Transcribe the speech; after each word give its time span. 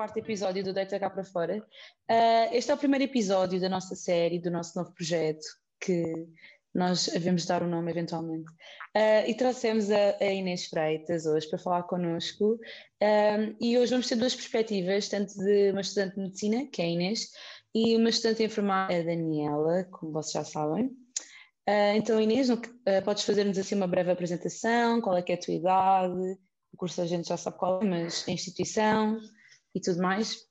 quarto 0.00 0.16
episódio 0.16 0.64
do 0.64 0.72
Deita 0.72 0.98
Cá 0.98 1.10
para 1.10 1.22
Fora. 1.22 1.58
Uh, 2.10 2.54
este 2.54 2.70
é 2.70 2.74
o 2.74 2.78
primeiro 2.78 3.04
episódio 3.04 3.60
da 3.60 3.68
nossa 3.68 3.94
série, 3.94 4.38
do 4.38 4.50
nosso 4.50 4.78
novo 4.78 4.94
projeto, 4.94 5.44
que 5.78 6.26
nós 6.74 7.06
devemos 7.06 7.44
dar 7.44 7.62
o 7.62 7.66
um 7.66 7.68
nome 7.68 7.90
eventualmente. 7.90 8.50
Uh, 8.96 9.28
e 9.28 9.34
trouxemos 9.34 9.90
a, 9.90 10.16
a, 10.18 10.24
Inês 10.24 10.68
Freitas 10.68 11.26
hoje 11.26 11.46
para 11.50 11.58
falar 11.58 11.82
connosco. 11.82 12.58
Um, 13.02 13.56
e 13.60 13.76
hoje 13.76 13.90
vamos 13.90 14.08
ter 14.08 14.16
duas 14.16 14.34
perspectivas, 14.34 15.06
tanto 15.10 15.34
de 15.34 15.70
uma 15.70 15.82
estudante 15.82 16.14
de 16.14 16.22
medicina, 16.22 16.66
que 16.72 16.80
é 16.80 16.86
a 16.86 16.88
Inês, 16.88 17.28
e 17.74 17.94
uma 17.94 18.08
estudante 18.08 18.42
enfermagem, 18.42 19.00
a 19.00 19.02
Daniela, 19.02 19.84
como 19.90 20.12
vocês 20.12 20.32
já 20.32 20.44
sabem. 20.44 20.86
Uh, 20.86 21.92
então, 21.94 22.18
Inês, 22.18 22.48
uh, 22.48 22.58
podes 23.04 23.24
fazer-nos 23.24 23.58
assim 23.58 23.74
uma 23.74 23.86
breve 23.86 24.10
apresentação? 24.10 25.02
Qual 25.02 25.14
é 25.14 25.20
que 25.20 25.32
é 25.32 25.34
a 25.34 25.38
tua 25.38 25.52
idade? 25.52 26.38
O 26.72 26.78
curso 26.78 27.02
a 27.02 27.06
gente 27.06 27.28
já 27.28 27.36
sabe 27.36 27.58
qual 27.58 27.82
é, 27.82 27.84
mas 27.84 28.24
a 28.26 28.30
instituição 28.30 29.20
e 29.74 29.80
tudo 29.80 30.00
mais? 30.02 30.48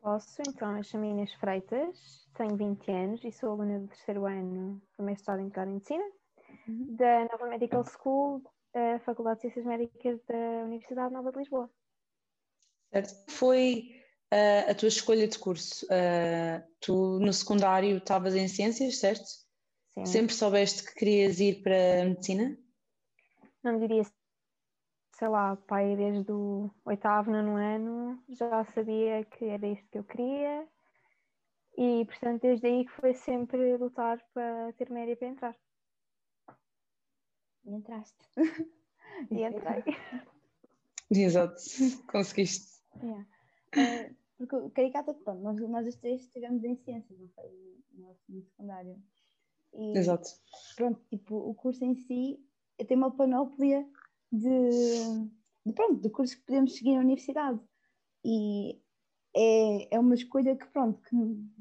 Posso, 0.00 0.40
então, 0.48 0.76
eu 0.76 0.82
chamo 0.82 1.04
Inês 1.04 1.32
Freitas, 1.34 2.26
tenho 2.34 2.56
20 2.56 2.90
anos 2.90 3.24
e 3.24 3.30
sou 3.30 3.50
aluna 3.50 3.80
do 3.80 3.88
terceiro 3.88 4.24
ano 4.24 4.80
do 4.96 5.04
mestrado 5.04 5.40
em 5.40 5.72
Medicina 5.72 6.04
uhum. 6.66 6.96
da 6.96 7.28
Nova 7.30 7.46
Medical 7.48 7.84
School, 7.84 8.42
da 8.72 8.98
Faculdade 9.00 9.36
de 9.36 9.42
Ciências 9.42 9.66
Médicas 9.66 10.20
da 10.26 10.64
Universidade 10.64 11.12
Nova 11.12 11.30
de 11.30 11.38
Lisboa. 11.38 11.70
Certo. 12.92 13.30
Foi 13.30 13.90
uh, 14.32 14.70
a 14.70 14.74
tua 14.74 14.88
escolha 14.88 15.28
de 15.28 15.38
curso? 15.38 15.86
Uh, 15.86 16.62
tu 16.80 17.18
no 17.20 17.32
secundário 17.32 17.98
estavas 17.98 18.34
em 18.34 18.48
Ciências, 18.48 18.98
certo? 18.98 19.26
Sim. 19.94 20.06
Sempre 20.06 20.34
soubeste 20.34 20.84
que 20.84 20.94
querias 20.94 21.40
ir 21.40 21.62
para 21.62 22.02
a 22.02 22.04
Medicina? 22.06 22.56
Não 23.62 23.78
diria 23.78 24.04
sei 25.20 25.28
lá, 25.28 25.54
pai, 25.54 25.94
desde 25.96 26.32
o 26.32 26.70
oitavo, 26.82 27.30
nono 27.30 27.56
ano, 27.56 28.24
já 28.30 28.64
sabia 28.64 29.22
que 29.26 29.44
era 29.44 29.66
isto 29.66 29.86
que 29.90 29.98
eu 29.98 30.04
queria 30.04 30.66
e, 31.76 32.06
portanto, 32.06 32.40
desde 32.40 32.66
aí 32.66 32.86
que 32.86 32.92
foi 32.92 33.12
sempre 33.12 33.76
lutar 33.76 34.18
para 34.32 34.72
ter 34.72 34.90
média 34.90 35.14
para 35.14 35.28
entrar. 35.28 35.56
E 37.66 37.74
entraste. 37.74 38.16
e 39.30 39.42
entrei. 39.42 39.84
Exato, 41.10 41.60
conseguiste. 42.10 42.80
Yeah. 43.02 43.26
Uh, 43.76 44.16
porque 44.38 44.56
o 44.56 44.70
Caricata, 44.70 45.12
pronto, 45.12 45.42
nós, 45.42 45.60
nós 45.60 45.86
os 45.86 45.96
três 45.96 46.22
estivemos 46.22 46.64
em 46.64 46.76
ciências, 46.76 47.20
não 47.20 47.28
foi? 47.28 47.50
No, 47.92 48.16
no 48.26 48.42
secundário. 48.42 48.96
E, 49.74 49.98
Exato. 49.98 50.30
Pronto, 50.76 50.98
tipo, 51.10 51.36
o 51.36 51.54
curso 51.54 51.84
em 51.84 51.94
si 51.94 52.42
tem 52.88 52.96
uma 52.96 53.14
panóplia 53.14 53.86
de, 54.32 55.28
de, 55.66 55.72
pronto, 55.72 56.00
de 56.00 56.10
cursos 56.10 56.36
que 56.36 56.46
podemos 56.46 56.74
seguir 56.74 56.94
na 56.94 57.00
universidade. 57.00 57.60
E 58.24 58.80
é, 59.34 59.94
é 59.94 59.98
uma 59.98 60.14
escolha 60.14 60.56
que, 60.56 60.66
pronto, 60.68 61.00
que 61.02 61.16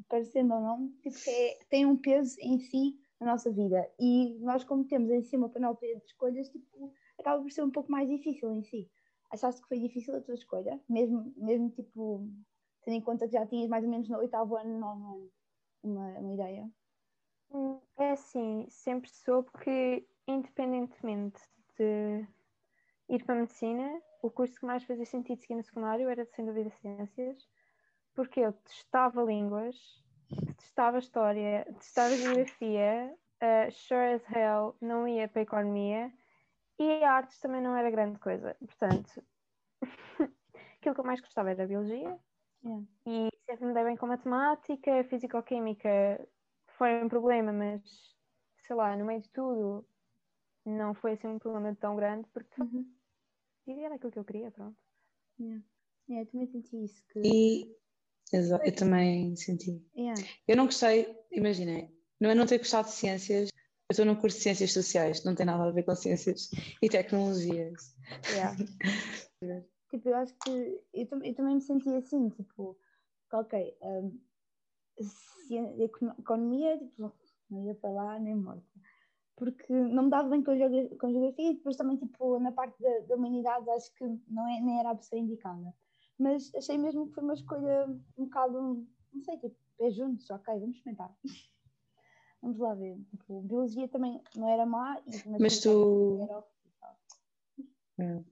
parecendo 0.08 0.54
ou 0.54 0.62
não, 0.62 0.92
tipo, 1.02 1.18
é, 1.28 1.60
tem 1.70 1.86
um 1.86 1.98
peso 1.98 2.36
em 2.40 2.60
si 2.60 3.00
na 3.20 3.28
nossa 3.28 3.52
vida. 3.52 3.90
E 4.00 4.38
nós, 4.40 4.64
como 4.64 4.86
temos 4.86 5.10
em 5.10 5.22
si 5.22 5.36
uma 5.36 5.50
panóplia 5.50 5.98
de 5.98 6.06
escolhas, 6.06 6.50
tipo, 6.50 6.94
acaba 7.20 7.42
por 7.42 7.52
ser 7.52 7.64
um 7.64 7.72
pouco 7.72 7.92
mais 7.92 8.08
difícil 8.10 8.52
em 8.52 8.64
si. 8.64 8.90
Achaste 9.32 9.62
que 9.62 9.68
foi 9.68 9.80
difícil 9.80 10.16
a 10.16 10.22
tua 10.22 10.34
escolha? 10.34 10.80
Mesmo, 10.90 11.32
mesmo 11.38 11.70
tipo, 11.70 12.28
tendo 12.84 12.96
em 12.96 13.02
conta 13.02 13.28
que 13.28 13.34
já 13.34 13.46
tinhas 13.46 13.70
mais 13.70 13.84
ou 13.84 13.90
menos 13.90 14.10
no 14.10 14.18
oitavo 14.18 14.56
ano, 14.56 14.80
nono 14.80 15.14
ano, 15.14 15.32
uma, 15.84 16.20
uma 16.20 16.34
ideia? 16.34 16.70
Hum, 17.52 17.80
é 17.98 18.12
assim, 18.12 18.66
sempre 18.70 19.10
soube 19.10 19.50
que, 19.64 20.08
independentemente 20.28 21.42
de 21.78 22.28
ir 23.10 23.24
para 23.26 23.36
a 23.36 23.40
medicina, 23.40 24.02
o 24.22 24.30
curso 24.30 24.60
que 24.60 24.66
mais 24.66 24.84
fazia 24.84 25.06
sentido 25.06 25.42
seguir 25.42 25.56
no 25.56 25.64
secundário 25.64 26.08
era 26.08 26.26
sem 26.26 26.46
dúvida 26.46 26.70
ciências, 26.70 27.50
porque 28.14 28.40
eu 28.40 28.54
testava 28.54 29.24
línguas, 29.24 29.76
testava 30.58 31.00
história, 31.00 31.66
testava 31.80 32.16
geografia, 32.16 33.16
uh, 33.42 33.72
sure 33.72 34.14
as 34.14 34.30
hell 34.30 34.76
não 34.80 35.08
ia 35.08 35.28
para 35.28 35.42
a 35.42 35.44
economia 35.44 36.14
e 36.78 37.04
artes 37.04 37.40
também 37.40 37.62
não 37.62 37.76
era 37.76 37.90
grande 37.90 38.20
coisa. 38.20 38.56
Portanto, 38.60 39.24
aquilo 40.78 40.96
que 40.96 41.02
eu 41.02 41.06
mais 41.06 41.20
gostava 41.20 41.50
era 41.50 41.64
a 41.64 41.68
biologia 41.68 42.20
yeah. 42.64 42.86
e 43.08 43.30
sempre 43.46 43.66
me 43.66 43.74
dei 43.74 43.84
bem 43.84 43.98
com 43.98 44.06
matemática, 44.06 45.04
físico-química 45.06 46.28
foi 46.78 47.04
um 47.04 47.10
problema, 47.10 47.52
mas 47.52 47.82
sei 48.68 48.76
lá, 48.76 48.96
no 48.96 49.06
meio 49.06 49.22
de 49.22 49.30
tudo 49.30 49.84
não 50.64 50.94
foi 50.94 51.14
assim 51.14 51.28
um 51.28 51.40
problema 51.40 51.76
tão 51.76 51.96
grande 51.96 52.28
porque 52.32 52.62
uhum 52.62 52.99
e 53.78 53.84
era 53.84 53.96
aquilo 53.96 54.12
que 54.12 54.20
eu 54.20 54.26
queria, 54.26 54.52
pronto. 54.52 54.78
Yeah. 55.40 55.64
Yeah, 56.10 56.28
eu 56.28 56.32
também 56.32 56.48
senti 56.48 56.84
isso. 56.84 57.04
Que... 57.12 57.22
E 57.24 57.76
eu 58.34 58.76
também 58.76 59.36
senti. 59.36 59.84
Yeah. 59.96 60.22
Eu 60.48 60.58
não 60.58 60.66
gostei, 60.66 61.16
imaginei, 61.32 61.90
não 62.20 62.30
é 62.30 62.36
não 62.36 62.46
ter 62.46 62.58
gostado 62.58 62.88
de 62.88 62.94
ciências, 62.96 63.50
eu 63.50 63.92
estou 63.92 64.06
num 64.06 64.16
curso 64.16 64.38
de 64.38 64.44
ciências 64.44 64.74
sociais, 64.74 65.24
não 65.24 65.36
tem 65.36 65.46
nada 65.46 65.64
a 65.64 65.72
ver 65.72 65.84
com 65.84 65.96
ciências 65.96 66.50
e 66.82 66.90
tecnologias. 66.90 67.96
Yeah. 68.32 68.56
tipo, 69.90 70.10
eu 70.10 70.16
acho 70.16 70.34
que 70.44 70.50
eu, 70.50 71.24
eu, 71.24 71.36
também 71.36 71.56
me 71.56 71.62
senti 71.62 71.90
assim, 71.90 72.30
tipo, 72.30 72.78
ok, 73.34 73.78
um, 73.82 74.20
economia, 76.20 76.78
tipo, 76.78 77.12
não 77.50 77.66
ia 77.66 77.76
para 77.76 77.90
lá 77.90 78.20
nem 78.20 78.36
morta 78.36 78.64
porque 79.40 79.74
não 79.74 80.04
me 80.04 80.10
dava 80.10 80.30
bem 80.30 80.44
com, 80.44 80.52
com 80.98 81.12
geografia 81.12 81.52
e 81.52 81.56
depois 81.56 81.78
também 81.78 81.98
tipo 81.98 82.38
na 82.40 82.52
parte 82.52 82.80
da, 82.82 83.00
da 83.08 83.16
humanidade 83.16 83.70
acho 83.72 83.94
que 83.96 84.06
não 84.28 84.48
é, 84.48 84.60
nem 84.60 84.80
era 84.80 84.92
a 84.92 84.96
pessoa 84.96 85.20
indicada 85.20 85.74
mas 86.20 86.54
achei 86.54 86.78
mesmo 86.78 87.08
que 87.08 87.16
foi 87.16 87.24
uma 87.24 87.34
escolha 87.34 87.88
um 88.18 88.26
bocado 88.26 88.86
não 89.14 89.24
sei, 89.24 89.38
tipo, 89.38 89.56
pé 89.78 89.90
juntos, 89.90 90.30
ok, 90.30 90.60
vamos 90.60 90.76
experimentar 90.76 91.16
vamos 92.44 92.60
lá 92.60 92.76
ver, 92.76 92.98
tipo, 93.10 93.42
biologia 93.42 93.88
também 93.88 94.22
não 94.36 94.50
era 94.50 94.66
má 94.66 95.02
mas, 95.06 95.40
mas 95.40 95.60
tu 95.60 96.46
é. 98.00 98.24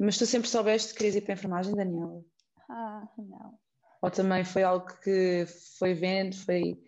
mas 0.00 0.18
tu 0.18 0.26
sempre 0.26 0.48
soubeste 0.48 0.92
que 0.92 0.98
querias 0.98 1.16
ir 1.16 1.20
para 1.20 1.32
a 1.32 1.36
enfermagem, 1.36 1.74
Daniela? 1.74 2.24
Ah, 2.68 3.08
não 3.16 3.58
ou 4.00 4.10
também 4.10 4.44
foi 4.44 4.62
algo 4.62 4.86
que 5.02 5.44
foi 5.78 5.94
vendo, 5.94 6.36
foi 6.36 6.80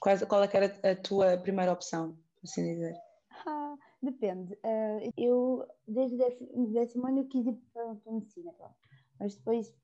qual, 0.00 0.18
qual 0.26 0.42
é 0.42 0.48
que 0.48 0.56
era 0.56 0.92
a 0.92 0.96
tua 0.96 1.38
primeira 1.38 1.72
opção? 1.72 2.18
Assim 2.42 2.74
dizer? 2.74 2.96
Ah, 3.46 3.76
depende. 4.02 4.54
Uh, 4.54 5.12
eu, 5.16 5.64
desde 5.86 6.16
o 6.16 6.72
décimo 6.72 7.06
ano, 7.06 7.18
eu 7.18 7.28
quis 7.28 7.46
ir 7.46 7.52
para, 7.72 7.90
a 7.90 8.12
medicina, 8.12 8.50
mas 9.20 9.36
depois 9.36 9.76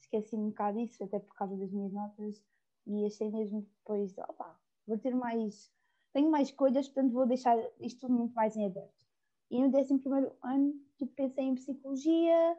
esqueci 0.00 0.36
um 0.36 0.50
bocado 0.50 0.78
disso, 0.78 1.02
até 1.02 1.18
por 1.18 1.34
causa 1.34 1.56
das 1.56 1.70
minhas 1.72 1.92
notas, 1.92 2.42
e 2.86 3.04
achei 3.04 3.30
mesmo 3.30 3.62
depois, 3.62 4.16
opa, 4.18 4.58
vou 4.86 4.98
ter 4.98 5.14
mais, 5.14 5.72
tenho 6.12 6.30
mais 6.30 6.48
escolhas, 6.48 6.88
portanto 6.88 7.12
vou 7.12 7.26
deixar 7.26 7.58
isto 7.80 8.00
tudo 8.00 8.14
muito 8.14 8.34
mais 8.34 8.56
em 8.56 8.66
aberto. 8.66 9.02
E 9.50 9.60
no 9.60 9.70
décimo 9.70 10.00
primeiro 10.00 10.32
ano, 10.42 10.74
tipo, 10.96 11.12
pensei 11.14 11.44
em 11.44 11.54
psicologia, 11.54 12.56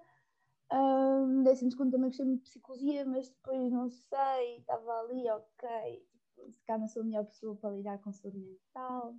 uh, 0.72 1.26
no 1.26 1.44
décimo 1.44 1.72
segundo 1.72 1.92
também 1.92 2.10
gostei 2.10 2.26
muito 2.26 2.44
de 2.44 2.50
psicologia, 2.50 3.06
mas 3.06 3.30
depois 3.30 3.72
não 3.72 3.90
sei, 3.90 4.58
estava 4.58 5.00
ali, 5.02 5.30
ok, 5.30 6.08
tipo, 6.12 6.52
se 6.52 6.64
calhar 6.66 6.80
não 6.80 6.88
sou 6.88 7.02
a 7.02 7.06
melhor 7.06 7.26
pessoa 7.26 7.56
para 7.56 7.76
lidar 7.76 8.00
com 8.00 8.12
saúde 8.12 8.38
mental, 8.38 9.16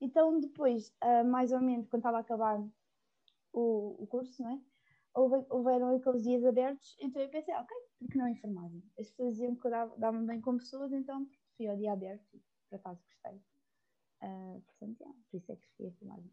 então, 0.00 0.40
depois, 0.40 0.92
uh, 1.02 1.24
mais 1.24 1.52
ou 1.52 1.60
menos, 1.60 1.88
quando 1.88 2.00
estava 2.00 2.18
a 2.18 2.20
acabar 2.20 2.58
o, 3.52 3.96
o 4.02 4.06
curso, 4.06 4.42
não 4.42 4.50
é? 4.50 4.60
Houve, 5.14 5.46
houveram 5.48 5.96
aqueles 5.96 6.22
dias 6.22 6.44
abertos, 6.44 6.94
então 7.00 7.22
eu 7.22 7.28
pensei, 7.30 7.54
ok, 7.54 7.74
por 7.98 8.08
que 8.08 8.18
não 8.18 8.28
enfermagem? 8.28 8.82
As 8.98 9.08
pessoas 9.08 9.32
diziam 9.32 9.56
que 9.56 9.66
eu 9.66 9.70
dava, 9.70 9.96
dava 9.96 10.18
bem 10.18 10.40
com 10.40 10.58
pessoas, 10.58 10.92
então 10.92 11.26
fui 11.56 11.66
ao 11.66 11.76
dia 11.76 11.92
aberto 11.92 12.26
e 12.34 12.42
por 12.68 12.76
acaso 12.76 13.00
gostei. 13.02 13.40
Uh, 14.22 14.60
portanto, 14.60 15.00
yeah, 15.00 15.18
por 15.30 15.36
isso 15.38 15.52
é 15.52 15.56
que 15.56 15.84
a 15.84 15.86
enfermagem. 15.86 16.30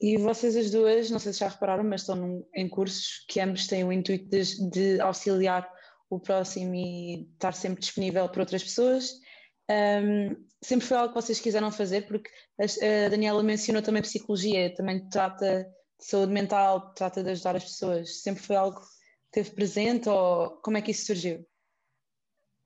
E 0.00 0.16
vocês 0.16 0.56
as 0.56 0.70
duas, 0.70 1.10
não 1.10 1.18
sei 1.18 1.32
se 1.32 1.40
já 1.40 1.48
repararam, 1.48 1.84
mas 1.84 2.00
estão 2.00 2.16
num, 2.16 2.44
em 2.54 2.68
cursos 2.68 3.24
que 3.28 3.38
ambos 3.38 3.66
têm 3.66 3.84
o 3.84 3.92
intuito 3.92 4.28
de, 4.28 4.70
de 4.70 5.00
auxiliar 5.00 5.70
o 6.08 6.18
próximo 6.18 6.74
e 6.74 7.30
estar 7.34 7.52
sempre 7.52 7.80
disponível 7.80 8.28
para 8.28 8.42
outras 8.42 8.64
pessoas 8.64 9.20
um, 9.70 10.49
sempre 10.62 10.86
foi 10.86 10.96
algo 10.96 11.14
que 11.14 11.20
vocês 11.20 11.40
quiseram 11.40 11.72
fazer, 11.72 12.06
porque 12.06 12.30
a, 12.58 13.08
Daniela 13.08 13.42
mencionou 13.42 13.82
também 13.82 14.02
psicologia, 14.02 14.74
também 14.74 15.08
trata 15.08 15.64
de 15.98 16.04
saúde 16.04 16.32
mental, 16.32 16.92
trata 16.94 17.22
de 17.22 17.30
ajudar 17.30 17.56
as 17.56 17.64
pessoas. 17.64 18.22
Sempre 18.22 18.42
foi 18.42 18.56
algo 18.56 18.80
que 18.80 18.86
teve 19.30 19.50
presente 19.50 20.08
ou 20.08 20.50
como 20.62 20.76
é 20.76 20.82
que 20.82 20.90
isso 20.90 21.06
surgiu? 21.06 21.46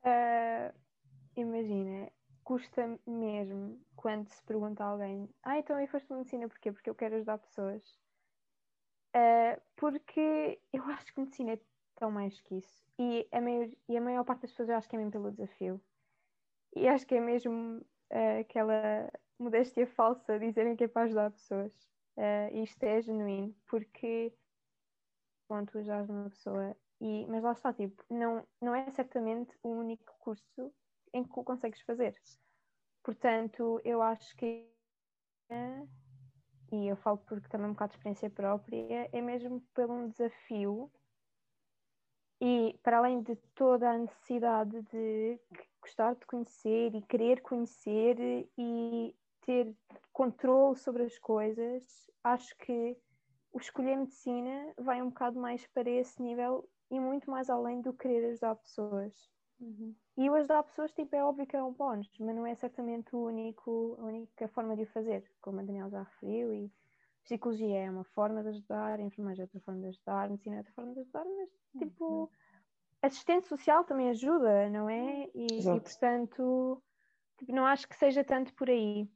Uh, 0.03 0.73
imagina, 1.35 2.11
custa 2.43 2.99
mesmo 3.07 3.81
quando 3.95 4.29
se 4.29 4.43
pergunta 4.43 4.83
a 4.83 4.87
alguém: 4.87 5.29
Ah, 5.43 5.57
então 5.57 5.79
eu 5.79 5.87
foste 5.87 6.11
medicina 6.13 6.47
porquê? 6.47 6.71
Porque 6.71 6.89
eu 6.89 6.95
quero 6.95 7.15
ajudar 7.15 7.39
pessoas. 7.39 7.81
Uh, 9.15 9.59
porque 9.77 10.59
eu 10.73 10.83
acho 10.85 11.13
que 11.13 11.19
medicina 11.21 11.53
é 11.53 11.59
tão 11.95 12.11
mais 12.11 12.39
que 12.41 12.55
isso. 12.55 12.85
E 12.99 13.27
a, 13.31 13.41
maior, 13.41 13.69
e 13.87 13.97
a 13.97 14.01
maior 14.01 14.23
parte 14.25 14.41
das 14.41 14.51
pessoas 14.51 14.69
eu 14.69 14.75
acho 14.75 14.89
que 14.89 14.95
é 14.95 14.99
mesmo 14.99 15.11
pelo 15.11 15.31
desafio. 15.31 15.81
E 16.75 16.87
acho 16.87 17.05
que 17.07 17.15
é 17.15 17.21
mesmo 17.21 17.77
uh, 18.11 18.39
aquela 18.41 19.11
modéstia 19.39 19.87
falsa 19.87 20.37
dizerem 20.39 20.75
que 20.75 20.83
é 20.83 20.87
para 20.87 21.03
ajudar 21.03 21.31
pessoas. 21.31 21.71
Uh, 22.17 22.63
isto 22.63 22.83
é 22.83 23.01
genuíno, 23.01 23.55
porque 23.67 24.33
quando 25.47 25.71
tu 25.71 25.77
ajudas 25.79 26.09
uma 26.09 26.29
pessoa 26.29 26.75
E, 27.01 27.25
mas 27.27 27.43
lá 27.43 27.51
está, 27.51 27.73
tipo, 27.73 28.03
não, 28.09 28.47
não 28.61 28.73
é 28.73 28.89
certamente 28.91 29.55
o 29.61 29.69
único 29.69 30.13
curso 30.19 30.73
em 31.13 31.23
que 31.23 31.39
o 31.39 31.43
consegues 31.43 31.81
fazer. 31.81 32.15
Portanto, 33.03 33.81
eu 33.83 34.01
acho 34.01 34.35
que, 34.35 34.67
e 36.71 36.87
eu 36.87 36.95
falo 36.97 37.17
porque 37.19 37.47
também 37.49 37.67
um 37.67 37.73
bocado 37.73 37.91
de 37.91 37.97
experiência 37.97 38.29
própria, 38.29 39.09
é 39.11 39.21
mesmo 39.21 39.61
pelo 39.73 39.93
um 39.93 40.09
desafio 40.09 40.91
e 42.41 42.77
para 42.81 42.97
além 42.97 43.21
de 43.21 43.35
toda 43.53 43.91
a 43.91 43.97
necessidade 43.97 44.81
de 44.83 45.39
gostar 45.85 46.15
de 46.15 46.25
conhecer 46.25 46.95
e 46.95 47.01
querer 47.03 47.41
conhecer 47.41 48.17
e 48.57 49.15
ter 49.45 49.73
controle 50.11 50.75
sobre 50.75 51.03
as 51.03 51.17
coisas, 51.19 52.09
acho 52.23 52.57
que 52.57 52.97
o 53.53 53.59
escolher 53.59 53.95
medicina 53.95 54.73
vai 54.77 55.01
um 55.01 55.09
bocado 55.09 55.39
mais 55.39 55.65
para 55.67 55.89
esse 55.89 56.21
nível 56.21 56.67
e 56.89 56.99
muito 56.99 57.29
mais 57.29 57.49
além 57.49 57.81
do 57.81 57.93
querer 57.93 58.31
ajudar 58.31 58.55
pessoas. 58.55 59.13
Uhum. 59.59 59.95
E 60.17 60.29
o 60.29 60.33
ajudar 60.33 60.63
pessoas, 60.63 60.91
tipo, 60.91 61.15
é 61.15 61.23
óbvio 61.23 61.45
que 61.45 61.55
é 61.55 61.63
um 61.63 61.71
bónus, 61.71 62.09
mas 62.19 62.35
não 62.35 62.45
é 62.45 62.55
certamente 62.55 63.15
o 63.15 63.25
único, 63.25 63.95
a 63.99 64.05
única 64.05 64.47
forma 64.49 64.75
de 64.75 64.83
o 64.83 64.87
fazer, 64.87 65.23
como 65.39 65.59
a 65.59 65.63
Daniela 65.63 65.89
já 65.89 66.03
referiu, 66.03 66.53
e 66.53 66.71
psicologia 67.23 67.77
é 67.77 67.89
uma 67.89 68.03
forma 68.03 68.41
de 68.41 68.49
ajudar, 68.49 68.99
a 68.99 69.03
enfermagem 69.03 69.41
é 69.41 69.45
outra 69.45 69.59
forma 69.61 69.81
de 69.81 69.87
ajudar, 69.87 70.25
a 70.25 70.29
medicina 70.29 70.55
é 70.55 70.59
outra 70.59 70.73
forma 70.73 70.93
de 70.93 70.99
ajudar, 70.99 71.25
mas 71.25 71.49
tipo, 71.77 72.05
uhum. 72.05 72.29
Assistente 73.01 73.47
social 73.47 73.83
também 73.83 74.09
ajuda, 74.09 74.69
não 74.69 74.89
é? 74.89 75.29
E, 75.33 75.47
e 75.59 75.79
portanto, 75.79 76.81
tipo, 77.37 77.51
não 77.51 77.65
acho 77.65 77.87
que 77.87 77.95
seja 77.95 78.23
tanto 78.23 78.53
por 78.53 78.69
aí. 78.69 79.09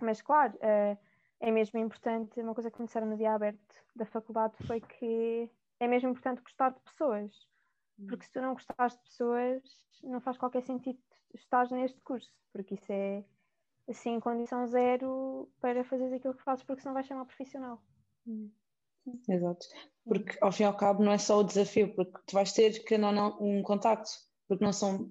Mas 0.00 0.22
claro, 0.22 0.54
uh, 0.56 0.98
é 1.40 1.50
mesmo 1.50 1.78
importante, 1.78 2.40
uma 2.40 2.54
coisa 2.54 2.70
que 2.70 2.80
me 2.80 2.86
disseram 2.86 3.06
no 3.06 3.16
dia 3.16 3.34
aberto 3.34 3.74
da 3.94 4.06
faculdade 4.06 4.54
foi 4.66 4.80
que 4.80 5.50
é 5.80 5.86
mesmo 5.86 6.10
importante 6.10 6.42
gostar 6.42 6.70
de 6.70 6.80
pessoas, 6.80 7.48
porque 8.08 8.24
se 8.24 8.32
tu 8.32 8.40
não 8.40 8.54
gostares 8.54 8.96
de 8.96 9.02
pessoas, 9.02 9.62
não 10.02 10.20
faz 10.20 10.36
qualquer 10.38 10.62
sentido 10.62 10.98
estar 11.34 11.68
neste 11.70 12.00
curso, 12.00 12.32
porque 12.52 12.74
isso 12.74 12.92
é 12.92 13.24
assim, 13.88 14.20
condição 14.20 14.66
zero 14.66 15.50
para 15.60 15.84
fazeres 15.84 16.12
aquilo 16.12 16.34
que 16.34 16.42
fazes, 16.42 16.64
porque 16.64 16.82
senão 16.82 16.94
vais 16.94 17.10
uma 17.10 17.26
profissional. 17.26 17.82
Exato. 19.28 19.66
Porque 20.04 20.38
ao 20.40 20.52
fim 20.52 20.62
e 20.62 20.66
ao 20.66 20.76
cabo 20.76 21.02
não 21.02 21.12
é 21.12 21.18
só 21.18 21.38
o 21.38 21.44
desafio, 21.44 21.94
porque 21.94 22.18
tu 22.26 22.32
vais 22.32 22.52
ter 22.52 22.82
que 22.84 22.96
não, 22.96 23.12
não 23.12 23.36
um 23.40 23.62
contacto, 23.62 24.10
porque 24.46 24.64
não 24.64 24.72
são 24.72 25.10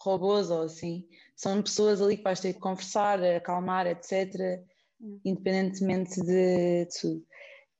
robôs 0.00 0.50
ou 0.50 0.62
assim, 0.62 1.06
são 1.36 1.62
pessoas 1.62 2.00
ali 2.00 2.16
que 2.16 2.22
vais 2.22 2.40
ter 2.40 2.54
que 2.54 2.60
conversar, 2.60 3.22
acalmar, 3.22 3.86
etc., 3.86 4.62
independentemente 5.24 6.20
de 6.20 6.86
tudo. 7.00 7.24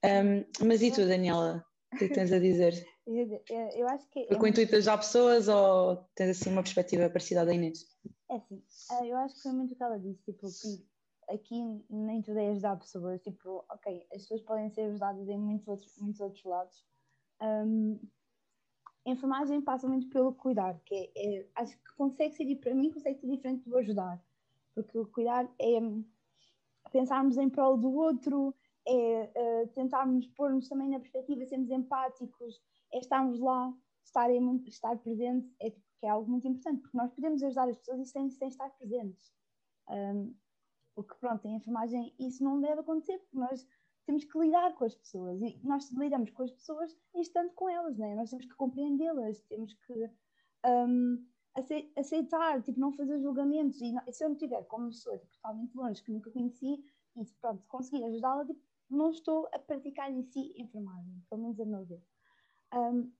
Um, 0.05 0.67
mas 0.67 0.82
e 0.82 0.91
tu, 0.91 1.06
Daniela? 1.06 1.64
O 1.93 1.97
que, 1.97 2.05
é 2.05 2.08
que 2.08 2.14
tens 2.14 2.32
a 2.32 2.38
dizer? 2.38 2.75
Eu 3.06 3.88
acho 3.88 4.08
que. 4.11 4.26
Foi 4.29 4.37
com 4.37 4.44
o 4.44 4.49
intuito 4.49 4.70
de 4.70 4.76
ajudar 4.76 4.99
pessoas 4.99 5.49
ou 5.49 5.97
tens 6.14 6.31
assim 6.31 6.50
uma 6.50 6.62
perspectiva 6.62 7.08
parecida 7.11 7.44
da 7.44 7.52
Inês? 7.52 7.85
É 8.31 8.37
assim, 8.37 8.62
eh, 8.93 9.08
eu 9.08 9.17
acho 9.17 9.35
que 9.35 9.43
foi 9.43 9.52
muito 9.52 9.73
o 9.73 9.76
que 9.76 9.82
ela 9.82 9.99
disse, 9.99 10.23
tipo, 10.23 10.47
que 10.47 10.85
aqui 11.32 11.62
nem 11.88 12.23
tudo 12.23 12.38
é 12.38 12.50
ajudar 12.50 12.77
pessoas, 12.77 13.21
tipo, 13.23 13.65
ok, 13.71 14.06
as 14.12 14.23
pessoas 14.23 14.43
podem 14.43 14.69
ser 14.71 14.82
ajudadas 14.82 15.29
em 15.29 15.38
muitos 15.38 15.69
outros, 15.69 15.99
muitos 15.99 16.21
outros 16.21 16.44
lados. 16.44 16.85
Um, 17.41 17.99
a 19.06 19.11
enfermagem 19.11 19.61
passa 19.62 19.88
muito 19.88 20.09
pelo 20.09 20.35
cuidar, 20.35 20.79
que 20.85 20.94
é, 20.94 21.38
é, 21.38 21.49
acho 21.55 21.77
que 21.77 21.94
consegue 21.97 22.35
ser, 22.35 22.56
para 22.56 22.75
mim, 22.75 22.91
consegue 22.91 23.19
ser 23.19 23.29
diferente 23.29 23.69
do 23.69 23.77
ajudar, 23.79 24.23
porque 24.75 24.99
o 24.99 25.06
cuidar 25.06 25.50
é 25.59 25.81
pensarmos 26.93 27.37
em 27.38 27.49
prol 27.49 27.79
do 27.79 27.93
outro, 27.93 28.55
é 28.87 29.31
uh, 29.37 29.69
tentarmos 29.69 30.26
pôr-nos 30.29 30.69
também 30.69 30.91
na 30.91 30.99
perspectiva, 30.99 31.47
sermos 31.47 31.71
empáticos, 31.71 32.61
é 32.93 32.99
estarmos 32.99 33.38
lá, 33.38 33.73
estar, 34.05 34.31
em, 34.31 34.56
estar 34.67 34.97
presente, 34.99 35.49
é, 35.61 35.71
que 35.71 36.06
é 36.06 36.09
algo 36.09 36.31
muito 36.31 36.49
importante, 36.49 36.81
porque 36.81 36.97
nós 36.97 37.11
podemos 37.12 37.43
ajudar 37.43 37.69
as 37.69 37.76
pessoas 37.79 38.11
sem, 38.11 38.31
sem 38.31 38.49
estar 38.49 38.69
presentes. 38.71 39.33
Um, 39.88 40.35
o 40.96 41.02
que, 41.02 41.14
pronto, 41.16 41.46
em 41.46 41.56
enfermagem 41.56 42.14
isso 42.19 42.42
não 42.42 42.60
deve 42.60 42.81
acontecer, 42.81 43.19
porque 43.19 43.37
nós 43.37 43.66
temos 44.06 44.25
que 44.25 44.38
lidar 44.38 44.75
com 44.75 44.84
as 44.84 44.94
pessoas 44.94 45.40
e 45.40 45.60
nós 45.62 45.90
lidamos 45.92 46.31
com 46.31 46.42
as 46.42 46.50
pessoas 46.50 46.96
estando 47.14 47.52
com 47.52 47.69
elas, 47.69 47.96
né? 47.96 48.14
nós 48.14 48.31
temos 48.31 48.46
que 48.46 48.54
compreendê-las, 48.54 49.40
temos 49.42 49.72
que 49.75 50.10
um, 50.66 51.26
aceitar, 51.96 52.62
tipo, 52.62 52.78
não 52.78 52.92
fazer 52.92 53.20
julgamentos. 53.20 53.81
E, 53.81 53.92
não, 53.92 54.02
se 54.10 54.25
eu 54.25 54.28
não 54.28 54.37
tiver 54.37 54.62
como 54.64 54.88
pessoa 54.88 55.19
tipo, 55.19 55.32
totalmente 55.32 55.75
longe, 55.75 56.02
que 56.02 56.12
nunca 56.12 56.31
conheci, 56.31 56.84
e 57.16 57.25
pronto, 57.40 57.64
conseguir 57.66 58.04
ajudá-la, 58.04 58.44
tipo, 58.44 58.60
não 58.88 59.10
estou 59.10 59.48
a 59.52 59.58
praticar 59.58 60.10
em 60.10 60.22
si 60.22 60.52
enfermagem, 60.56 61.22
pelo 61.28 61.42
menos 61.42 61.60
a 61.60 61.64
meu 61.64 61.84
ver. 61.84 62.02
Um, 62.75 63.12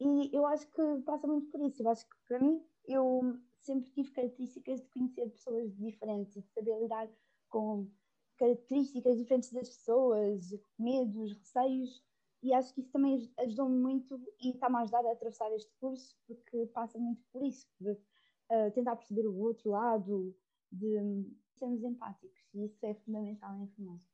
e 0.00 0.36
eu 0.36 0.46
acho 0.46 0.68
que 0.70 1.02
passa 1.04 1.26
muito 1.26 1.50
por 1.50 1.60
isso. 1.60 1.82
Eu 1.82 1.88
acho 1.88 2.08
que, 2.08 2.16
para 2.28 2.38
mim, 2.38 2.62
eu 2.86 3.36
sempre 3.60 3.90
tive 3.90 4.10
características 4.10 4.80
de 4.80 4.88
conhecer 4.88 5.30
pessoas 5.30 5.76
diferentes 5.76 6.36
e 6.36 6.42
de 6.42 6.48
saber 6.48 6.78
lidar 6.80 7.08
com 7.48 7.88
características 8.36 9.18
diferentes 9.18 9.52
das 9.52 9.68
pessoas, 9.68 10.54
medos, 10.78 11.32
receios, 11.32 12.02
e 12.42 12.54
acho 12.54 12.72
que 12.72 12.80
isso 12.80 12.90
também 12.90 13.30
ajudou-me 13.38 13.76
muito 13.76 14.20
e 14.40 14.50
está-me 14.50 14.76
a 14.76 14.80
ajudar 14.80 15.04
a 15.04 15.12
atravessar 15.12 15.52
este 15.52 15.72
curso, 15.80 16.16
porque 16.26 16.66
passa 16.66 16.98
muito 16.98 17.20
por 17.32 17.42
isso, 17.42 17.66
por 17.76 17.92
uh, 17.92 18.70
tentar 18.72 18.96
perceber 18.96 19.26
o 19.26 19.36
outro 19.38 19.70
lado, 19.70 20.34
de 20.70 21.26
sermos 21.58 21.82
empáticos, 21.82 22.38
e 22.54 22.66
isso 22.66 22.78
é 22.86 22.94
fundamental 22.94 23.56
em 23.56 23.64
enfermagem. 23.64 24.06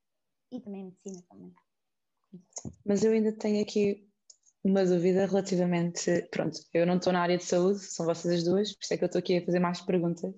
E 0.50 0.60
também 0.60 0.82
em 0.82 0.84
medicina 0.84 1.22
também. 1.28 1.54
Mas 2.84 3.04
eu 3.04 3.12
ainda 3.12 3.32
tenho 3.32 3.62
aqui 3.62 4.08
uma 4.64 4.84
dúvida 4.84 5.26
relativamente. 5.26 6.26
Pronto, 6.30 6.58
eu 6.72 6.86
não 6.86 6.96
estou 6.96 7.12
na 7.12 7.20
área 7.20 7.36
de 7.36 7.44
saúde, 7.44 7.80
são 7.80 8.06
vocês 8.06 8.34
as 8.34 8.44
duas, 8.44 8.72
por 8.72 8.82
isso 8.82 8.94
é 8.94 8.96
que 8.96 9.04
eu 9.04 9.06
estou 9.06 9.18
aqui 9.18 9.36
a 9.36 9.44
fazer 9.44 9.58
mais 9.58 9.80
perguntas. 9.82 10.32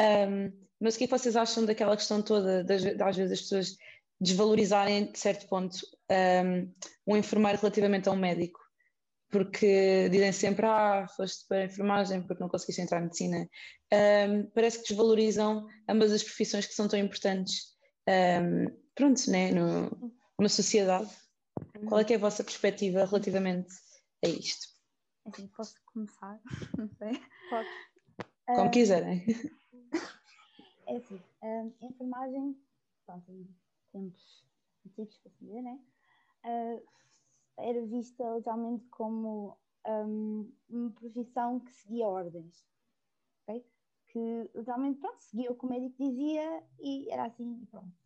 Um, 0.00 0.52
mas 0.80 0.96
o 0.96 0.98
que, 0.98 1.04
é 1.04 1.06
que 1.06 1.16
vocês 1.16 1.36
acham 1.36 1.64
daquela 1.64 1.96
questão 1.96 2.20
toda, 2.20 2.64
das, 2.64 2.84
às 2.84 3.16
vezes 3.16 3.32
as 3.32 3.40
pessoas 3.42 3.76
desvalorizarem, 4.20 5.12
de 5.12 5.18
certo 5.18 5.46
ponto, 5.48 5.76
um, 6.10 6.72
um 7.06 7.16
enfermeiro 7.16 7.58
relativamente 7.58 8.08
a 8.08 8.12
um 8.12 8.16
médico? 8.16 8.58
Porque 9.30 10.08
dizem 10.10 10.32
sempre, 10.32 10.66
ah, 10.66 11.06
foste 11.16 11.46
para 11.48 11.58
a 11.58 11.64
enfermagem 11.64 12.22
porque 12.22 12.42
não 12.42 12.50
conseguiste 12.50 12.82
entrar 12.82 12.98
em 12.98 13.04
medicina. 13.04 13.48
Um, 13.92 14.50
parece 14.54 14.78
que 14.82 14.88
desvalorizam 14.88 15.66
ambas 15.88 16.12
as 16.12 16.22
profissões 16.22 16.66
que 16.66 16.74
são 16.74 16.88
tão 16.88 16.98
importantes, 16.98 17.68
um, 18.08 18.66
pronto, 18.94 19.30
né, 19.30 19.52
no, 19.52 19.88
numa 20.38 20.48
sociedade. 20.48 21.08
Qual 21.88 22.00
é, 22.00 22.12
é 22.12 22.16
a 22.16 22.18
vossa 22.18 22.44
perspectiva 22.44 23.04
relativamente 23.04 23.72
a 24.24 24.28
isto? 24.28 24.68
Assim, 25.26 25.46
posso 25.48 25.74
começar? 25.86 26.40
Não 26.78 26.88
sei. 26.88 27.12
Pode. 27.48 27.68
Como 28.46 28.68
uh, 28.68 28.70
quiserem. 28.70 29.24
É 30.86 30.96
assim, 30.96 31.14
uh, 31.42 31.74
enfermagem, 31.80 32.56
pronto, 33.06 33.30
em 33.30 33.48
tempos 33.92 34.44
antigos, 34.86 35.18
para 35.18 35.32
dizer, 35.40 35.62
né? 35.62 35.78
Uh, 36.44 36.82
era 37.58 37.86
vista 37.86 38.24
literalmente 38.34 38.84
como 38.88 39.56
um, 39.86 40.52
uma 40.68 40.90
profissão 40.90 41.60
que 41.60 41.72
seguia 41.72 42.08
ordens, 42.08 42.66
ok? 43.46 43.64
Que 44.08 44.50
literalmente, 44.54 45.00
pronto, 45.00 45.20
seguia 45.22 45.52
o 45.52 45.54
que 45.54 45.64
o 45.64 45.68
médico 45.68 45.96
dizia 45.98 46.64
e 46.80 47.10
era 47.10 47.26
assim 47.26 47.60
e 47.62 47.66
pronto. 47.66 48.01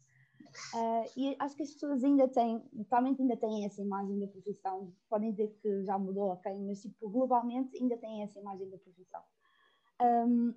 Uh, 0.74 1.10
e 1.16 1.36
acho 1.38 1.56
que 1.56 1.62
as 1.62 1.72
pessoas 1.72 2.02
ainda 2.04 2.28
têm, 2.28 2.60
totalmente 2.78 3.20
ainda 3.20 3.36
têm 3.36 3.64
essa 3.64 3.80
imagem 3.80 4.18
da 4.18 4.26
profissão. 4.28 4.92
Podem 5.08 5.30
dizer 5.30 5.48
que 5.62 5.84
já 5.84 5.98
mudou, 5.98 6.30
ok, 6.30 6.58
mas 6.60 6.82
tipo, 6.82 7.08
globalmente 7.08 7.76
ainda 7.76 7.96
têm 7.96 8.22
essa 8.22 8.38
imagem 8.38 8.68
da 8.70 8.78
profissão. 8.78 9.22
Um, 10.00 10.54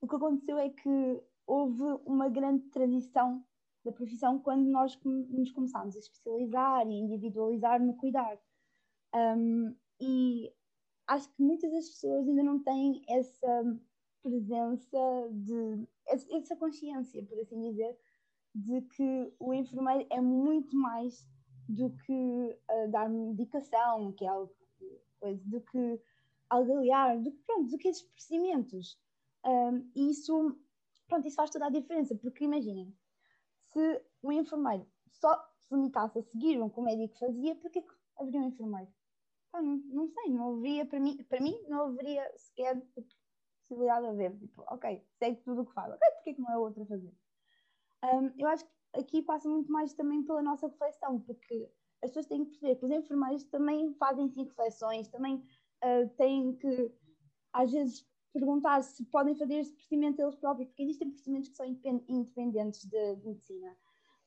o 0.00 0.08
que 0.08 0.16
aconteceu 0.16 0.58
é 0.58 0.68
que 0.70 1.22
houve 1.46 1.82
uma 2.04 2.28
grande 2.28 2.64
transição 2.68 3.44
da 3.84 3.92
profissão 3.92 4.38
quando 4.38 4.66
nós 4.68 4.98
nos 5.04 5.50
começámos 5.52 5.96
a 5.96 5.98
especializar 5.98 6.86
e 6.86 6.92
individualizar 6.92 7.82
no 7.82 7.94
cuidar. 7.94 8.38
Um, 9.14 9.74
e 10.00 10.52
acho 11.06 11.28
que 11.30 11.42
muitas 11.42 11.70
das 11.72 11.88
pessoas 11.88 12.28
ainda 12.28 12.42
não 12.42 12.58
têm 12.58 13.02
essa 13.08 13.78
presença 14.22 14.98
de 15.30 15.86
essa 16.08 16.56
consciência, 16.56 17.22
por 17.24 17.38
assim 17.38 17.70
dizer, 17.70 17.96
de 18.56 18.80
que 18.82 19.34
o 19.38 19.52
enfermeiro 19.52 20.06
é 20.10 20.20
muito 20.20 20.74
mais 20.76 21.26
do 21.68 21.90
que 21.90 22.12
uh, 22.12 22.90
dar 22.90 23.08
medicação, 23.08 24.12
que 24.12 24.24
é 24.24 24.28
algo 24.28 24.54
coisa, 25.20 25.42
do 25.44 25.60
que 25.60 26.00
algalear, 26.48 27.20
do 27.20 27.32
que, 27.32 27.38
pronto, 27.44 27.70
do 27.70 27.78
que 27.78 27.88
esses 27.88 28.02
procedimentos. 28.02 28.98
Um, 29.44 29.90
e 29.94 30.10
isso, 30.10 30.58
pronto, 31.06 31.26
isso 31.26 31.36
faz 31.36 31.50
toda 31.50 31.66
a 31.66 31.70
diferença, 31.70 32.14
porque 32.14 32.44
imaginem, 32.44 32.96
se 33.58 34.02
o 34.22 34.32
enfermeiro 34.32 34.86
só 35.08 35.36
se 35.58 35.74
limitasse 35.74 36.18
a 36.18 36.22
seguir 36.22 36.60
o 36.60 36.70
que 36.70 36.80
o 36.80 36.82
médico 36.82 37.18
fazia, 37.18 37.54
porquê 37.56 37.82
que 37.82 37.94
haveria 38.16 38.40
um 38.40 38.48
enfermeiro? 38.48 38.90
não, 39.52 39.76
não, 39.86 40.08
sei, 40.08 40.30
não 40.30 40.54
haveria, 40.54 40.86
para 40.86 41.00
mim, 41.00 41.16
para 41.24 41.40
mim 41.40 41.58
não 41.68 41.86
haveria 41.86 42.30
sequer 42.36 42.80
possibilidade 43.62 44.02
de 44.02 44.10
haver, 44.10 44.38
tipo, 44.38 44.62
ok, 44.68 45.04
segue 45.18 45.40
tudo 45.42 45.62
o 45.62 45.66
que 45.66 45.72
faz, 45.72 45.92
ok, 45.92 46.10
porquê 46.14 46.34
que 46.34 46.40
não 46.40 46.52
é 46.52 46.58
outro 46.58 46.82
a 46.82 46.86
fazer? 46.86 47.12
Um, 48.12 48.32
eu 48.38 48.48
acho 48.48 48.64
que 48.64 49.00
aqui 49.00 49.22
passa 49.22 49.48
muito 49.48 49.70
mais 49.70 49.92
também 49.94 50.22
pela 50.22 50.42
nossa 50.42 50.68
reflexão, 50.68 51.20
porque 51.20 51.68
as 52.02 52.10
pessoas 52.10 52.26
têm 52.26 52.44
que 52.44 52.50
perceber 52.50 52.76
que 52.76 52.84
os 52.84 52.90
enfermeiros 52.90 53.44
também 53.44 53.92
fazem 53.94 54.28
sim 54.28 54.44
reflexões, 54.44 55.08
também 55.08 55.36
uh, 55.36 56.08
têm 56.16 56.54
que, 56.56 56.92
às 57.52 57.72
vezes, 57.72 58.06
perguntar 58.32 58.82
se 58.82 59.04
podem 59.06 59.34
fazer 59.34 59.54
esse 59.54 59.72
procedimento 59.72 60.20
eles 60.20 60.34
próprios, 60.36 60.68
porque 60.68 60.82
existem 60.82 61.08
procedimentos 61.08 61.48
que 61.48 61.56
são 61.56 61.66
independentes 61.66 62.84
de, 62.84 63.16
de 63.16 63.26
medicina. 63.26 63.76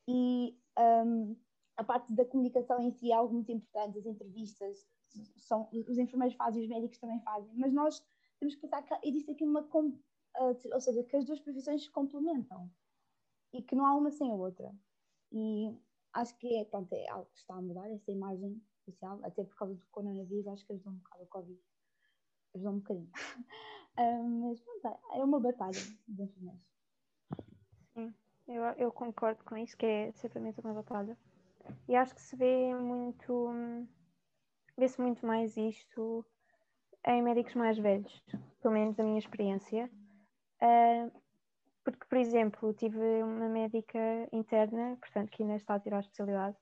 E 0.07 0.57
um, 1.05 1.35
a 1.77 1.83
parte 1.83 2.13
da 2.13 2.25
comunicação 2.25 2.81
em 2.81 2.91
si 2.91 3.11
é 3.11 3.15
algo 3.15 3.33
muito 3.33 3.51
importante, 3.51 3.99
as 3.99 4.05
entrevistas, 4.05 4.87
são, 5.37 5.69
os 5.71 5.97
enfermeiros 5.97 6.35
fazem, 6.35 6.63
os 6.63 6.69
médicos 6.69 6.97
também 6.97 7.19
fazem, 7.21 7.51
mas 7.55 7.71
nós 7.71 8.03
temos 8.39 8.55
que 8.55 8.61
pensar 8.61 8.81
que 8.81 9.07
existe 9.07 9.31
aqui 9.31 9.43
uma, 9.43 9.61
uh, 9.61 9.93
ou 10.73 10.81
seja, 10.81 11.03
que 11.03 11.15
as 11.15 11.25
duas 11.25 11.39
profissões 11.39 11.83
se 11.83 11.91
complementam 11.91 12.69
e 13.53 13.61
que 13.61 13.75
não 13.75 13.85
há 13.85 13.95
uma 13.95 14.11
sem 14.11 14.31
a 14.31 14.35
outra. 14.35 14.71
E 15.31 15.75
acho 16.13 16.35
que 16.37 16.55
é, 16.57 16.65
pronto, 16.65 16.91
é 16.93 17.09
algo 17.09 17.29
que 17.31 17.39
está 17.39 17.55
a 17.55 17.61
mudar, 17.61 17.89
essa 17.89 18.11
imagem 18.11 18.61
social, 18.85 19.19
até 19.23 19.43
por 19.43 19.55
causa 19.55 19.75
do 19.75 19.85
coronavírus, 19.91 20.47
acho 20.47 20.65
que 20.65 20.73
ajudou 20.73 20.93
um 20.93 20.97
bocado 20.97 21.23
o 21.23 21.27
Covid. 21.27 21.59
Ajudou 22.55 22.73
um 22.73 22.79
bocadinho. 22.79 23.11
um, 23.97 24.39
mas 24.49 24.59
pronto, 24.59 24.99
é 25.13 25.23
uma 25.23 25.39
batalha 25.39 25.79
de 26.07 26.23
enfermeiros. 26.23 26.69
Sim, 27.93 28.13
eu, 28.47 28.63
eu 28.77 28.91
concordo 28.91 29.43
com 29.43 29.55
isso, 29.57 29.77
que 29.77 29.85
é 29.85 30.11
certamente 30.13 30.59
uma 30.61 30.73
batalha. 30.73 31.17
E 31.87 31.95
acho 31.95 32.15
que 32.15 32.21
se 32.21 32.35
vê 32.35 32.73
muito, 32.73 33.51
vê-se 34.77 34.99
muito 34.99 35.25
mais 35.25 35.55
isto 35.55 36.25
em 37.05 37.21
médicos 37.21 37.53
mais 37.55 37.77
velhos, 37.77 38.23
pelo 38.61 38.73
menos 38.73 38.95
da 38.95 39.03
minha 39.03 39.19
experiência. 39.19 39.89
Uh, 40.61 41.11
porque, 41.91 42.07
por 42.07 42.17
exemplo, 42.17 42.73
tive 42.73 43.23
uma 43.23 43.47
médica 43.47 43.99
interna, 44.31 44.97
portanto, 44.99 45.29
que 45.31 45.43
ainda 45.43 45.55
está 45.55 45.75
a 45.75 45.79
tirar 45.79 45.97
a 45.97 45.99
especialidade, 46.01 46.57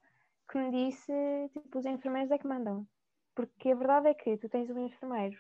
que 0.50 0.57
me 0.57 0.72
disse, 0.72 1.12
tipo, 1.51 1.77
os 1.77 1.86
enfermeiros 1.86 2.31
é 2.31 2.38
que 2.38 2.48
mandam. 2.48 2.88
Porque 3.36 3.72
a 3.72 3.75
verdade 3.75 4.07
é 4.07 4.13
que 4.13 4.38
tu 4.38 4.50
tens 4.50 4.69
um 4.69 4.86
enfermeiro 4.86 5.38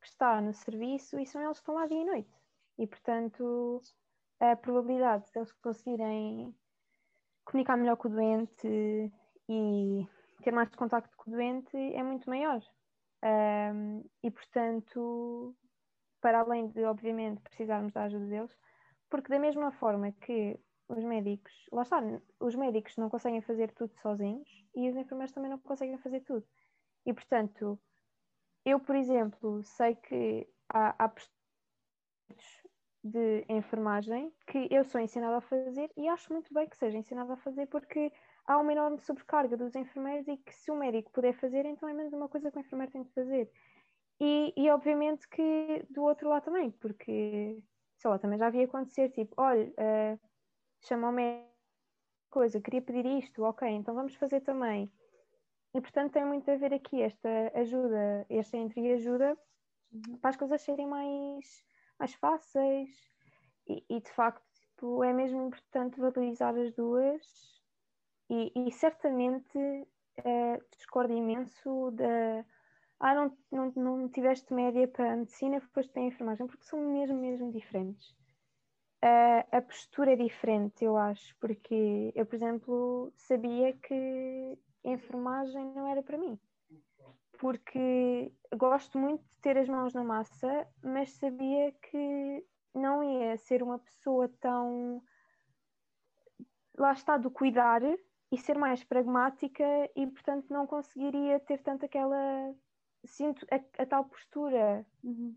que 0.00 0.06
está 0.06 0.40
no 0.40 0.52
serviço 0.52 1.18
e 1.18 1.26
são 1.26 1.42
eles 1.42 1.58
que 1.58 1.62
estão 1.62 1.74
lá 1.74 1.86
dia 1.86 2.00
e 2.00 2.04
noite. 2.04 2.30
E, 2.78 2.86
portanto, 2.86 3.80
a 4.40 4.56
probabilidade 4.56 5.30
de 5.30 5.38
eles 5.38 5.52
conseguirem 5.52 6.54
comunicar 7.44 7.76
melhor 7.76 7.96
com 7.96 8.08
o 8.08 8.10
doente 8.10 9.12
e 9.48 10.08
ter 10.42 10.52
mais 10.52 10.74
contacto 10.74 11.14
com 11.16 11.30
o 11.30 11.34
doente 11.34 11.76
é 11.76 12.02
muito 12.02 12.28
maior. 12.28 12.62
Um, 13.22 14.02
e, 14.22 14.30
portanto, 14.30 15.54
para 16.20 16.40
além 16.40 16.68
de, 16.68 16.84
obviamente, 16.84 17.42
precisarmos 17.42 17.92
da 17.92 18.04
ajuda 18.04 18.26
deles, 18.26 18.56
porque 19.10 19.28
da 19.28 19.38
mesma 19.38 19.72
forma 19.72 20.12
que 20.12 20.58
os 20.88 21.04
médicos, 21.04 21.52
lá 21.72 21.82
está, 21.82 22.00
os 22.40 22.54
médicos 22.54 22.96
não 22.96 23.10
conseguem 23.10 23.42
fazer 23.42 23.72
tudo 23.72 23.94
sozinhos 24.00 24.48
e 24.74 24.88
os 24.88 24.96
enfermeiros 24.96 25.32
também 25.32 25.50
não 25.50 25.58
conseguem 25.58 25.98
fazer 25.98 26.20
tudo. 26.20 26.46
E 27.04 27.12
portanto, 27.12 27.78
eu, 28.64 28.80
por 28.80 28.96
exemplo, 28.96 29.62
sei 29.62 29.94
que 29.96 30.48
há, 30.68 31.04
há 31.04 31.12
de 33.02 33.44
enfermagem 33.48 34.32
que 34.46 34.68
eu 34.70 34.84
sou 34.84 35.00
ensinada 35.00 35.38
a 35.38 35.40
fazer 35.40 35.90
e 35.96 36.06
acho 36.08 36.32
muito 36.32 36.52
bem 36.52 36.68
que 36.68 36.76
seja 36.76 36.98
ensinada 36.98 37.32
a 37.32 37.36
fazer 37.36 37.66
porque 37.66 38.12
há 38.46 38.58
uma 38.58 38.72
enorme 38.72 39.00
sobrecarga 39.00 39.56
dos 39.56 39.74
enfermeiros 39.74 40.28
e 40.28 40.36
que 40.36 40.54
se 40.54 40.70
o 40.70 40.76
médico 40.76 41.10
puder 41.10 41.32
fazer, 41.32 41.64
então 41.64 41.88
é 41.88 41.94
menos 41.94 42.12
uma 42.12 42.28
coisa 42.28 42.50
que 42.50 42.58
o 42.58 42.60
enfermeiro 42.60 42.92
tem 42.92 43.02
de 43.02 43.12
fazer. 43.12 43.50
E, 44.20 44.52
e 44.54 44.70
obviamente 44.70 45.26
que 45.28 45.86
do 45.88 46.02
outro 46.02 46.28
lado 46.28 46.44
também, 46.44 46.70
porque 46.72 47.62
sei 48.00 48.10
lá, 48.10 48.18
também 48.18 48.38
já 48.38 48.46
havia 48.46 48.64
acontecer, 48.64 49.10
tipo, 49.10 49.34
olha, 49.36 49.66
uh, 49.68 50.18
chamou-me 50.80 51.44
coisa, 52.30 52.60
queria 52.60 52.80
pedir 52.80 53.04
isto, 53.04 53.42
ok, 53.42 53.68
então 53.68 53.94
vamos 53.94 54.14
fazer 54.14 54.40
também. 54.40 54.90
E 55.74 55.80
portanto 55.80 56.12
tem 56.12 56.24
muito 56.24 56.50
a 56.50 56.56
ver 56.56 56.72
aqui 56.72 57.02
esta 57.02 57.28
ajuda, 57.54 58.26
esta 58.30 58.56
entreajuda 58.56 59.36
uhum. 59.92 60.16
para 60.16 60.30
as 60.30 60.36
coisas 60.36 60.62
serem 60.62 60.86
mais, 60.86 61.62
mais 61.98 62.14
fáceis 62.14 62.88
e, 63.68 63.84
e, 63.88 64.00
de 64.00 64.10
facto 64.12 64.42
tipo, 64.54 65.04
é 65.04 65.12
mesmo 65.12 65.46
importante 65.46 66.00
valorizar 66.00 66.56
as 66.56 66.72
duas 66.72 67.22
e, 68.30 68.50
e 68.56 68.72
certamente 68.72 69.58
uh, 69.58 70.64
discordo 70.74 71.12
imenso 71.12 71.90
da 71.92 72.44
ah, 73.00 73.14
não, 73.14 73.36
não, 73.50 73.72
não 73.74 74.08
tiveste 74.10 74.52
média 74.52 74.86
para 74.86 75.14
a 75.14 75.16
medicina, 75.16 75.60
foste 75.72 75.90
para 75.90 76.02
a 76.02 76.06
enfermagem, 76.06 76.46
porque 76.46 76.64
são 76.64 76.78
mesmo, 76.80 77.16
mesmo 77.16 77.50
diferentes. 77.50 78.10
Uh, 79.02 79.40
a 79.50 79.62
postura 79.62 80.12
é 80.12 80.16
diferente, 80.16 80.84
eu 80.84 80.98
acho, 80.98 81.34
porque 81.40 82.12
eu, 82.14 82.26
por 82.26 82.34
exemplo, 82.34 83.10
sabia 83.16 83.72
que 83.72 84.58
enfermagem 84.84 85.72
não 85.74 85.86
era 85.86 86.02
para 86.02 86.18
mim. 86.18 86.38
Porque 87.38 88.30
gosto 88.54 88.98
muito 88.98 89.24
de 89.30 89.38
ter 89.38 89.56
as 89.56 89.66
mãos 89.66 89.94
na 89.94 90.04
massa, 90.04 90.68
mas 90.84 91.10
sabia 91.12 91.72
que 91.72 92.44
não 92.74 93.02
ia 93.02 93.38
ser 93.38 93.62
uma 93.62 93.78
pessoa 93.78 94.28
tão. 94.40 95.02
Lá 96.76 96.92
está, 96.92 97.16
do 97.16 97.30
cuidar 97.30 97.80
e 98.30 98.36
ser 98.36 98.58
mais 98.58 98.84
pragmática 98.84 99.64
e, 99.96 100.06
portanto, 100.06 100.50
não 100.50 100.66
conseguiria 100.66 101.40
ter 101.40 101.62
tanto 101.62 101.86
aquela 101.86 102.54
sinto 103.04 103.46
a, 103.50 103.82
a 103.82 103.86
tal 103.86 104.04
postura 104.04 104.86
uhum. 105.02 105.34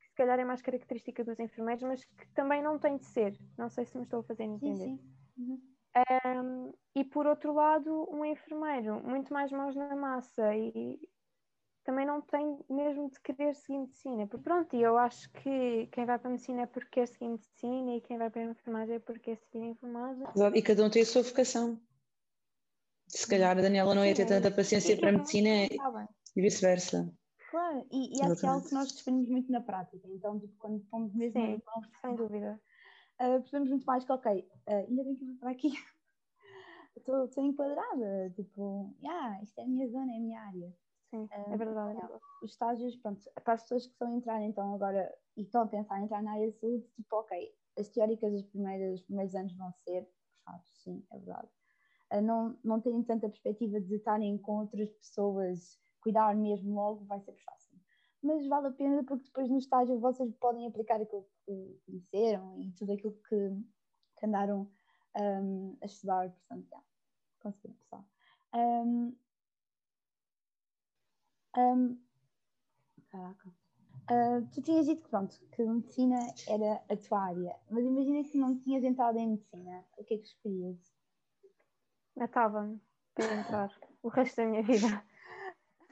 que 0.00 0.06
se 0.06 0.14
calhar 0.14 0.38
é 0.38 0.44
mais 0.44 0.62
característica 0.62 1.24
dos 1.24 1.38
enfermeiros, 1.38 1.82
mas 1.82 2.04
que 2.04 2.28
também 2.28 2.62
não 2.62 2.78
tem 2.78 2.96
de 2.96 3.06
ser. 3.06 3.38
Não 3.56 3.68
sei 3.68 3.84
se 3.84 3.96
me 3.96 4.04
estou 4.04 4.20
a 4.20 4.24
fazer 4.24 4.44
entender. 4.44 4.76
Sim, 4.76 4.96
sim. 4.96 5.12
Uhum. 5.38 5.72
Um, 5.94 6.72
e 6.94 7.04
por 7.04 7.26
outro 7.26 7.52
lado, 7.52 8.08
um 8.10 8.24
enfermeiro, 8.24 9.02
muito 9.06 9.32
mais 9.32 9.52
mãos 9.52 9.76
na 9.76 9.94
massa 9.94 10.54
e 10.56 10.98
também 11.84 12.06
não 12.06 12.20
tem 12.20 12.58
mesmo 12.70 13.10
de 13.10 13.20
querer 13.20 13.54
seguir 13.54 13.78
medicina. 13.78 14.26
Porque 14.26 14.44
pronto, 14.44 14.74
eu 14.74 14.96
acho 14.96 15.30
que 15.32 15.88
quem 15.92 16.06
vai 16.06 16.18
para 16.18 16.28
a 16.28 16.30
medicina 16.30 16.62
é 16.62 16.66
porque 16.66 17.00
quer 17.00 17.08
seguir 17.08 17.28
medicina 17.28 17.96
e 17.96 18.00
quem 18.00 18.16
vai 18.16 18.30
para 18.30 18.42
a 18.42 18.44
enfermagem 18.44 18.94
é 18.96 18.98
porque 18.98 19.34
quer 19.34 19.36
seguir 19.36 19.64
a 19.64 19.68
enfermagem. 19.68 20.26
E 20.54 20.62
cada 20.62 20.84
um 20.84 20.90
tem 20.90 21.02
a 21.02 21.06
sua 21.06 21.22
vocação. 21.22 21.78
Se 23.08 23.26
calhar 23.26 23.58
a 23.58 23.60
Daniela 23.60 23.94
não 23.94 24.06
ia 24.06 24.14
ter 24.14 24.26
tanta 24.26 24.50
paciência 24.50 24.96
para 24.96 25.10
a 25.10 25.12
medicina 25.12 25.68
e 26.34 26.42
vice-versa. 26.42 27.12
Claro, 27.50 27.86
e, 27.92 28.18
e 28.18 28.22
acho 28.22 28.40
que 28.40 28.46
é 28.46 28.48
algo 28.48 28.66
que 28.66 28.74
nós 28.74 28.92
definimos 28.92 29.28
muito 29.28 29.52
na 29.52 29.60
prática. 29.60 30.08
Então, 30.08 30.40
tipo, 30.40 30.56
quando 30.56 30.82
fomos 30.86 31.14
mesmo 31.14 31.38
Sim, 31.38 31.52
irmãos, 31.52 31.86
sem 32.00 32.14
dúvida, 32.16 32.60
uh, 33.20 33.40
percebemos 33.40 33.68
muito 33.68 33.84
mais 33.84 34.04
que, 34.04 34.12
ok, 34.12 34.48
uh, 34.68 34.70
ainda 34.70 35.04
bem 35.04 35.14
que 35.14 35.22
eu 35.22 35.26
vou 35.28 35.36
para 35.36 35.50
aqui, 35.50 35.72
estou 36.96 37.44
enquadrada, 37.44 38.30
tipo, 38.34 38.96
yeah, 39.02 39.42
isto 39.42 39.58
é 39.58 39.64
a 39.64 39.66
minha 39.66 39.86
zona, 39.88 40.12
é 40.12 40.16
a 40.16 40.20
minha 40.20 40.40
área. 40.40 40.74
Sim, 41.10 41.24
uh, 41.24 41.52
é 41.52 41.56
verdade. 41.58 42.00
É 42.00 42.08
os 42.42 42.52
estágios, 42.52 42.96
pronto, 42.96 43.22
para 43.44 43.52
as 43.52 43.62
pessoas 43.62 43.86
que 43.86 43.92
estão 43.92 44.08
a 44.08 44.16
entrar 44.16 44.42
então 44.42 44.74
agora 44.74 45.14
e 45.36 45.42
estão 45.42 45.62
a 45.62 45.66
pensar 45.66 46.00
em 46.00 46.04
entrar 46.04 46.22
na 46.22 46.32
área 46.32 46.50
de 46.50 46.58
saúde, 46.58 46.86
tipo, 46.96 47.16
ok, 47.16 47.54
as 47.78 47.88
teóricas 47.88 48.32
dos 48.32 48.44
primeiros, 48.44 48.92
dos 48.92 49.02
primeiros 49.02 49.34
anos 49.34 49.54
vão 49.58 49.70
ser 49.72 50.08
puxados, 50.44 50.82
sim, 50.82 51.04
é 51.10 51.18
verdade. 51.18 51.48
Uh, 52.10 52.22
não, 52.22 52.58
não 52.64 52.80
têm 52.80 53.02
tanta 53.02 53.28
perspectiva 53.28 53.78
de 53.78 53.96
estarem 53.96 54.38
com 54.38 54.60
outras 54.60 54.90
pessoas 54.92 55.78
cuidar 56.02 56.34
mesmo 56.34 56.74
logo 56.74 57.04
vai 57.04 57.20
ser 57.20 57.34
fácil. 57.44 57.78
Mas 58.22 58.46
vale 58.46 58.68
a 58.68 58.72
pena 58.72 59.02
porque 59.04 59.24
depois 59.24 59.48
no 59.48 59.58
estágio 59.58 59.98
vocês 59.98 60.32
podem 60.34 60.66
aplicar 60.66 61.00
aquilo 61.00 61.26
que 61.44 61.80
conheceram 61.86 62.60
e 62.60 62.70
tudo 62.72 62.92
aquilo 62.92 63.14
que, 63.28 63.50
que 64.18 64.26
andaram 64.26 64.70
um, 65.16 65.76
a 65.80 65.86
estudar, 65.86 66.30
portanto, 66.30 66.68
já, 66.68 66.82
conseguiram 67.40 67.76
pessoal. 67.76 68.04
Um, 68.54 69.16
um, 71.56 71.98
caraca. 73.10 73.48
Uh, 74.10 74.46
tu 74.52 74.60
tinhas 74.62 74.86
dito 74.86 75.02
que 75.02 75.08
pronto, 75.08 75.40
que 75.52 75.64
medicina 75.64 76.18
era 76.48 76.82
a 76.88 76.96
tua 76.96 77.20
área, 77.20 77.56
mas 77.70 77.84
imagina 77.84 78.24
que 78.24 78.36
não 78.36 78.58
tinhas 78.58 78.84
entrado 78.84 79.16
em 79.16 79.30
medicina, 79.30 79.84
o 79.96 80.04
que 80.04 80.14
é 80.14 80.18
que 80.18 80.26
escolhias? 80.26 80.92
Matava-me 82.16 82.80
para 83.14 83.34
entrar 83.34 83.70
o 84.02 84.08
resto 84.08 84.36
da 84.36 84.46
minha 84.46 84.62
vida. 84.62 85.04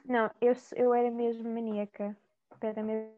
Não, 0.05 0.29
eu, 0.41 0.53
eu 0.75 0.93
era 0.93 1.11
mesmo 1.11 1.49
maníaca. 1.49 2.17
Era 2.59 2.83
mesmo... 2.83 3.11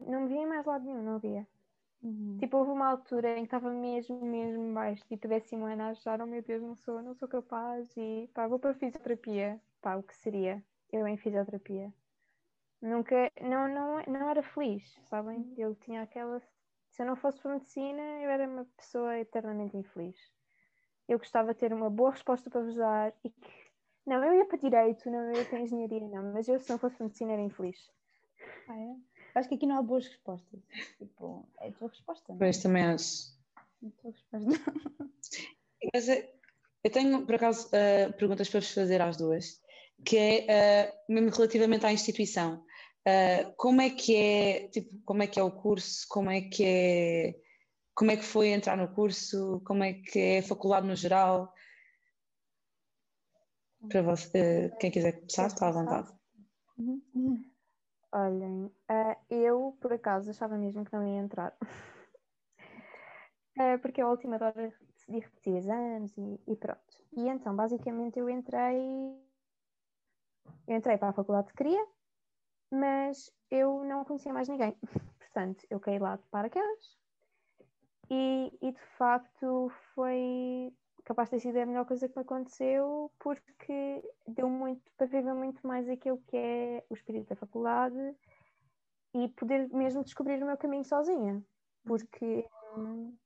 Não 0.00 0.22
me 0.22 0.28
via 0.28 0.42
em 0.42 0.46
mais 0.46 0.64
lado 0.64 0.84
nenhum, 0.84 1.02
não 1.02 1.18
via. 1.18 1.46
Uhum. 2.02 2.36
Tipo, 2.38 2.58
houve 2.58 2.70
uma 2.70 2.88
altura 2.88 3.32
em 3.32 3.40
que 3.40 3.46
estava 3.46 3.70
mesmo, 3.70 4.24
mesmo 4.24 4.72
baixo, 4.72 5.04
tipo, 5.08 5.26
décimo 5.26 5.64
ano 5.64 5.82
a 5.82 5.88
achar, 5.88 6.20
oh 6.20 6.26
meu 6.26 6.42
Deus, 6.42 6.62
não 6.62 6.76
sou, 6.76 7.02
não 7.02 7.14
sou 7.14 7.26
capaz 7.28 7.92
e 7.96 8.30
pá, 8.32 8.46
vou 8.46 8.58
para 8.58 8.70
a 8.70 8.74
fisioterapia. 8.74 9.60
Pá, 9.80 9.96
o 9.96 10.02
que 10.02 10.14
seria? 10.14 10.62
Eu 10.92 11.06
em 11.06 11.16
fisioterapia. 11.16 11.92
Nunca, 12.80 13.32
não, 13.40 13.68
não, 13.68 14.02
não 14.06 14.30
era 14.30 14.42
feliz, 14.42 14.96
sabem? 15.04 15.38
Uhum. 15.38 15.54
Eu 15.56 15.74
tinha 15.74 16.02
aquela. 16.02 16.40
Se 16.90 17.02
eu 17.02 17.06
não 17.06 17.16
fosse 17.16 17.40
para 17.40 17.54
medicina, 17.54 18.02
eu 18.22 18.30
era 18.30 18.48
uma 18.48 18.64
pessoa 18.76 19.18
eternamente 19.18 19.76
infeliz. 19.76 20.16
Eu 21.08 21.18
gostava 21.18 21.52
de 21.52 21.58
ter 21.60 21.72
uma 21.72 21.90
boa 21.90 22.12
resposta 22.12 22.48
para 22.48 22.62
vos 22.62 22.76
dar 22.76 23.12
e 23.24 23.30
que 23.30 23.67
não, 24.08 24.24
eu 24.24 24.34
ia 24.34 24.46
para 24.46 24.58
direito, 24.58 25.10
não, 25.10 25.30
eu 25.30 25.36
ia 25.36 25.44
para 25.44 25.60
engenharia, 25.60 26.08
não, 26.08 26.32
mas 26.32 26.48
eu 26.48 26.58
se 26.58 26.70
não 26.70 26.78
fosse 26.78 27.02
medicina 27.02 27.32
era 27.32 27.42
infeliz. 27.42 27.78
Ah, 28.68 28.78
é? 28.78 28.96
Acho 29.34 29.48
que 29.48 29.54
aqui 29.54 29.66
não 29.66 29.78
há 29.78 29.82
boas 29.82 30.06
respostas. 30.06 30.60
Tipo, 30.98 31.48
é 31.60 31.68
a 31.68 31.72
tua 31.72 31.88
resposta. 31.88 32.24
Não? 32.28 32.36
É? 32.36 32.38
Pois 32.38 32.62
também 32.62 32.82
acho. 32.82 33.38
É 33.82 33.86
a 33.86 33.90
tua 34.02 34.10
resposta. 34.10 34.48
Mas 35.94 36.08
é, 36.08 36.32
eu 36.82 36.90
tenho, 36.90 37.24
por 37.24 37.34
acaso, 37.34 37.68
uh, 37.68 38.12
perguntas 38.14 38.48
para 38.48 38.60
vos 38.60 38.72
fazer 38.72 39.00
às 39.00 39.16
duas, 39.16 39.60
que 40.04 40.16
é 40.16 40.92
uh, 41.08 41.12
mesmo 41.12 41.30
relativamente 41.30 41.86
à 41.86 41.92
instituição. 41.92 42.64
Uh, 43.06 43.52
como 43.56 43.80
é 43.80 43.90
que 43.90 44.16
é, 44.16 44.68
tipo, 44.68 44.90
como 45.04 45.22
é 45.22 45.26
que 45.26 45.38
é 45.38 45.42
o 45.42 45.50
curso? 45.50 46.06
Como 46.08 46.30
é 46.30 46.40
que 46.40 46.64
é, 46.64 47.34
como 47.94 48.10
é 48.10 48.16
que 48.16 48.24
foi 48.24 48.48
entrar 48.48 48.76
no 48.76 48.88
curso? 48.94 49.60
Como 49.64 49.82
é 49.82 49.94
que 49.94 50.18
é 50.18 50.38
a 50.38 50.42
faculdade 50.42 50.86
no 50.86 50.96
geral? 50.96 51.52
Para 53.88 54.02
você, 54.02 54.72
quem 54.80 54.90
quiser 54.90 55.12
começar, 55.12 55.46
está 55.46 55.68
à 55.68 55.70
vontade. 55.70 56.12
Uhum. 56.78 57.44
Olhem, 58.12 58.64
uh, 58.66 59.16
eu 59.30 59.76
por 59.80 59.92
acaso 59.92 60.30
achava 60.30 60.56
mesmo 60.56 60.84
que 60.84 60.92
não 60.92 61.06
ia 61.06 61.20
entrar. 61.20 61.56
uh, 63.56 63.78
porque 63.82 64.00
a 64.00 64.08
última 64.08 64.36
hora 64.36 64.72
decidi 64.94 65.20
repetir 65.20 65.56
exames 65.56 66.16
e, 66.16 66.40
e 66.46 66.56
pronto. 66.56 66.80
E 67.16 67.28
então, 67.28 67.54
basicamente, 67.54 68.18
eu 68.18 68.28
entrei. 68.28 69.16
Eu 70.66 70.76
entrei 70.76 70.96
para 70.96 71.10
a 71.10 71.12
faculdade 71.12 71.48
de 71.48 71.54
Cria, 71.54 71.86
mas 72.70 73.30
eu 73.50 73.84
não 73.84 74.04
conhecia 74.04 74.32
mais 74.32 74.48
ninguém. 74.48 74.76
Portanto, 75.18 75.66
eu 75.70 75.78
caí 75.78 75.98
lá 75.98 76.16
de 76.16 76.26
paraquedas 76.28 76.98
e, 78.10 78.58
e 78.62 78.72
de 78.72 78.80
facto 78.96 79.70
foi 79.94 80.72
capaz 81.08 81.30
de 81.30 81.36
ter 81.36 81.40
sido 81.40 81.56
a 81.56 81.64
melhor 81.64 81.86
coisa 81.86 82.06
que 82.06 82.14
me 82.14 82.22
aconteceu 82.22 83.10
porque 83.18 84.04
deu 84.26 84.50
muito 84.50 84.82
para 84.94 85.06
viver 85.06 85.32
muito 85.32 85.66
mais 85.66 85.88
aquilo 85.88 86.18
que 86.26 86.36
é 86.36 86.84
o 86.90 86.94
espírito 86.94 87.30
da 87.30 87.36
faculdade 87.36 88.14
e 89.14 89.28
poder 89.28 89.68
mesmo 89.70 90.04
descobrir 90.04 90.42
o 90.42 90.46
meu 90.46 90.58
caminho 90.58 90.84
sozinha 90.84 91.42
porque 91.82 92.46
hum, 92.76 93.16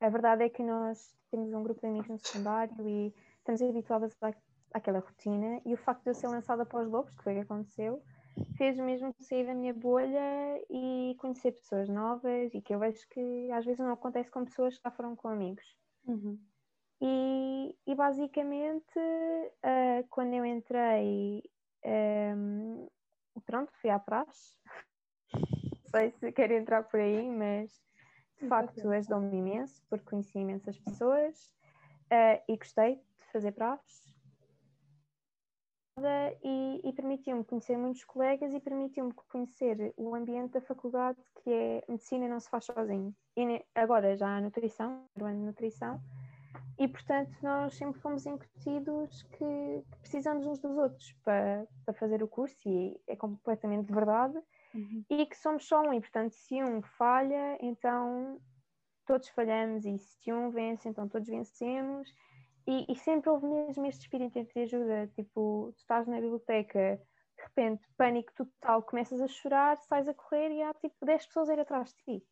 a 0.00 0.10
verdade 0.10 0.44
é 0.44 0.50
que 0.50 0.62
nós 0.62 1.16
temos 1.30 1.50
um 1.54 1.62
grupo 1.62 1.80
de 1.80 1.86
amigos 1.86 2.08
no 2.08 2.18
secundário 2.18 2.86
e 2.86 3.14
estamos 3.38 3.62
habituados 3.62 4.14
à, 4.20 4.34
àquela 4.74 4.98
rotina 4.98 5.62
e 5.64 5.72
o 5.72 5.78
facto 5.78 6.02
de 6.02 6.10
eu 6.10 6.14
ser 6.14 6.28
lançada 6.28 6.66
para 6.66 6.82
os 6.82 6.90
lobos, 6.90 7.14
que 7.14 7.22
foi 7.22 7.32
o 7.32 7.36
que 7.36 7.42
aconteceu, 7.42 8.02
fez 8.58 8.76
mesmo 8.76 9.14
sair 9.20 9.46
da 9.46 9.54
minha 9.54 9.72
bolha 9.72 10.62
e 10.68 11.16
conhecer 11.18 11.52
pessoas 11.52 11.88
novas 11.88 12.52
e 12.52 12.60
que 12.60 12.74
eu 12.74 12.78
vejo 12.78 13.08
que 13.08 13.50
às 13.52 13.64
vezes 13.64 13.80
não 13.80 13.92
acontece 13.92 14.30
com 14.30 14.44
pessoas 14.44 14.76
que 14.76 14.82
já 14.84 14.90
foram 14.90 15.16
com 15.16 15.28
amigos. 15.28 15.64
Uhum. 16.06 16.38
E, 17.00 17.76
e 17.86 17.94
basicamente, 17.94 18.98
uh, 18.98 20.06
quando 20.08 20.34
eu 20.34 20.46
entrei, 20.46 21.42
um, 21.84 22.86
ehm, 23.34 23.40
pronto, 23.44 23.70
fui 23.80 23.90
à 23.90 23.98
praxe. 23.98 24.58
Não 25.34 25.90
sei 25.90 26.10
se 26.12 26.32
quero 26.32 26.54
entrar 26.54 26.82
por 26.84 27.00
aí, 27.00 27.28
mas 27.28 27.70
de 28.40 28.48
facto 28.48 28.90
ajudou-me 28.90 29.36
imenso, 29.36 29.82
porque 29.88 30.04
conheci 30.04 30.38
imensas 30.38 30.78
pessoas 30.78 31.52
uh, 32.12 32.42
e 32.48 32.56
gostei 32.56 32.96
de 32.96 33.24
fazer 33.32 33.52
praxe. 33.52 34.06
E, 36.42 36.80
e 36.84 36.92
permitiu-me 36.92 37.42
conhecer 37.42 37.76
muitos 37.78 38.04
colegas 38.04 38.52
e 38.52 38.60
permitiu-me 38.60 39.14
conhecer 39.28 39.94
o 39.96 40.14
ambiente 40.14 40.52
da 40.52 40.60
faculdade, 40.60 41.18
que 41.42 41.50
é 41.50 41.84
medicina 41.88 42.28
não 42.28 42.38
se 42.38 42.50
faz 42.50 42.66
sozinho. 42.66 43.14
E 43.34 43.64
agora 43.74 44.14
já 44.14 44.36
há 44.36 44.40
nutrição, 44.40 45.06
o 45.18 45.24
ano 45.24 45.38
de 45.38 45.46
nutrição, 45.46 45.98
e 46.78 46.86
portanto 46.86 47.32
nós 47.42 47.74
sempre 47.74 48.00
fomos 48.00 48.26
incutidos 48.26 49.22
que, 49.22 49.38
que, 49.38 49.98
precisamos 50.00 50.46
uns 50.46 50.58
dos 50.58 50.76
outros 50.76 51.12
para, 51.24 51.66
para 51.84 51.94
fazer 51.94 52.22
o 52.22 52.28
curso 52.28 52.56
e 52.68 53.00
é 53.06 53.16
completamente 53.16 53.92
verdade. 53.92 54.38
Uhum. 54.74 55.04
e 55.08 55.24
que 55.24 55.36
somos 55.38 55.66
só 55.66 55.80
um 55.80 55.94
e 55.94 56.00
portanto 56.00 56.32
se 56.32 56.62
um 56.62 56.82
falha 56.82 57.56
então 57.62 58.38
todos 59.06 59.28
falhamos. 59.30 59.86
E 59.86 59.98
se 59.98 60.32
um 60.32 60.50
vence 60.50 60.88
então 60.88 61.08
todos 61.08 61.28
vencemos. 61.28 62.12
E, 62.66 62.84
e 62.92 62.96
sempre 62.96 63.30
houve 63.30 63.46
mesmo 63.46 63.86
este 63.86 64.02
espírito 64.02 64.42
de 64.42 64.60
ajuda 64.60 65.06
tipo 65.14 65.72
tu 65.72 65.78
estás 65.78 66.06
na 66.06 66.20
biblioteca 66.20 67.00
de 67.36 67.42
repente 67.42 67.86
pânico 67.96 68.32
total 68.34 68.82
começas 68.82 69.20
a 69.20 69.28
chorar 69.28 69.76
sais 69.76 70.08
a 70.08 70.14
correr 70.14 70.50
e 70.50 70.62
há 70.62 70.74
tipo 70.74 70.94
10 71.04 71.26
pessoas 71.26 71.48
a 71.48 71.54
ir 71.54 71.60
atrás 71.60 71.94
de 71.94 72.18
ti. 72.18 72.26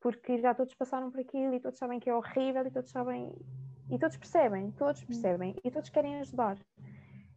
Porque 0.00 0.38
já 0.38 0.54
todos 0.54 0.74
passaram 0.74 1.10
por 1.10 1.20
aquilo 1.20 1.54
e 1.54 1.60
todos 1.60 1.78
sabem 1.78 2.00
que 2.00 2.10
é 2.10 2.14
horrível 2.14 2.66
e 2.66 2.70
todos 2.70 2.90
sabem 2.90 3.32
e 3.90 3.98
todos 3.98 4.16
percebem, 4.16 4.70
todos 4.72 5.02
percebem 5.04 5.56
e 5.64 5.70
todos 5.70 5.90
querem 5.90 6.20
ajudar. 6.20 6.56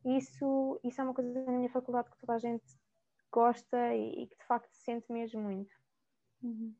Isso, 0.05 0.79
isso 0.83 1.01
é 1.01 1.03
uma 1.03 1.13
coisa 1.13 1.43
na 1.43 1.51
minha 1.51 1.69
faculdade 1.69 2.09
que 2.09 2.17
toda 2.17 2.33
a 2.33 2.37
gente 2.37 2.63
gosta 3.31 3.95
e, 3.95 4.23
e 4.23 4.27
que 4.27 4.37
de 4.37 4.45
facto 4.45 4.71
se 4.71 4.83
sente 4.83 5.11
mesmo 5.11 5.41
muito. 5.41 5.73
Uhum. 6.43 6.75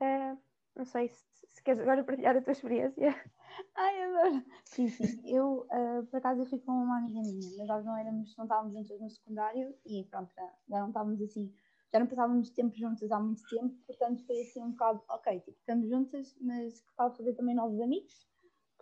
Uh, 0.00 0.38
não 0.74 0.84
sei 0.84 1.08
se, 1.08 1.24
se, 1.52 1.62
queres 1.62 1.80
agora 1.80 2.02
partilhar 2.04 2.36
a 2.36 2.40
tua 2.40 2.52
experiência. 2.52 3.14
Ai, 3.76 4.02
adoro! 4.02 4.44
Sim, 4.64 4.88
sim. 4.88 5.20
Eu, 5.24 5.66
uh, 5.70 6.06
por 6.06 6.16
acaso, 6.16 6.40
eu 6.40 6.46
fui 6.46 6.58
com 6.60 6.72
uma 6.72 6.98
amiga 6.98 7.20
minha, 7.20 7.50
mas 7.58 7.68
nós 7.68 7.84
não 7.84 7.96
éramos, 7.96 8.36
não 8.36 8.44
estávamos 8.44 8.72
juntas 8.72 9.00
no 9.00 9.10
secundário 9.10 9.74
e 9.84 10.04
pronto, 10.04 10.32
já, 10.34 10.52
já 10.68 10.80
não 10.80 10.88
estávamos 10.88 11.20
assim 11.20 11.52
já 11.92 12.00
não 12.00 12.06
passávamos 12.06 12.48
tempo 12.50 12.74
juntas 12.74 13.12
há 13.12 13.20
muito 13.20 13.42
tempo, 13.46 13.74
portanto 13.86 14.24
foi 14.24 14.40
assim 14.40 14.62
um 14.62 14.70
bocado, 14.70 15.02
ok, 15.08 15.40
tipo, 15.40 15.58
estamos 15.58 15.88
juntas, 15.90 16.34
mas 16.40 16.80
que 16.80 16.94
tal 16.96 17.14
fazer 17.14 17.34
também 17.34 17.54
novos 17.54 17.78
amigos? 17.80 18.26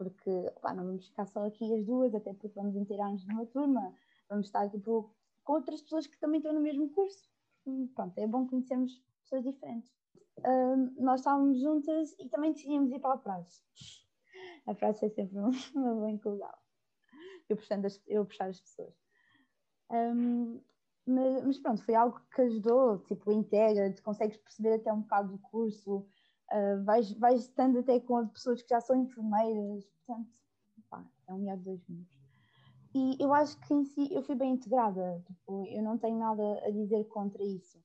Porque 0.00 0.30
opa, 0.56 0.72
não 0.72 0.86
vamos 0.86 1.06
ficar 1.06 1.26
só 1.26 1.44
aqui 1.46 1.74
as 1.74 1.84
duas, 1.84 2.14
até 2.14 2.32
porque 2.32 2.58
vamos 2.58 2.74
inteirar-nos 2.74 3.26
numa 3.26 3.44
turma, 3.44 3.94
vamos 4.30 4.46
estar 4.46 4.66
tipo, 4.70 5.14
com 5.44 5.52
outras 5.52 5.82
pessoas 5.82 6.06
que 6.06 6.18
também 6.18 6.38
estão 6.38 6.54
no 6.54 6.60
mesmo 6.62 6.88
curso. 6.88 7.28
Hum, 7.66 7.86
pronto, 7.94 8.16
é 8.16 8.26
bom 8.26 8.48
conhecermos 8.48 8.98
pessoas 9.22 9.44
diferentes. 9.44 9.92
Um, 10.38 10.94
nós 11.04 11.20
estávamos 11.20 11.60
juntas 11.60 12.16
e 12.18 12.30
também 12.30 12.52
decidimos 12.52 12.90
ir 12.90 12.98
para 12.98 13.12
a 13.12 13.18
praça. 13.18 13.62
A 14.66 14.74
praça 14.74 15.04
é 15.04 15.10
sempre 15.10 15.36
uma, 15.74 15.94
boa 15.94 16.10
inclusão. 16.10 16.54
Eu 17.46 17.56
puxando 17.58 17.84
as, 17.84 18.00
eu 18.06 18.24
puxar 18.24 18.48
as 18.48 18.58
pessoas. 18.58 18.94
Um, 19.90 20.62
mas, 21.06 21.44
mas, 21.44 21.58
pronto, 21.58 21.84
foi 21.84 21.94
algo 21.94 22.18
que 22.34 22.40
ajudou, 22.40 23.00
tipo, 23.00 23.30
integra, 23.32 23.92
te 23.92 24.00
consegues 24.00 24.38
perceber 24.38 24.76
até 24.76 24.90
um 24.90 25.02
bocado 25.02 25.32
do 25.32 25.38
curso, 25.38 26.06
uh, 26.52 26.84
vais, 26.84 27.12
vais 27.12 27.42
estando 27.42 27.78
até 27.78 28.00
com 28.00 28.26
pessoas 28.28 28.62
que 28.62 28.68
já 28.68 28.80
são 28.80 28.96
enfermeiras, 28.96 29.84
portanto, 30.06 30.30
pá, 30.88 31.04
é 31.28 31.34
um 31.34 31.38
melhor 31.38 31.56
de 31.56 31.64
dois 31.64 31.86
mundos. 31.88 32.20
E 32.94 33.16
eu 33.20 33.32
acho 33.32 33.58
que 33.60 33.72
em 33.72 33.84
si 33.84 34.12
eu 34.12 34.22
fui 34.22 34.34
bem 34.34 34.52
integrada, 34.52 35.22
tipo, 35.24 35.66
eu 35.66 35.82
não 35.82 35.96
tenho 35.96 36.18
nada 36.18 36.42
a 36.64 36.70
dizer 36.70 37.04
contra 37.04 37.42
isso. 37.42 37.78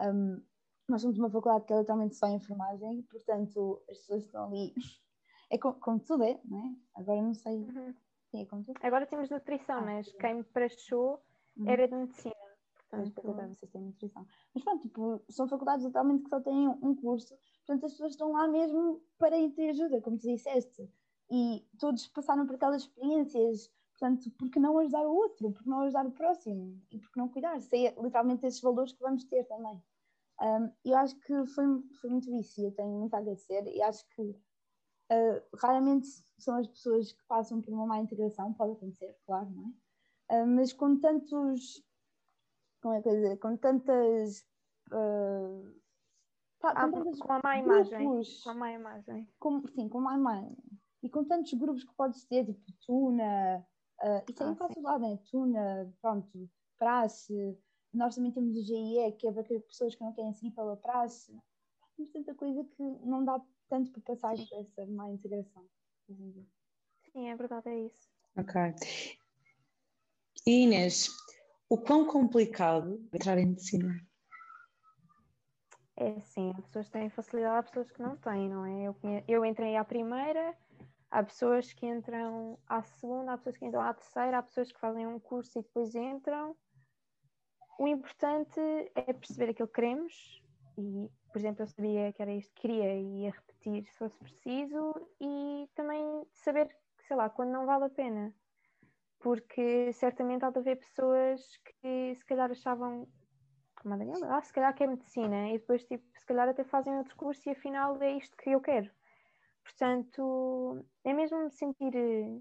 Um, 0.00 0.42
nós 0.88 1.00
somos 1.00 1.18
uma 1.18 1.30
faculdade 1.30 1.64
que 1.64 1.72
é 1.72 1.78
literalmente 1.78 2.16
só 2.16 2.26
enfermagem, 2.28 3.02
portanto, 3.02 3.82
as 3.88 3.98
pessoas 3.98 4.24
estão 4.24 4.46
ali. 4.46 4.74
É 5.50 5.58
como, 5.58 5.74
como 5.80 6.00
tudo 6.00 6.24
é, 6.24 6.40
não 6.46 6.60
é? 6.60 6.74
Agora 6.98 7.20
não 7.20 7.34
sei. 7.34 7.58
Uhum. 7.58 7.94
Sim, 8.30 8.40
é 8.40 8.46
como 8.46 8.64
tudo. 8.64 8.80
Agora 8.82 9.04
temos 9.04 9.28
nutrição, 9.28 9.80
ah, 9.80 9.82
mas 9.82 10.10
quem 10.12 10.36
me 10.36 10.44
prestou 10.44 11.22
uhum. 11.58 11.68
era 11.68 11.86
de 11.86 11.94
medicina. 11.94 12.31
Mas 12.92 13.08
depois 13.08 13.34
acaba 13.34 13.54
vocês 13.54 13.70
têm 13.70 13.82
nutrição. 13.82 14.26
Mas 14.54 14.62
pronto, 14.62 14.82
tipo, 14.82 15.22
são 15.28 15.48
faculdades 15.48 15.84
totalmente 15.84 16.24
que 16.24 16.30
só 16.30 16.40
têm 16.40 16.68
um 16.68 16.94
curso, 16.94 17.34
portanto 17.64 17.86
as 17.86 17.92
pessoas 17.92 18.12
estão 18.12 18.32
lá 18.32 18.46
mesmo 18.46 19.02
para 19.18 19.38
ir 19.38 19.50
ter 19.52 19.70
ajuda, 19.70 20.00
como 20.00 20.18
tu 20.18 20.28
disseste. 20.28 20.88
E 21.30 21.66
todos 21.78 22.06
passaram 22.08 22.46
por 22.46 22.56
aquelas 22.56 22.82
experiências, 22.82 23.70
portanto, 23.98 24.30
por 24.32 24.50
que 24.50 24.60
não 24.60 24.78
ajudar 24.78 25.06
o 25.06 25.14
outro? 25.14 25.50
Por 25.50 25.62
que 25.62 25.68
não 25.68 25.80
ajudar 25.80 26.06
o 26.06 26.12
próximo? 26.12 26.78
E 26.90 26.98
por 26.98 27.10
que 27.10 27.18
não 27.18 27.28
cuidar? 27.28 27.60
Sei 27.62 27.86
é 27.86 27.94
literalmente 27.98 28.44
esses 28.44 28.60
valores 28.60 28.92
que 28.92 29.00
vamos 29.00 29.24
ter 29.24 29.44
também. 29.44 29.82
Um, 30.40 30.70
eu 30.84 30.96
acho 30.96 31.18
que 31.20 31.46
foi, 31.46 31.64
foi 32.00 32.10
muito 32.10 32.30
isso 32.34 32.60
e 32.60 32.64
eu 32.64 32.72
tenho 32.72 32.90
muito 32.90 33.14
a 33.14 33.18
agradecer 33.18 33.64
e 33.66 33.80
acho 33.80 34.04
que 34.10 34.22
uh, 34.22 35.42
raramente 35.56 36.08
são 36.38 36.56
as 36.56 36.66
pessoas 36.66 37.12
que 37.12 37.24
passam 37.26 37.60
por 37.60 37.72
uma 37.72 37.86
má 37.86 37.98
integração, 38.00 38.52
pode 38.52 38.72
acontecer, 38.72 39.16
claro, 39.24 39.48
não 39.50 39.72
é? 40.28 40.42
Uh, 40.42 40.46
mas 40.46 40.72
com 40.72 40.98
tantos 40.98 41.82
como 42.82 42.94
é 42.94 43.02
que 43.02 43.08
dizer, 43.08 43.38
com 43.38 43.56
tantas. 43.56 44.44
Uh, 44.90 45.80
pá, 46.60 46.74
com, 46.74 46.80
ah, 46.80 46.90
tantas 46.90 47.18
com 47.20 47.32
a 47.32 47.40
má 47.42 47.58
imagem. 47.58 48.08
Com 48.42 48.50
a 48.50 48.54
má 48.54 48.72
imagem. 48.72 49.28
Com, 49.38 49.66
sim, 49.68 49.88
com 49.88 50.00
má 50.00 50.16
imagem. 50.16 50.56
E 51.02 51.08
com 51.08 51.24
tantos 51.24 51.54
grupos 51.54 51.84
que 51.84 51.94
podes 51.94 52.24
ter, 52.24 52.44
tipo 52.44 52.72
Tuna, 52.84 53.66
uh, 54.02 54.30
isso 54.30 54.42
é 54.42 54.46
ah, 54.46 54.50
em 54.50 54.54
quase 54.54 54.80
lado, 54.80 55.00
né? 55.02 55.18
Tuna, 55.30 55.94
pronto, 56.02 56.50
praxe. 56.78 57.56
Nós 57.94 58.16
também 58.16 58.32
temos 58.32 58.56
o 58.56 58.62
GIE, 58.62 59.12
que 59.18 59.28
é 59.28 59.32
para 59.32 59.44
pessoas 59.44 59.94
que 59.94 60.02
não 60.02 60.12
querem 60.12 60.32
seguir 60.32 60.50
pela 60.50 60.76
praxe. 60.76 61.36
Temos 61.96 62.10
tanta 62.10 62.34
coisa 62.34 62.64
que 62.64 62.82
não 63.04 63.24
dá 63.24 63.40
tanto 63.68 63.92
para 63.92 64.02
passar 64.02 64.34
por 64.34 64.58
essa 64.58 64.86
má 64.86 65.08
integração. 65.10 65.64
Sim, 67.12 67.28
é 67.28 67.36
verdade, 67.36 67.68
é 67.68 67.80
isso. 67.86 68.08
Ok. 68.36 68.60
Inês, 70.46 71.08
o 71.72 71.78
quão 71.78 72.04
complicado 72.04 73.02
entrar 73.14 73.38
em 73.38 73.46
medicina? 73.46 73.98
É 75.96 76.20
sim, 76.20 76.50
há 76.50 76.60
pessoas 76.60 76.90
têm 76.90 77.08
facilidade, 77.08 77.56
há 77.56 77.62
pessoas 77.62 77.90
que 77.90 78.02
não 78.02 78.14
têm, 78.14 78.46
não 78.46 78.66
é? 78.66 78.82
Eu, 78.82 78.96
eu 79.26 79.42
entrei 79.42 79.74
à 79.76 79.82
primeira, 79.82 80.54
há 81.10 81.22
pessoas 81.22 81.72
que 81.72 81.86
entram 81.86 82.58
à 82.68 82.82
segunda, 82.82 83.32
há 83.32 83.38
pessoas 83.38 83.56
que 83.56 83.64
entram 83.64 83.80
à 83.80 83.94
terceira, 83.94 84.36
há 84.36 84.42
pessoas 84.42 84.70
que 84.70 84.78
fazem 84.78 85.06
um 85.06 85.18
curso 85.18 85.58
e 85.58 85.62
depois 85.62 85.94
entram. 85.94 86.54
O 87.78 87.88
importante 87.88 88.60
é 88.94 89.10
perceber 89.14 89.52
aquilo 89.52 89.68
que 89.68 89.74
queremos 89.74 90.42
e, 90.76 91.10
por 91.32 91.38
exemplo, 91.38 91.62
eu 91.62 91.66
sabia 91.68 92.12
que 92.12 92.20
era 92.20 92.34
isto 92.34 92.52
que 92.54 92.68
queria 92.68 92.96
e 92.96 93.22
ia 93.22 93.30
repetir 93.30 93.86
se 93.86 93.96
fosse 93.96 94.18
preciso 94.18 95.08
e 95.18 95.66
também 95.74 96.26
saber 96.34 96.68
sei 97.06 97.16
lá, 97.16 97.30
quando 97.30 97.50
não 97.50 97.66
vale 97.66 97.84
a 97.84 97.90
pena. 97.90 98.34
Porque 99.22 99.92
certamente 99.92 100.44
há 100.44 100.50
de 100.50 100.58
haver 100.58 100.78
pessoas 100.78 101.40
que 101.80 102.14
se 102.16 102.24
calhar 102.24 102.50
achavam, 102.50 103.06
como 103.80 103.94
a 103.94 103.96
Daniela, 103.96 104.36
ah, 104.36 104.42
se 104.42 104.52
calhar 104.52 104.74
que 104.74 104.82
é 104.82 104.86
medicina, 104.86 105.48
e 105.48 105.58
depois 105.58 105.84
tipo, 105.84 106.04
se 106.18 106.26
calhar 106.26 106.48
até 106.48 106.64
fazem 106.64 106.96
outro 106.96 107.16
curso 107.16 107.48
e 107.48 107.52
afinal 107.52 108.00
é 108.02 108.12
isto 108.12 108.36
que 108.36 108.50
eu 108.50 108.60
quero. 108.60 108.90
Portanto, 109.62 110.84
é 111.04 111.12
mesmo 111.12 111.44
me 111.44 111.50
sentir 111.52 111.94
eh, 111.94 112.40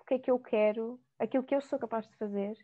o 0.00 0.04
que 0.04 0.14
é 0.14 0.18
que 0.18 0.30
eu 0.30 0.38
quero, 0.38 1.00
aquilo 1.18 1.44
que 1.44 1.54
eu 1.54 1.62
sou 1.62 1.78
capaz 1.78 2.06
de 2.06 2.16
fazer. 2.16 2.56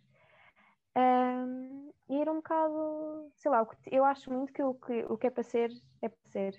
Um, 0.96 1.90
e 2.08 2.20
era 2.20 2.30
um 2.30 2.36
bocado, 2.36 3.30
sei 3.34 3.50
lá, 3.50 3.66
eu 3.90 4.04
acho 4.04 4.30
muito 4.30 4.52
que 4.52 4.62
o 4.62 4.74
que, 4.74 5.04
o 5.08 5.16
que 5.16 5.26
é 5.26 5.30
para 5.30 5.42
ser, 5.42 5.70
é 6.02 6.08
para 6.08 6.30
ser. 6.30 6.54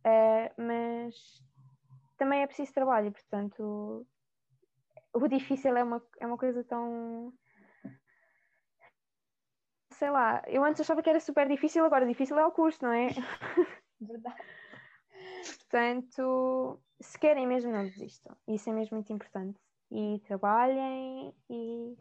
Uh, 0.00 0.62
mas 0.62 1.14
também 2.18 2.42
é 2.42 2.46
preciso 2.46 2.74
trabalho, 2.74 3.12
portanto, 3.12 4.06
o 5.14 5.28
difícil 5.28 5.76
é 5.76 5.82
uma, 5.82 6.02
é 6.20 6.26
uma 6.26 6.36
coisa 6.36 6.62
tão. 6.64 7.32
Sei 9.92 10.10
lá, 10.10 10.42
eu 10.48 10.64
antes 10.64 10.80
achava 10.80 11.02
que 11.02 11.08
era 11.08 11.20
super 11.20 11.48
difícil, 11.48 11.84
agora 11.84 12.06
difícil 12.06 12.38
é 12.38 12.44
o 12.44 12.50
curso, 12.50 12.82
não 12.82 12.92
é? 12.92 13.08
Verdade. 14.00 14.36
Portanto, 15.58 16.80
se 17.00 17.18
querem 17.18 17.46
mesmo, 17.46 17.70
não 17.70 17.84
desistam. 17.84 18.36
Isso 18.48 18.68
é 18.70 18.72
mesmo 18.72 18.96
muito 18.96 19.12
importante. 19.12 19.58
E 19.90 20.20
trabalhem 20.26 21.32
e. 21.48 21.96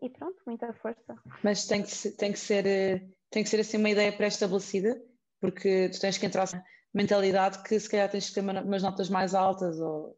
E 0.00 0.10
pronto, 0.10 0.40
muita 0.46 0.72
força. 0.74 1.16
Mas 1.42 1.66
tem 1.66 1.82
que, 1.82 1.90
ser, 1.90 2.12
tem 2.12 2.32
que 2.32 2.38
ser, 2.38 2.64
eh, 2.66 3.08
tem 3.30 3.42
que 3.42 3.48
ser 3.48 3.58
assim 3.58 3.78
uma 3.78 3.90
ideia 3.90 4.16
pré-estabelecida, 4.16 5.02
porque 5.40 5.88
tu 5.88 6.00
tens 6.00 6.16
que 6.16 6.26
entrar 6.26 6.46
na 6.52 6.62
mentalidade 6.94 7.60
que 7.64 7.80
se 7.80 7.90
calhar 7.90 8.08
tens 8.08 8.28
que 8.28 8.34
ter 8.34 8.40
umas 8.40 8.82
notas 8.84 9.10
mais 9.10 9.34
altas 9.34 9.80
ou. 9.80 10.16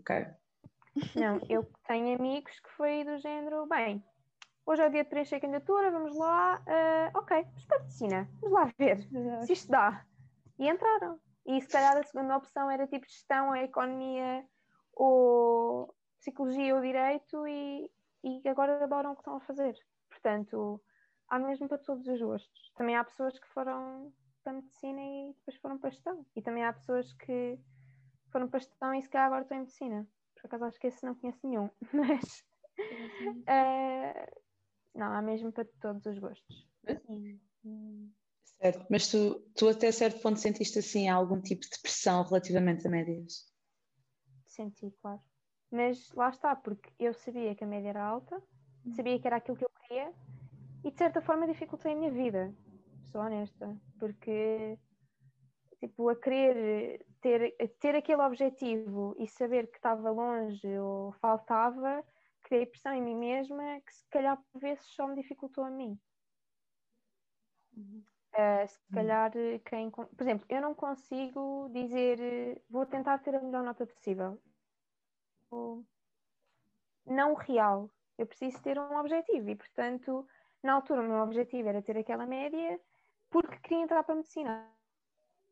Ok. 0.00 0.26
Não, 1.14 1.40
eu 1.48 1.64
tenho 1.86 2.16
amigos 2.16 2.58
que 2.60 2.70
foi 2.70 3.04
do 3.04 3.18
género, 3.18 3.66
bem, 3.66 4.04
hoje 4.66 4.82
é 4.82 4.86
o 4.86 4.90
dia 4.90 5.04
de 5.04 5.10
preencher 5.10 5.36
a 5.36 5.40
candidatura, 5.40 5.90
vamos 5.90 6.16
lá, 6.16 6.60
uh, 6.60 7.18
ok, 7.18 7.44
para 7.66 7.78
medicina, 7.80 8.28
vamos 8.40 8.52
lá 8.52 8.72
ver 8.78 8.98
se 9.44 9.52
isto 9.52 9.70
dá. 9.70 10.04
E 10.58 10.68
entraram. 10.68 11.20
E 11.46 11.60
se 11.60 11.68
calhar 11.68 11.96
a 11.96 12.02
segunda 12.02 12.36
opção 12.36 12.70
era 12.70 12.86
tipo 12.86 13.06
gestão, 13.06 13.52
a 13.52 13.62
economia, 13.62 14.44
ou 14.92 15.94
psicologia 16.18 16.74
ou 16.74 16.80
direito, 16.80 17.46
e, 17.46 17.90
e 18.22 18.48
agora 18.48 18.84
adoram 18.84 19.12
o 19.12 19.14
que 19.14 19.20
estão 19.20 19.36
a 19.36 19.40
fazer. 19.40 19.74
Portanto, 20.10 20.80
há 21.28 21.38
mesmo 21.38 21.68
para 21.68 21.78
todos 21.78 22.06
os 22.06 22.20
gostos. 22.20 22.72
Também 22.74 22.96
há 22.96 23.04
pessoas 23.04 23.38
que 23.38 23.48
foram 23.48 24.12
para 24.42 24.52
medicina 24.52 25.00
e 25.00 25.32
depois 25.38 25.56
foram 25.56 25.78
para 25.78 25.90
gestão. 25.90 26.26
E 26.34 26.42
também 26.42 26.64
há 26.64 26.72
pessoas 26.72 27.12
que 27.14 27.58
foram 28.30 28.48
para 28.48 28.58
gestão 28.58 28.92
e 28.92 29.02
se 29.02 29.08
calhar 29.08 29.26
agora 29.26 29.42
estão 29.42 29.56
em 29.56 29.60
medicina. 29.60 30.06
Por 30.40 30.46
acaso 30.46 30.64
acho 30.64 30.78
que 30.78 30.86
esse 30.86 31.04
não 31.04 31.14
conheço 31.14 31.38
nenhum, 31.46 31.68
mas 31.92 32.44
uh, 33.48 34.40
não, 34.94 35.12
há 35.12 35.22
mesmo 35.22 35.52
para 35.52 35.64
todos 35.80 36.06
os 36.06 36.18
gostos. 36.18 36.68
Certo, 38.60 38.86
mas 38.90 39.08
tu, 39.08 39.40
tu 39.56 39.68
até 39.68 39.92
certo 39.92 40.20
ponto 40.20 40.40
sentiste 40.40 40.78
assim 40.80 41.08
algum 41.08 41.40
tipo 41.40 41.62
de 41.62 41.80
pressão 41.80 42.24
relativamente 42.24 42.86
a 42.86 42.90
médias? 42.90 43.52
Senti, 44.46 44.90
claro. 45.00 45.20
Mas 45.70 46.10
lá 46.12 46.30
está, 46.30 46.56
porque 46.56 46.90
eu 46.98 47.12
sabia 47.12 47.54
que 47.54 47.62
a 47.62 47.66
média 47.66 47.90
era 47.90 48.04
alta, 48.04 48.42
sabia 48.96 49.20
que 49.20 49.26
era 49.26 49.36
aquilo 49.36 49.56
que 49.56 49.64
eu 49.64 49.70
queria 49.82 50.12
e 50.84 50.90
de 50.90 50.96
certa 50.96 51.20
forma 51.20 51.46
dificultei 51.46 51.92
a 51.92 51.96
minha 51.96 52.10
vida, 52.10 52.54
sou 53.12 53.20
honesta, 53.20 53.76
porque 53.98 54.78
tipo, 55.80 56.08
a 56.08 56.16
querer 56.16 57.04
ter, 57.20 57.56
ter 57.78 57.94
aquele 57.94 58.22
objetivo 58.22 59.14
e 59.18 59.26
saber 59.26 59.68
que 59.68 59.76
estava 59.76 60.10
longe 60.10 60.78
ou 60.78 61.12
faltava, 61.12 62.04
criei 62.42 62.66
pressão 62.66 62.92
em 62.92 63.02
mim 63.02 63.14
mesma 63.14 63.80
que 63.80 63.94
se 63.94 64.06
calhar 64.08 64.36
por 64.52 64.60
vezes 64.60 64.84
só 64.86 65.06
me 65.06 65.14
dificultou 65.14 65.64
a 65.64 65.70
mim. 65.70 65.98
Uh, 67.76 68.66
se 68.66 68.78
calhar 68.92 69.32
quem. 69.64 69.90
Por 69.90 70.20
exemplo, 70.20 70.46
eu 70.48 70.60
não 70.60 70.74
consigo 70.74 71.68
dizer 71.72 72.62
vou 72.68 72.84
tentar 72.86 73.18
ter 73.18 73.34
a 73.34 73.40
melhor 73.40 73.62
nota 73.62 73.86
possível. 73.86 74.40
Não 77.06 77.34
real. 77.34 77.90
Eu 78.16 78.26
preciso 78.26 78.60
ter 78.62 78.78
um 78.78 78.96
objetivo 78.96 79.48
e, 79.48 79.56
portanto, 79.56 80.26
na 80.62 80.74
altura 80.74 81.00
o 81.00 81.04
meu 81.04 81.18
objetivo 81.18 81.68
era 81.68 81.80
ter 81.80 81.96
aquela 81.96 82.26
média 82.26 82.80
porque 83.30 83.58
queria 83.58 83.84
entrar 83.84 84.02
para 84.02 84.14
a 84.14 84.16
medicina 84.16 84.77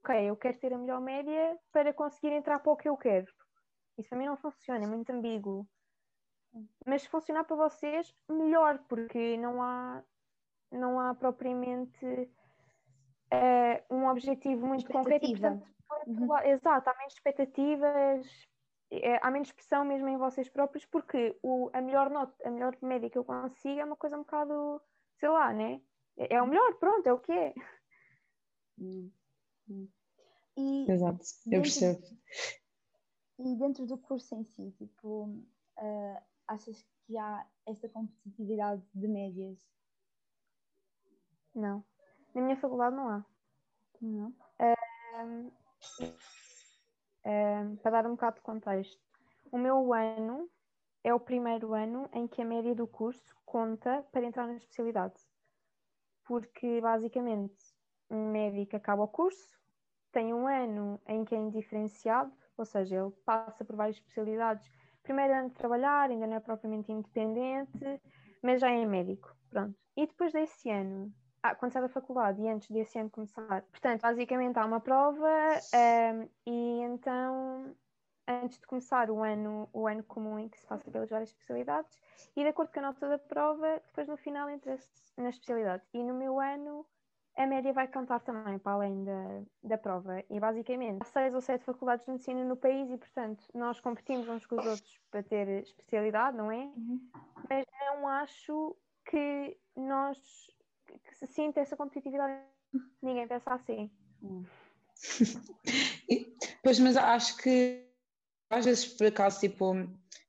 ok, 0.06 0.30
eu 0.30 0.36
quero 0.36 0.58
ter 0.58 0.72
a 0.72 0.78
melhor 0.78 1.00
média 1.00 1.58
para 1.72 1.92
conseguir 1.92 2.32
entrar 2.32 2.60
para 2.60 2.72
o 2.72 2.76
que 2.76 2.88
eu 2.88 2.96
quero. 2.96 3.26
Isso 3.98 4.08
para 4.08 4.18
mim 4.18 4.26
não 4.26 4.36
funciona, 4.36 4.84
é 4.84 4.86
muito 4.86 5.10
ambíguo. 5.10 5.66
Mas 6.86 7.02
se 7.02 7.08
funcionar 7.08 7.44
para 7.44 7.56
vocês, 7.56 8.14
melhor, 8.30 8.78
porque 8.88 9.36
não 9.36 9.62
há, 9.62 10.02
não 10.70 11.00
há 11.00 11.14
propriamente 11.14 12.06
uh, 12.06 13.94
um 13.94 14.06
objetivo 14.08 14.66
muito 14.66 14.90
concreto. 14.90 15.26
E, 15.26 15.30
portanto, 15.32 15.66
uhum. 16.06 16.38
Exato, 16.44 16.88
há 16.88 16.96
menos 16.96 17.14
expectativas, 17.14 18.48
é, 18.90 19.18
há 19.20 19.30
menos 19.30 19.52
pressão 19.52 19.84
mesmo 19.84 20.08
em 20.08 20.16
vocês 20.16 20.48
próprios, 20.48 20.86
porque 20.86 21.36
o, 21.42 21.68
a 21.72 21.80
melhor 21.80 22.08
nota, 22.08 22.34
a 22.46 22.50
melhor 22.50 22.76
média 22.80 23.10
que 23.10 23.18
eu 23.18 23.24
consigo 23.24 23.80
é 23.80 23.84
uma 23.84 23.96
coisa 23.96 24.16
um 24.16 24.20
bocado, 24.20 24.80
sei 25.18 25.28
lá, 25.28 25.52
né? 25.52 25.80
É, 26.16 26.36
é 26.36 26.42
o 26.42 26.46
melhor, 26.46 26.74
pronto, 26.74 27.06
é 27.06 27.12
o 27.12 27.18
que 27.18 27.32
é. 27.32 27.54
Hum. 28.78 29.10
E 29.68 30.90
Exato, 30.90 31.24
eu 31.46 31.62
percebo. 31.62 32.02
E 33.38 33.56
dentro 33.56 33.86
do 33.86 33.98
curso 33.98 34.34
em 34.34 34.44
si, 34.44 34.70
tipo, 34.78 35.24
uh, 35.24 36.22
achas 36.48 36.82
que 37.06 37.18
há 37.18 37.46
esta 37.66 37.88
competitividade 37.88 38.82
de 38.94 39.06
médias? 39.06 39.58
Não. 41.54 41.84
Na 42.34 42.42
minha 42.42 42.56
faculdade 42.56 42.96
não 42.96 43.08
há. 43.08 43.26
Não? 44.00 44.28
Uh, 44.58 45.52
uh, 47.24 47.76
para 47.82 47.90
dar 47.90 48.06
um 48.06 48.12
bocado 48.12 48.36
de 48.36 48.42
contexto, 48.42 49.00
o 49.52 49.58
meu 49.58 49.92
ano 49.92 50.50
é 51.04 51.12
o 51.14 51.20
primeiro 51.20 51.74
ano 51.74 52.08
em 52.12 52.26
que 52.26 52.42
a 52.42 52.44
média 52.44 52.74
do 52.74 52.86
curso 52.86 53.36
conta 53.44 54.02
para 54.10 54.24
entrar 54.24 54.46
na 54.46 54.56
especialidade. 54.56 55.14
Porque, 56.24 56.80
basicamente, 56.80 57.75
um 58.10 58.30
médico 58.30 58.76
acaba 58.76 59.02
o 59.02 59.08
curso, 59.08 59.58
tem 60.12 60.32
um 60.32 60.46
ano 60.46 61.00
em 61.06 61.24
que 61.24 61.34
é 61.34 61.38
indiferenciado, 61.38 62.32
ou 62.56 62.64
seja, 62.64 62.96
ele 62.96 63.10
passa 63.24 63.64
por 63.64 63.76
várias 63.76 63.96
especialidades. 63.96 64.70
Primeiro 65.02 65.34
ano 65.34 65.48
de 65.48 65.54
trabalhar, 65.54 66.10
ainda 66.10 66.26
não 66.26 66.36
é 66.36 66.40
propriamente 66.40 66.90
independente, 66.90 68.00
mas 68.42 68.60
já 68.60 68.70
é 68.70 68.84
médico, 68.84 69.36
pronto. 69.50 69.78
E 69.96 70.06
depois 70.06 70.32
desse 70.32 70.70
ano, 70.70 71.12
ah, 71.42 71.54
quando 71.54 71.72
sai 71.72 71.82
da 71.82 71.88
faculdade 71.88 72.40
e 72.42 72.48
antes 72.48 72.70
desse 72.70 72.98
ano 72.98 73.10
começar, 73.10 73.62
portanto, 73.70 74.02
basicamente 74.02 74.58
há 74.58 74.64
uma 74.64 74.80
prova 74.80 75.28
um, 75.74 76.28
e 76.46 76.80
então 76.82 77.76
antes 78.26 78.58
de 78.58 78.66
começar 78.66 79.10
o 79.10 79.22
ano, 79.22 79.68
o 79.72 79.86
ano 79.86 80.02
comum 80.02 80.38
em 80.38 80.48
que 80.48 80.58
se 80.58 80.66
passa 80.66 80.90
pelas 80.90 81.08
várias 81.08 81.30
especialidades 81.30 81.96
e 82.34 82.42
de 82.42 82.48
acordo 82.48 82.72
com 82.72 82.80
a 82.80 82.82
nota 82.82 83.08
da 83.08 83.18
prova, 83.18 83.80
depois 83.86 84.08
no 84.08 84.16
final 84.16 84.50
entra-se 84.50 84.88
na 85.16 85.28
especialidade. 85.28 85.84
E 85.94 86.02
no 86.02 86.14
meu 86.14 86.40
ano 86.40 86.86
a 87.36 87.46
média 87.46 87.72
vai 87.72 87.86
contar 87.86 88.20
também 88.20 88.58
para 88.58 88.72
além 88.72 89.04
da, 89.04 89.42
da 89.62 89.78
prova. 89.78 90.22
E 90.30 90.40
basicamente 90.40 91.02
há 91.02 91.04
seis 91.04 91.34
ou 91.34 91.40
sete 91.40 91.64
faculdades 91.64 92.04
de 92.06 92.12
medicina 92.12 92.44
no 92.44 92.56
país 92.56 92.90
e, 92.90 92.96
portanto, 92.96 93.44
nós 93.54 93.78
competimos 93.80 94.28
uns 94.28 94.46
com 94.46 94.56
os 94.56 94.66
outros 94.66 95.00
para 95.10 95.22
ter 95.22 95.62
especialidade, 95.62 96.36
não 96.36 96.50
é? 96.50 96.64
Uhum. 96.76 97.00
Mas 97.48 97.64
não 97.80 98.08
acho 98.08 98.76
que 99.04 99.56
nós 99.76 100.18
que 100.86 101.14
se 101.16 101.26
sinta 101.26 101.60
essa 101.60 101.76
competitividade. 101.76 102.42
Ninguém 103.02 103.28
pensa 103.28 103.54
assim. 103.54 103.90
Uhum. 104.22 104.44
pois, 106.62 106.78
mas 106.78 106.96
acho 106.96 107.36
que 107.36 107.86
às 108.50 108.64
vezes, 108.64 108.86
por 108.86 109.06
acaso, 109.06 109.40
tipo, 109.40 109.74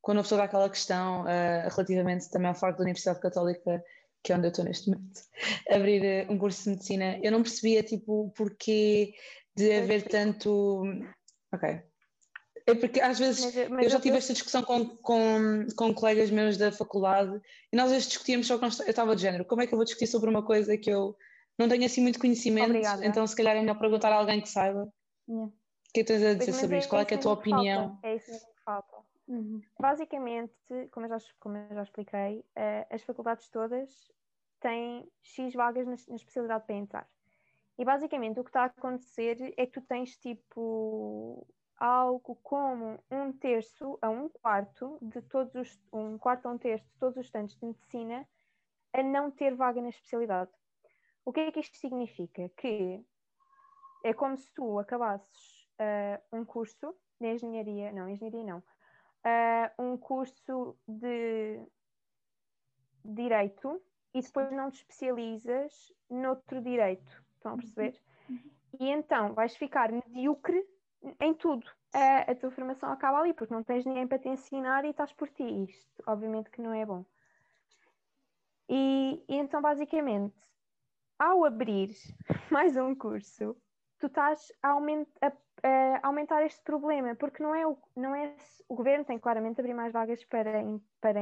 quando 0.02 0.20
a 0.20 0.22
pessoa 0.24 0.40
dá 0.40 0.46
aquela 0.46 0.70
questão 0.70 1.22
uh, 1.22 1.70
relativamente 1.70 2.30
também 2.30 2.48
ao 2.48 2.56
facto 2.56 2.78
da 2.78 2.84
Universidade 2.84 3.20
Católica 3.20 3.84
que 4.24 4.34
é 4.34 4.36
onde 4.36 4.48
eu 4.48 4.52
estou 4.52 4.66
neste 4.66 4.90
momento, 4.90 5.22
abrir 5.70 6.04
eh, 6.04 6.28
um 6.30 6.38
curso 6.38 6.64
de 6.64 6.70
medicina, 6.72 7.20
eu 7.24 7.32
não 7.32 7.42
percebia 7.42 7.84
tipo 7.84 8.26
o 8.26 8.32
porquê 8.32 9.14
de 9.56 9.72
haver 9.74 10.04
tanto. 10.04 10.84
Ok. 11.54 11.82
É 12.68 12.76
porque 12.76 13.00
às 13.00 13.18
vezes 13.18 13.46
mas, 13.56 13.70
mas 13.70 13.84
eu 13.86 13.90
já 13.92 14.00
tive 14.00 14.18
esta 14.18 14.34
discussão 14.34 14.62
com, 14.62 14.86
com, 14.98 15.66
com 15.76 15.94
colegas 15.94 16.30
meus 16.30 16.58
da 16.58 16.70
faculdade 16.70 17.40
e 17.72 17.78
nós 17.78 17.86
às 17.86 17.92
vezes 17.94 18.08
discutíamos 18.10 18.46
só 18.46 18.60
const... 18.60 18.82
eu 18.82 18.90
estava 18.90 19.16
de 19.16 19.22
género, 19.22 19.46
como 19.46 19.62
é 19.62 19.68
que 19.68 19.74
eu 19.74 19.78
vou 19.78 19.86
discutir 19.86 20.08
sobre 20.08 20.30
uma 20.30 20.44
coisa 20.44 20.78
que 20.78 20.90
eu 20.90 21.16
não 21.58 21.70
tenho 21.70 21.86
assim 21.86 22.02
muito 22.02 22.20
conhecimento, 22.20 22.66
Obrigada. 22.66 23.06
então 23.06 23.26
se 23.26 23.36
calhar 23.36 23.56
é 23.56 23.62
melhor 23.62 23.80
perguntar 23.80 24.12
a 24.12 24.16
alguém 24.18 24.42
que 24.42 24.50
saiba. 24.50 24.92
Yeah. 25.30 25.48
O 25.48 25.54
que 25.94 26.02
é 26.02 26.04
tens 26.04 26.24
a 26.24 26.34
dizer 26.34 26.54
sobre 26.54 26.76
é, 26.76 26.80
isto? 26.80 26.90
Qual 26.90 27.02
é, 27.02 27.06
é, 27.10 27.16
a 27.16 27.18
tua 27.18 27.34
opinião? 27.34 27.90
Falta. 27.90 28.08
É 28.08 28.16
isso 28.18 28.32
mesmo. 28.32 28.48
Uhum. 29.28 29.62
Basicamente, 29.78 30.54
como 30.92 31.06
eu 31.06 31.10
já, 31.10 31.18
como 31.40 31.58
eu 31.58 31.76
já 31.76 31.84
expliquei, 31.84 32.40
uh, 32.40 32.88
as 32.90 33.04
faculdades 33.04 33.50
todas 33.50 34.12
têm 34.60 35.10
X 35.22 35.54
vagas 35.54 35.86
na, 35.86 35.96
na, 36.08 36.16
especialidade 36.16 36.66
para 36.66 36.76
entrar. 36.76 37.10
E 37.78 37.86
basicamente 37.86 38.40
o 38.40 38.44
que 38.44 38.50
está 38.50 38.64
a 38.64 38.66
acontecer 38.66 39.54
é 39.58 39.66
que 39.66 39.74
tu 39.74 39.82
tens 39.82 40.18
tipo 40.18 41.46
algo 41.78 42.36
como 42.42 43.00
um 43.12 43.32
terço 43.32 44.00
a 44.02 44.10
um 44.10 44.30
quarto 44.30 44.98
de 45.02 45.22
todos 45.22 45.54
os 45.54 45.80
um 45.94 46.18
quarto 46.18 46.48
a 46.48 46.52
um 46.52 46.58
terço 46.58 46.86
de 46.86 46.98
todos 46.98 47.18
os 47.18 47.26
estudantes 47.26 47.56
de 47.56 47.66
medicina 47.66 48.28
a 48.94 49.04
não 49.04 49.30
ter 49.30 49.54
vaga 49.54 49.80
na 49.80 49.90
especialidade. 49.90 50.50
O 51.24 51.32
que 51.32 51.42
é 51.42 51.52
que 51.52 51.60
isto 51.60 51.78
significa? 51.78 52.50
Que 52.58 53.06
é 54.04 54.14
como 54.14 54.38
se 54.38 54.52
tu 54.54 54.80
acabasses 54.80 55.68
uh, 55.80 56.38
um 56.38 56.46
curso 56.46 56.96
de 57.20 57.28
engenharia, 57.28 57.92
não, 57.92 58.10
engenharia 58.10 58.44
não, 58.44 58.64
uh, 59.26 59.84
um 59.84 59.98
curso 59.98 60.78
de 60.88 61.62
direito 63.04 63.82
e 64.14 64.22
depois 64.22 64.52
não 64.52 64.72
te 64.72 64.78
especializas 64.78 65.94
noutro 66.10 66.62
direito. 66.62 67.24
Estão 67.36 67.54
a 67.54 67.58
perceber? 67.58 68.00
Uhum. 68.30 68.52
E 68.80 68.90
então 68.90 69.34
vais 69.34 69.56
ficar 69.56 69.92
medíocre 69.92 70.66
em 71.20 71.34
tudo. 71.34 71.70
A, 71.94 72.32
a, 72.32 72.36
tua 72.36 72.52
formação 72.52 72.92
acaba 72.92 73.20
ali, 73.20 73.34
porque 73.34 73.54
não 73.54 73.64
tens 73.64 73.86
ninguém 73.86 74.08
para 74.08 74.20
te 74.20 74.28
ensinar 74.28 74.84
e 74.86 74.90
estás 74.90 75.14
por 75.14 75.30
ti. 75.30 75.64
Isto, 75.64 76.04
obviamente, 76.06 76.50
que 76.50 76.62
não 76.62 76.74
é 76.74 76.86
bom. 76.86 77.06
E, 78.70 79.24
e 79.28 79.36
então, 79.36 79.62
basicamente, 79.62 80.36
ao 81.18 81.46
abrir 81.46 81.96
mais 82.52 82.76
um 82.76 82.94
curso, 82.94 83.56
tu 84.00 84.08
estás 84.08 84.52
a, 84.62 84.70
aument, 84.70 85.08
a, 85.22 85.32
a, 85.68 86.00
aumentar 86.04 86.44
este 86.44 86.62
problema, 86.64 87.16
porque 87.16 87.42
não 87.42 87.54
é, 87.56 87.66
o, 87.66 87.78
não 87.96 88.16
é 88.16 88.36
o 88.70 88.76
governo 88.76 89.06
tem 89.06 89.20
claramente 89.20 89.60
abrir 89.60 89.74
mais 89.74 89.92
vagas 89.92 90.24
para, 90.26 90.62
para, 91.02 91.20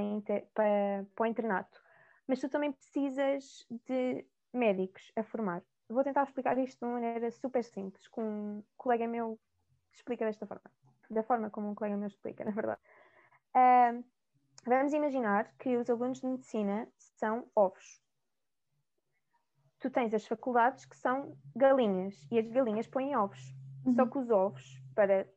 para, 0.53 1.05
para 1.15 1.23
o 1.23 1.25
internato, 1.25 1.81
mas 2.27 2.39
tu 2.39 2.49
também 2.49 2.71
precisas 2.71 3.65
de 3.87 4.25
médicos 4.53 5.11
a 5.15 5.23
formar. 5.23 5.61
Vou 5.87 6.03
tentar 6.03 6.23
explicar 6.23 6.57
isto 6.57 6.79
de 6.79 6.85
uma 6.85 6.93
maneira 6.93 7.29
super 7.31 7.63
simples, 7.63 8.07
com 8.07 8.23
um 8.23 8.63
colega 8.75 9.07
meu 9.07 9.39
explica 9.93 10.25
desta 10.25 10.45
forma, 10.45 10.69
da 11.09 11.23
forma 11.23 11.49
como 11.49 11.69
um 11.69 11.75
colega 11.75 11.95
meu 11.95 12.07
explica, 12.07 12.43
na 12.43 12.51
verdade. 12.51 12.81
Uh, 13.55 14.03
vamos 14.65 14.93
imaginar 14.93 15.53
que 15.57 15.77
os 15.77 15.89
alunos 15.89 16.19
de 16.19 16.27
medicina 16.27 16.87
são 16.97 17.47
ovos. 17.55 18.04
Tu 19.85 19.91
tens 19.91 20.15
as 20.15 20.25
faculdades 20.25 20.83
que 20.83 20.97
são 20.97 21.37
galinhas 21.55 22.15
e 22.31 22.39
as 22.39 22.49
galinhas 22.49 22.87
põem 22.87 23.15
ovos. 23.15 23.39
Uhum. 23.85 23.93
Só 23.93 24.07
que 24.07 24.17
os 24.17 24.31
ovos, 24.31 24.81
para 24.95 25.31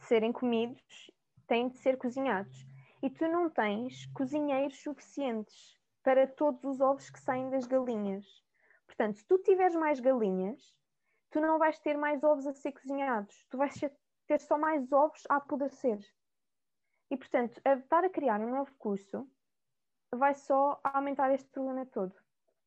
serem 0.00 0.30
comidos, 0.30 1.10
têm 1.46 1.70
de 1.70 1.78
ser 1.78 1.96
cozinhados. 1.96 2.66
E 3.02 3.08
tu 3.08 3.26
não 3.26 3.48
tens 3.48 4.04
cozinheiros 4.12 4.82
suficientes 4.82 5.80
para 6.02 6.26
todos 6.26 6.62
os 6.64 6.82
ovos 6.82 7.08
que 7.08 7.18
saem 7.18 7.48
das 7.48 7.66
galinhas. 7.66 8.26
Portanto, 8.84 9.16
se 9.16 9.26
tu 9.26 9.38
tiveres 9.38 9.74
mais 9.74 10.00
galinhas, 10.00 10.60
tu 11.30 11.40
não 11.40 11.58
vais 11.58 11.78
ter 11.78 11.96
mais 11.96 12.22
ovos 12.22 12.46
a 12.46 12.52
ser 12.52 12.72
cozinhados, 12.72 13.46
tu 13.48 13.56
vais 13.56 13.72
ter 14.26 14.38
só 14.38 14.58
mais 14.58 14.92
ovos 14.92 15.22
a 15.30 15.36
apodrecer. 15.36 15.98
E, 17.10 17.16
portanto, 17.16 17.58
a 17.64 17.72
estar 17.72 18.04
a 18.04 18.10
criar 18.10 18.38
um 18.38 18.50
novo 18.50 18.74
curso 18.76 19.26
vai 20.14 20.34
só 20.34 20.78
aumentar 20.84 21.32
este 21.32 21.48
problema 21.48 21.86
todo. 21.86 22.14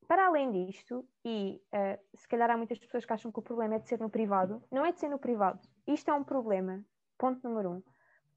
Para 0.10 0.26
além 0.26 0.50
disto, 0.50 1.08
e 1.24 1.62
uh, 1.72 2.18
se 2.18 2.28
calhar 2.28 2.50
há 2.50 2.58
muitas 2.58 2.80
pessoas 2.80 3.06
que 3.06 3.14
acham 3.14 3.32
que 3.32 3.38
o 3.38 3.44
problema 3.44 3.76
é 3.76 3.80
de 3.80 3.88
ser 3.88 4.00
no 4.00 4.10
privado, 4.10 4.64
não 4.72 4.84
é 4.84 4.92
de 4.92 5.00
ser 5.00 5.08
no 5.08 5.20
privado. 5.20 5.62
Isto 5.86 6.10
é 6.10 6.14
um 6.16 6.24
problema. 6.24 6.84
Ponto 7.16 7.48
número 7.48 7.74
um. 7.74 7.84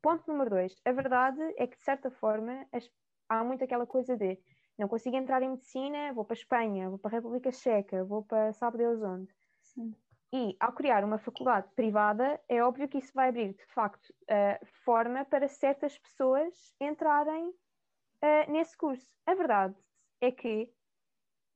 Ponto 0.03 0.31
número 0.31 0.51
dois. 0.51 0.75
A 0.85 0.93
verdade 0.93 1.41
é 1.57 1.67
que, 1.67 1.79
de 1.79 1.83
certa 1.83 2.11
forma, 2.11 2.67
as, 2.71 2.91
há 3.27 3.43
muito 3.43 3.65
aquela 3.65 3.87
coisa 3.87 4.15
de 4.19 4.39
não 4.79 4.87
consigo 4.87 5.17
entrar 5.17 5.41
em 5.43 5.49
medicina, 5.49 6.13
vou 6.13 6.27
para 6.27 6.35
a 6.35 6.41
Espanha, 6.41 6.91
vou 6.91 6.99
para 6.99 7.11
a 7.11 7.15
República 7.15 7.51
Checa, 7.51 8.05
vou 8.05 8.23
para 8.23 8.53
sabe 8.53 8.77
Deus 8.77 9.03
onde. 9.03 9.35
Sim. 9.63 9.97
E 10.31 10.55
ao 10.61 10.75
criar 10.75 11.03
uma 11.05 11.17
faculdade 11.17 11.69
privada, 11.75 12.39
é 12.51 12.63
óbvio 12.63 12.87
que 12.87 12.99
isso 12.99 13.15
vai 13.15 13.31
abrir, 13.31 13.55
de 13.55 13.65
facto, 13.73 14.11
uh, 14.25 14.67
forma 14.85 15.25
para 15.25 15.49
certas 15.49 15.97
pessoas 15.97 16.75
entrarem 16.79 17.49
uh, 17.49 18.53
nesse 18.53 18.77
curso. 18.77 19.07
A 19.27 19.35
verdade 19.35 19.75
é 20.21 20.31
que 20.31 20.71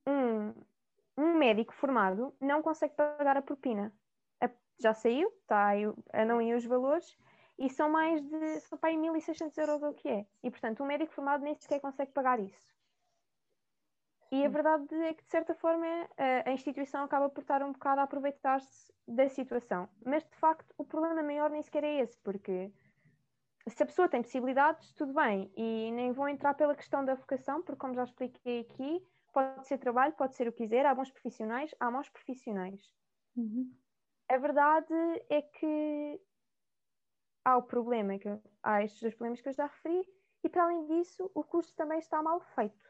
um, 0.07 0.53
um 1.17 1.35
médico 1.35 1.73
formado 1.73 2.33
não 2.39 2.61
consegue 2.61 2.95
pagar 2.95 3.37
a 3.37 3.41
propina. 3.41 3.93
A, 4.41 4.49
já 4.79 4.93
saiu, 4.93 5.29
está 5.41 5.67
aí, 5.67 5.83
não 6.25 6.41
ir 6.41 6.55
os 6.55 6.65
valores, 6.65 7.17
e 7.57 7.69
são 7.69 7.89
mais 7.89 8.21
de 8.21 8.59
são 8.61 8.77
para 8.77 8.93
1.600 8.93 9.57
euros 9.57 9.83
o 9.83 9.93
que 9.93 10.07
é. 10.07 10.25
E, 10.43 10.51
portanto, 10.51 10.83
um 10.83 10.85
médico 10.85 11.13
formado 11.13 11.43
nem 11.43 11.55
sequer 11.55 11.79
consegue 11.79 12.11
pagar 12.11 12.39
isso. 12.39 12.75
E 14.31 14.45
a 14.45 14.49
verdade 14.49 14.93
é 14.93 15.13
que, 15.13 15.23
de 15.23 15.29
certa 15.29 15.55
forma, 15.55 15.85
a, 16.17 16.49
a 16.49 16.51
instituição 16.51 17.03
acaba 17.03 17.29
por 17.29 17.41
estar 17.41 17.63
um 17.63 17.71
bocado 17.71 18.01
a 18.01 18.03
aproveitar-se 18.03 18.93
da 19.07 19.27
situação. 19.29 19.89
Mas, 20.05 20.23
de 20.23 20.35
facto, 20.35 20.73
o 20.77 20.85
problema 20.85 21.23
maior 21.23 21.49
nem 21.49 21.61
sequer 21.61 21.83
é 21.83 22.01
esse, 22.01 22.19
porque 22.19 22.71
se 23.67 23.81
a 23.81 23.85
pessoa 23.85 24.09
tem 24.09 24.21
possibilidades, 24.21 24.93
tudo 24.93 25.13
bem. 25.13 25.51
E 25.55 25.91
nem 25.93 26.11
vou 26.11 26.27
entrar 26.27 26.53
pela 26.53 26.75
questão 26.75 27.03
da 27.03 27.15
vocação, 27.15 27.61
porque, 27.63 27.79
como 27.79 27.95
já 27.95 28.03
expliquei 28.03 28.59
aqui, 28.59 29.01
pode 29.37 29.67
ser 29.67 29.77
trabalho, 29.77 30.13
pode 30.13 30.35
ser 30.35 30.47
o 30.47 30.51
que 30.51 30.63
quiser. 30.63 30.83
Há 30.83 30.95
bons 30.95 31.11
profissionais, 31.11 31.69
há 31.79 31.91
maus 31.91 32.09
profissionais. 32.09 32.81
Uhum. 33.35 33.71
A 34.27 34.37
verdade 34.37 34.95
é 35.29 35.43
que 35.43 36.19
há 37.45 37.55
o 37.55 37.61
problema, 37.61 38.17
que, 38.17 38.27
há 38.63 38.83
estes 38.83 38.99
dois 38.99 39.13
problemas 39.13 39.39
que 39.39 39.49
eu 39.49 39.53
já 39.53 39.67
referi, 39.67 40.03
e 40.43 40.49
para 40.49 40.63
além 40.63 40.87
disso, 40.87 41.29
o 41.35 41.43
curso 41.43 41.75
também 41.75 41.99
está 41.99 42.19
mal 42.23 42.41
feito. 42.55 42.83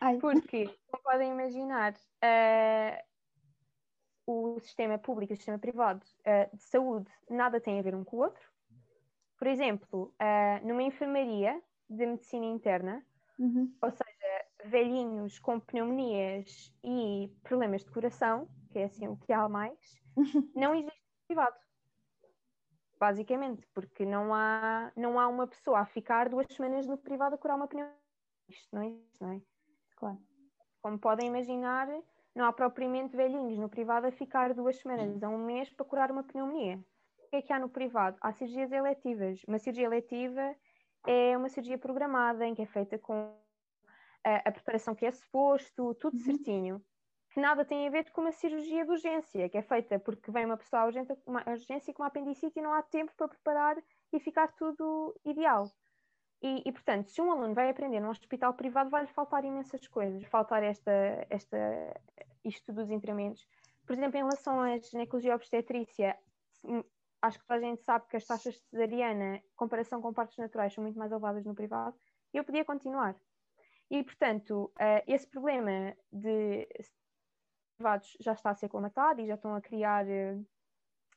Ai. 0.00 0.18
Porque, 0.18 0.66
como 0.90 1.02
podem 1.04 1.30
imaginar, 1.30 1.92
uh, 1.92 3.06
o 4.26 4.58
sistema 4.58 4.98
público 4.98 5.32
e 5.32 5.34
o 5.34 5.36
sistema 5.36 5.60
privado 5.60 6.04
uh, 6.04 6.56
de 6.56 6.62
saúde 6.64 7.08
nada 7.30 7.60
tem 7.60 7.78
a 7.78 7.82
ver 7.82 7.94
um 7.94 8.02
com 8.02 8.16
o 8.16 8.20
outro. 8.20 8.44
Por 9.38 9.46
exemplo, 9.46 10.12
uh, 10.20 10.66
numa 10.66 10.82
enfermaria 10.82 11.62
de 11.88 12.04
medicina 12.04 12.46
interna, 12.46 13.06
uhum. 13.38 13.72
ou 13.80 13.90
seja, 13.92 14.45
velhinhos 14.66 15.38
com 15.38 15.58
pneumonias 15.60 16.72
e 16.84 17.32
problemas 17.42 17.84
de 17.84 17.90
coração, 17.90 18.48
que 18.70 18.78
é 18.78 18.84
assim 18.84 19.08
o 19.08 19.16
que 19.16 19.32
há 19.32 19.48
mais, 19.48 19.78
não 20.54 20.74
existe 20.74 21.02
privado. 21.26 21.56
Basicamente, 22.98 23.66
porque 23.74 24.06
não 24.06 24.34
há, 24.34 24.90
não 24.96 25.20
há 25.20 25.28
uma 25.28 25.46
pessoa 25.46 25.80
a 25.80 25.86
ficar 25.86 26.28
duas 26.28 26.46
semanas 26.50 26.86
no 26.86 26.96
privado 26.96 27.34
a 27.34 27.38
curar 27.38 27.56
uma 27.56 27.68
pneumonia. 27.68 27.96
Isto 28.48 28.74
não 28.74 28.82
existe, 28.82 29.20
não 29.20 29.32
é? 29.32 29.42
Claro. 29.96 30.18
Como 30.80 30.98
podem 30.98 31.28
imaginar, 31.28 31.88
não 32.34 32.44
há 32.44 32.52
propriamente 32.52 33.16
velhinhos 33.16 33.58
no 33.58 33.68
privado 33.68 34.06
a 34.06 34.12
ficar 34.12 34.54
duas 34.54 34.76
semanas 34.76 35.22
a 35.22 35.28
um 35.28 35.38
mês 35.38 35.70
para 35.70 35.84
curar 35.84 36.10
uma 36.10 36.22
pneumonia. 36.22 36.82
O 37.18 37.28
que 37.28 37.36
é 37.36 37.42
que 37.42 37.52
há 37.52 37.58
no 37.58 37.68
privado? 37.68 38.16
Há 38.20 38.32
cirurgias 38.32 38.72
eletivas. 38.72 39.42
Uma 39.46 39.58
cirurgia 39.58 39.86
eletiva 39.86 40.54
é 41.06 41.36
uma 41.36 41.48
cirurgia 41.48 41.76
programada, 41.76 42.46
em 42.46 42.54
que 42.54 42.62
é 42.62 42.66
feita 42.66 42.98
com 42.98 43.34
a, 44.26 44.48
a 44.48 44.52
preparação 44.52 44.94
que 44.94 45.06
é 45.06 45.12
suposto, 45.12 45.94
tudo 45.94 46.14
uhum. 46.14 46.24
certinho. 46.24 46.84
Que 47.30 47.40
nada 47.40 47.64
tem 47.64 47.86
a 47.86 47.90
ver 47.90 48.10
com 48.10 48.22
uma 48.22 48.32
cirurgia 48.32 48.84
de 48.84 48.90
urgência, 48.90 49.48
que 49.48 49.58
é 49.58 49.62
feita 49.62 49.98
porque 50.00 50.30
vem 50.30 50.46
uma 50.46 50.56
pessoa 50.56 50.82
à 50.82 50.86
urgência, 50.86 51.16
uma 51.26 51.44
urgência 51.46 51.94
com 51.94 52.02
uma 52.02 52.08
apendicite 52.08 52.58
e 52.58 52.62
não 52.62 52.72
há 52.72 52.82
tempo 52.82 53.12
para 53.16 53.28
preparar 53.28 53.76
e 54.12 54.18
ficar 54.18 54.48
tudo 54.52 55.14
ideal. 55.24 55.70
E, 56.42 56.62
e, 56.66 56.72
portanto, 56.72 57.08
se 57.08 57.20
um 57.22 57.30
aluno 57.30 57.54
vai 57.54 57.70
aprender 57.70 58.00
num 58.00 58.10
hospital 58.10 58.54
privado, 58.54 58.90
vai-lhe 58.90 59.08
faltar 59.08 59.44
imensas 59.44 59.86
coisas, 59.86 60.22
faltar 60.24 60.62
esta, 60.62 60.90
esta, 61.30 61.56
isto 62.44 62.72
dos 62.72 62.90
incrementos. 62.90 63.46
Por 63.86 63.92
exemplo, 63.92 64.18
em 64.18 64.22
relação 64.22 64.60
à 64.60 64.76
ginecologia 64.78 65.34
obstetrícia, 65.34 66.18
hum, 66.64 66.82
acho 67.22 67.38
que 67.38 67.46
toda 67.46 67.60
a 67.60 67.62
gente 67.62 67.82
sabe 67.82 68.06
que 68.08 68.16
as 68.16 68.24
taxas 68.24 68.54
de 68.54 68.60
cesariana, 68.70 69.36
em 69.36 69.42
comparação 69.56 70.00
com 70.02 70.12
partos 70.12 70.36
naturais, 70.36 70.72
são 70.74 70.82
muito 70.82 70.98
mais 70.98 71.10
elevadas 71.10 71.44
no 71.44 71.54
privado, 71.54 71.96
eu 72.32 72.44
podia 72.44 72.64
continuar. 72.64 73.16
E, 73.90 74.02
portanto, 74.02 74.72
uh, 74.80 75.02
esse 75.06 75.26
problema 75.28 75.96
de 76.12 76.66
privados 77.76 78.16
já 78.20 78.32
está 78.32 78.50
a 78.50 78.54
ser 78.54 78.68
comatado 78.68 79.20
e 79.20 79.26
já 79.26 79.34
estão 79.34 79.54
a 79.54 79.60
criar, 79.60 80.04
uh, 80.06 80.46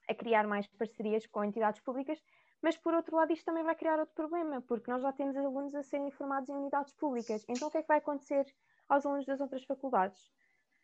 a 0.07 0.13
criar 0.13 0.45
mais 0.47 0.67
parcerias 0.67 1.25
com 1.27 1.43
entidades 1.43 1.81
públicas, 1.81 2.21
mas, 2.61 2.77
por 2.77 2.93
outro 2.93 3.15
lado, 3.15 3.31
isto 3.31 3.45
também 3.45 3.63
vai 3.63 3.75
criar 3.75 3.99
outro 3.99 4.13
problema, 4.13 4.61
porque 4.61 4.91
nós 4.91 5.01
já 5.01 5.13
temos 5.13 5.35
alunos 5.37 5.73
a 5.73 5.81
serem 5.81 6.11
formados 6.11 6.49
em 6.49 6.53
unidades 6.53 6.93
públicas. 6.93 7.45
Então, 7.47 7.69
o 7.69 7.71
que 7.71 7.77
é 7.77 7.81
que 7.81 7.87
vai 7.87 7.99
acontecer 7.99 8.45
aos 8.87 9.05
alunos 9.05 9.25
das 9.25 9.39
outras 9.39 9.63
faculdades? 9.63 10.29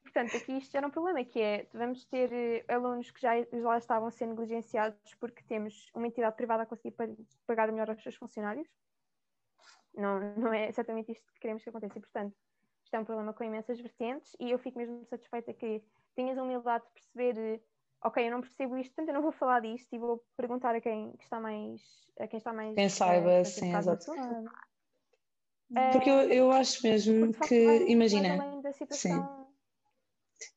Portanto, 0.02 0.38
aqui 0.38 0.54
isto 0.58 0.76
era 0.78 0.88
um 0.88 0.92
problema, 0.92 1.24
que 1.26 1.42
é, 1.42 1.68
vamos 1.74 2.06
ter 2.06 2.32
uh, 2.32 2.74
alunos 2.74 3.12
que 3.12 3.20
já, 3.20 3.32
já 3.42 3.78
estavam 3.78 4.08
a 4.08 4.12
ser 4.12 4.28
negligenciados 4.28 5.16
porque 5.20 5.44
temos 5.44 5.92
uma 5.94 6.08
entidade 6.08 6.36
privada 6.36 6.64
a 6.64 6.66
conseguir 6.66 6.96
pagar 7.46 7.72
melhor 7.72 7.90
aos 7.90 8.02
seus 8.02 8.16
funcionários. 8.16 8.68
Não, 9.98 10.20
não 10.36 10.54
é 10.54 10.68
exatamente 10.68 11.12
isto 11.12 11.24
que 11.34 11.40
queremos 11.40 11.64
que 11.64 11.70
aconteça. 11.70 11.98
E, 11.98 12.02
portanto, 12.02 12.36
isto 12.84 12.94
é 12.94 13.00
um 13.00 13.06
problema 13.06 13.34
com 13.34 13.44
imensas 13.44 13.80
vertentes 13.80 14.36
e 14.40 14.52
eu 14.52 14.60
fico 14.60 14.78
mesmo 14.78 15.06
satisfeita 15.06 15.54
que 15.54 15.82
tenhas 16.16 16.38
a 16.38 16.44
humildade 16.44 16.86
de 16.86 16.92
perceber 16.92 17.56
uh, 17.56 17.62
ok, 18.06 18.28
eu 18.28 18.32
não 18.32 18.42
percebo 18.42 18.78
isto, 18.78 18.94
portanto 18.94 19.10
eu 19.10 19.16
não 19.16 19.22
vou 19.22 19.32
falar 19.32 19.62
disto 19.62 19.94
e 19.94 19.98
vou 19.98 20.24
perguntar 20.38 20.76
a 20.76 20.82
quem 20.82 21.14
está 21.20 21.40
mais 21.40 21.82
a 22.20 22.28
quem 22.28 22.38
está 22.38 22.54
mais 22.54 22.76
quem 22.76 22.88
saiba, 22.88 23.32
é, 23.32 23.44
sim, 23.44 23.76
exato. 23.76 24.06
Porque 25.92 26.10
eu, 26.10 26.20
eu 26.32 26.52
acho 26.52 26.84
mesmo 26.84 27.34
que, 27.34 27.86
imagina, 27.88 28.62
sim. 28.92 29.10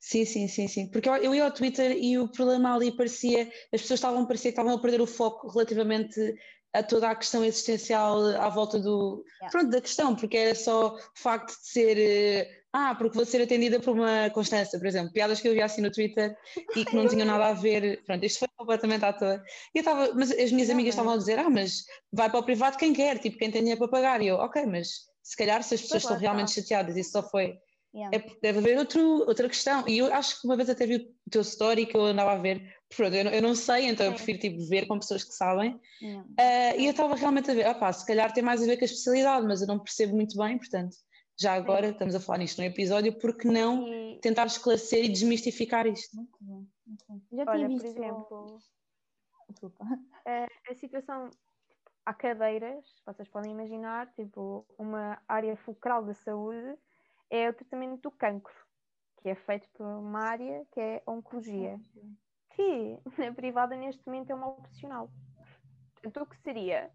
Sim, 0.00 0.24
sim, 0.24 0.48
sim, 0.48 0.68
sim. 0.68 0.86
Porque 0.90 1.08
eu, 1.08 1.16
eu 1.16 1.34
ia 1.34 1.44
ao 1.44 1.52
Twitter 1.52 1.96
e 1.96 2.18
o 2.18 2.28
problema 2.28 2.74
ali 2.74 2.94
parecia, 2.94 3.50
as 3.72 3.80
pessoas 3.80 3.98
estavam, 3.98 4.26
parecia 4.26 4.50
que 4.50 4.58
estavam 4.58 4.74
a 4.74 4.80
perder 4.80 5.00
o 5.00 5.06
foco 5.06 5.48
relativamente 5.48 6.36
a 6.72 6.82
toda 6.82 7.08
a 7.08 7.14
questão 7.14 7.44
existencial 7.44 8.24
à 8.36 8.48
volta 8.48 8.78
do, 8.78 9.24
yeah. 9.40 9.50
pronto, 9.50 9.70
da 9.70 9.80
questão, 9.80 10.14
porque 10.14 10.36
era 10.36 10.54
só 10.54 10.94
o 10.94 10.98
facto 11.14 11.48
de 11.48 11.68
ser, 11.68 11.98
eh, 11.98 12.62
ah, 12.72 12.94
porque 12.94 13.16
vou 13.16 13.24
ser 13.24 13.42
atendida 13.42 13.80
por 13.80 13.94
uma 13.94 14.28
Constância, 14.30 14.78
por 14.78 14.86
exemplo, 14.86 15.12
piadas 15.12 15.40
que 15.40 15.48
eu 15.48 15.54
vi 15.54 15.62
assim 15.62 15.80
no 15.80 15.90
Twitter 15.90 16.36
e 16.76 16.84
que 16.84 16.94
não 16.94 17.08
tinham 17.08 17.26
nada 17.26 17.46
a 17.46 17.54
ver, 17.54 18.02
pronto, 18.04 18.24
isto 18.24 18.40
foi 18.40 18.48
completamente 18.56 19.04
à 19.04 19.12
toa. 19.12 19.42
E 19.74 19.78
eu 19.78 19.80
estava, 19.80 20.12
mas 20.14 20.30
as 20.30 20.52
minhas 20.52 20.68
amigas 20.68 20.94
estavam 20.94 21.14
a 21.14 21.16
dizer, 21.16 21.38
ah, 21.38 21.48
mas 21.48 21.84
vai 22.12 22.28
para 22.28 22.40
o 22.40 22.44
privado 22.44 22.76
quem 22.76 22.92
quer, 22.92 23.18
tipo, 23.18 23.38
quem 23.38 23.50
tem 23.50 23.62
dinheiro 23.62 23.78
para 23.78 23.88
pagar, 23.88 24.20
e 24.20 24.28
eu, 24.28 24.36
ok, 24.36 24.66
mas 24.66 25.06
se 25.22 25.36
calhar 25.36 25.62
se 25.62 25.74
as 25.74 25.82
pessoas 25.82 26.02
estão 26.02 26.18
realmente 26.18 26.52
chateadas 26.52 26.96
e 26.96 27.04
só 27.04 27.22
foi 27.22 27.58
Yeah. 27.94 28.16
É, 28.16 28.24
deve 28.42 28.58
haver 28.58 28.78
outro, 28.78 29.00
outra 29.26 29.48
questão. 29.48 29.84
E 29.88 29.98
eu 29.98 30.12
acho 30.12 30.40
que 30.40 30.46
uma 30.46 30.56
vez 30.56 30.68
até 30.68 30.86
vi 30.86 30.96
o 30.96 31.30
teu 31.30 31.40
story 31.40 31.86
que 31.86 31.96
eu 31.96 32.02
andava 32.02 32.32
a 32.32 32.36
ver. 32.36 32.62
Pronto, 32.96 33.14
eu, 33.14 33.24
não, 33.24 33.30
eu 33.30 33.42
não 33.42 33.54
sei, 33.54 33.86
então 33.86 34.06
eu 34.06 34.14
prefiro 34.14 34.38
tipo, 34.38 34.64
ver 34.66 34.86
com 34.86 34.98
pessoas 34.98 35.22
que 35.22 35.34
sabem. 35.34 35.74
Uh, 36.02 36.78
e 36.78 36.86
eu 36.86 36.90
estava 36.90 37.14
realmente 37.14 37.50
a 37.50 37.54
ver, 37.54 37.68
opá, 37.68 37.92
se 37.92 38.06
calhar 38.06 38.32
tem 38.32 38.42
mais 38.42 38.62
a 38.62 38.66
ver 38.66 38.76
com 38.76 38.84
a 38.84 38.86
especialidade, 38.86 39.46
mas 39.46 39.60
eu 39.60 39.66
não 39.66 39.78
percebo 39.78 40.16
muito 40.16 40.36
bem, 40.38 40.56
portanto, 40.56 40.96
já 41.38 41.54
agora 41.54 41.90
estamos 41.90 42.14
a 42.14 42.20
falar 42.20 42.38
nisto 42.38 42.58
no 42.58 42.64
episódio, 42.64 43.18
porque 43.18 43.46
não 43.46 43.86
e... 43.86 44.18
tentar 44.20 44.46
esclarecer 44.46 45.04
e 45.04 45.08
desmistificar 45.08 45.86
isto? 45.86 46.16
Muito 46.16 46.38
bom. 46.40 46.64
Já 47.32 47.44
tinha 47.44 47.44
Olha, 47.46 47.68
visto... 47.68 47.82
por 47.82 47.86
exemplo, 47.86 48.58
Desculpa. 49.48 49.84
A, 50.26 50.70
a 50.70 50.74
situação 50.74 51.30
há 52.04 52.14
cadeiras, 52.14 52.84
vocês 53.04 53.28
podem 53.28 53.52
imaginar, 53.52 54.12
tipo, 54.14 54.66
uma 54.78 55.20
área 55.26 55.56
fulcral 55.56 56.04
da 56.04 56.14
saúde 56.14 56.76
é 57.30 57.48
o 57.48 57.54
tratamento 57.54 58.02
do 58.02 58.10
cancro, 58.10 58.54
que 59.22 59.28
é 59.28 59.34
feito 59.34 59.68
por 59.70 59.86
uma 59.86 60.20
área 60.20 60.66
que 60.72 60.80
é 60.80 61.02
oncologia, 61.06 61.78
que 62.58 62.98
na 63.22 63.32
privada 63.32 63.76
neste 63.76 64.04
momento 64.04 64.30
é 64.30 64.34
uma 64.34 64.48
opcional. 64.48 65.08
Então 66.04 66.24
o 66.24 66.26
que 66.26 66.36
seria? 66.38 66.92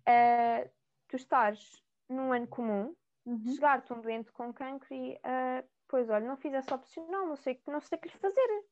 Uh, 0.00 0.68
tu 1.08 1.16
estás 1.16 1.82
num 2.08 2.32
ano 2.32 2.48
comum, 2.48 2.94
uhum. 3.24 3.54
chegar-te 3.54 3.92
um 3.92 4.00
doente 4.00 4.32
com 4.32 4.52
cancro 4.52 4.92
e 4.92 5.14
uh, 5.14 5.68
pois 5.86 6.08
olha, 6.10 6.26
não 6.26 6.36
fiz 6.36 6.52
essa 6.52 6.74
opcional, 6.74 7.26
não 7.26 7.36
sei, 7.36 7.60
não 7.66 7.80
sei 7.80 7.98
o 7.98 8.00
que 8.00 8.08
lhe 8.08 8.18
fazer. 8.18 8.64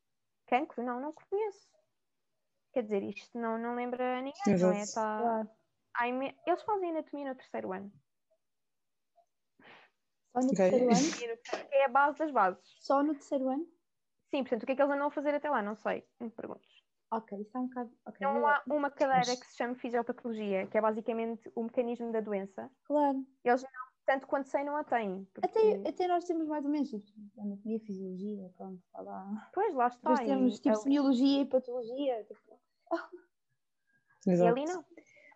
Cancro? 0.47 0.83
Não, 0.83 1.01
não 1.01 1.13
conheço. 1.13 1.69
Quer 2.73 2.83
dizer, 2.83 3.03
isto 3.03 3.39
não, 3.39 3.59
não 3.59 3.75
lembra 3.75 4.21
ninguém, 4.21 4.55
Exato. 4.55 4.75
não 4.75 4.83
é? 4.83 4.87
Tá... 4.87 5.19
Claro. 5.21 6.35
Eles 6.47 6.63
fazem 6.63 6.91
anatomia 6.91 7.29
no 7.29 7.35
terceiro 7.35 7.73
ano. 7.73 7.93
Só 10.33 10.41
no 10.41 10.53
okay. 10.53 10.71
terceiro 10.71 10.93
ano? 10.93 11.69
É 11.71 11.85
a 11.85 11.89
base 11.89 12.19
das 12.19 12.31
bases. 12.31 12.77
Só 12.81 13.03
no 13.03 13.15
terceiro 13.15 13.49
ano? 13.49 13.67
Sim, 14.31 14.43
portanto, 14.43 14.63
o 14.63 14.67
que 14.67 14.73
é 14.73 14.77
que 14.77 14.83
eles 14.83 14.93
andam 14.93 15.07
a 15.07 15.11
fazer 15.11 15.35
até 15.35 15.49
lá? 15.49 15.63
Não 15.63 15.75
sei, 15.75 16.05
me 16.21 16.31
pergunto. 16.31 16.67
Ok, 17.11 17.41
isso 17.41 17.57
é 17.57 17.61
um 17.61 17.67
bocado. 17.69 17.91
Okay. 18.07 18.27
Não 18.27 18.47
há 18.47 18.63
uma 18.67 18.91
cadeira 18.91 19.35
que 19.35 19.47
se 19.47 19.57
chama 19.57 19.75
fisiopatologia, 19.75 20.67
que 20.67 20.77
é 20.77 20.81
basicamente 20.81 21.51
o 21.55 21.63
mecanismo 21.63 22.13
da 22.13 22.21
doença. 22.21 22.71
Claro. 22.85 23.25
Eles 23.43 23.63
não, 23.63 23.71
tanto 24.05 24.27
quanto 24.27 24.49
sei, 24.49 24.63
não 24.63 24.77
a 24.77 24.85
têm. 24.85 25.27
Porque... 25.33 25.49
Até, 25.49 25.89
até 25.89 26.07
nós 26.07 26.25
temos 26.25 26.47
mais 26.47 26.65
ou 26.67 26.71
menos 26.71 26.91
tipo, 26.91 27.07
anatomia, 27.39 27.81
fisiologia, 27.81 28.51
pronto, 28.59 28.83
está 28.85 29.01
lá. 29.01 29.51
Pois, 29.55 29.75
lá 29.75 29.87
está. 29.87 30.11
Depois 30.11 30.29
temos 30.29 30.61
tipo, 30.61 30.79
é... 30.79 30.85
biologia 30.85 31.41
e 31.41 31.47
patologia. 31.47 32.25
Tipo... 32.25 32.61
E 34.27 34.47
ali 34.47 34.65
não. 34.67 34.85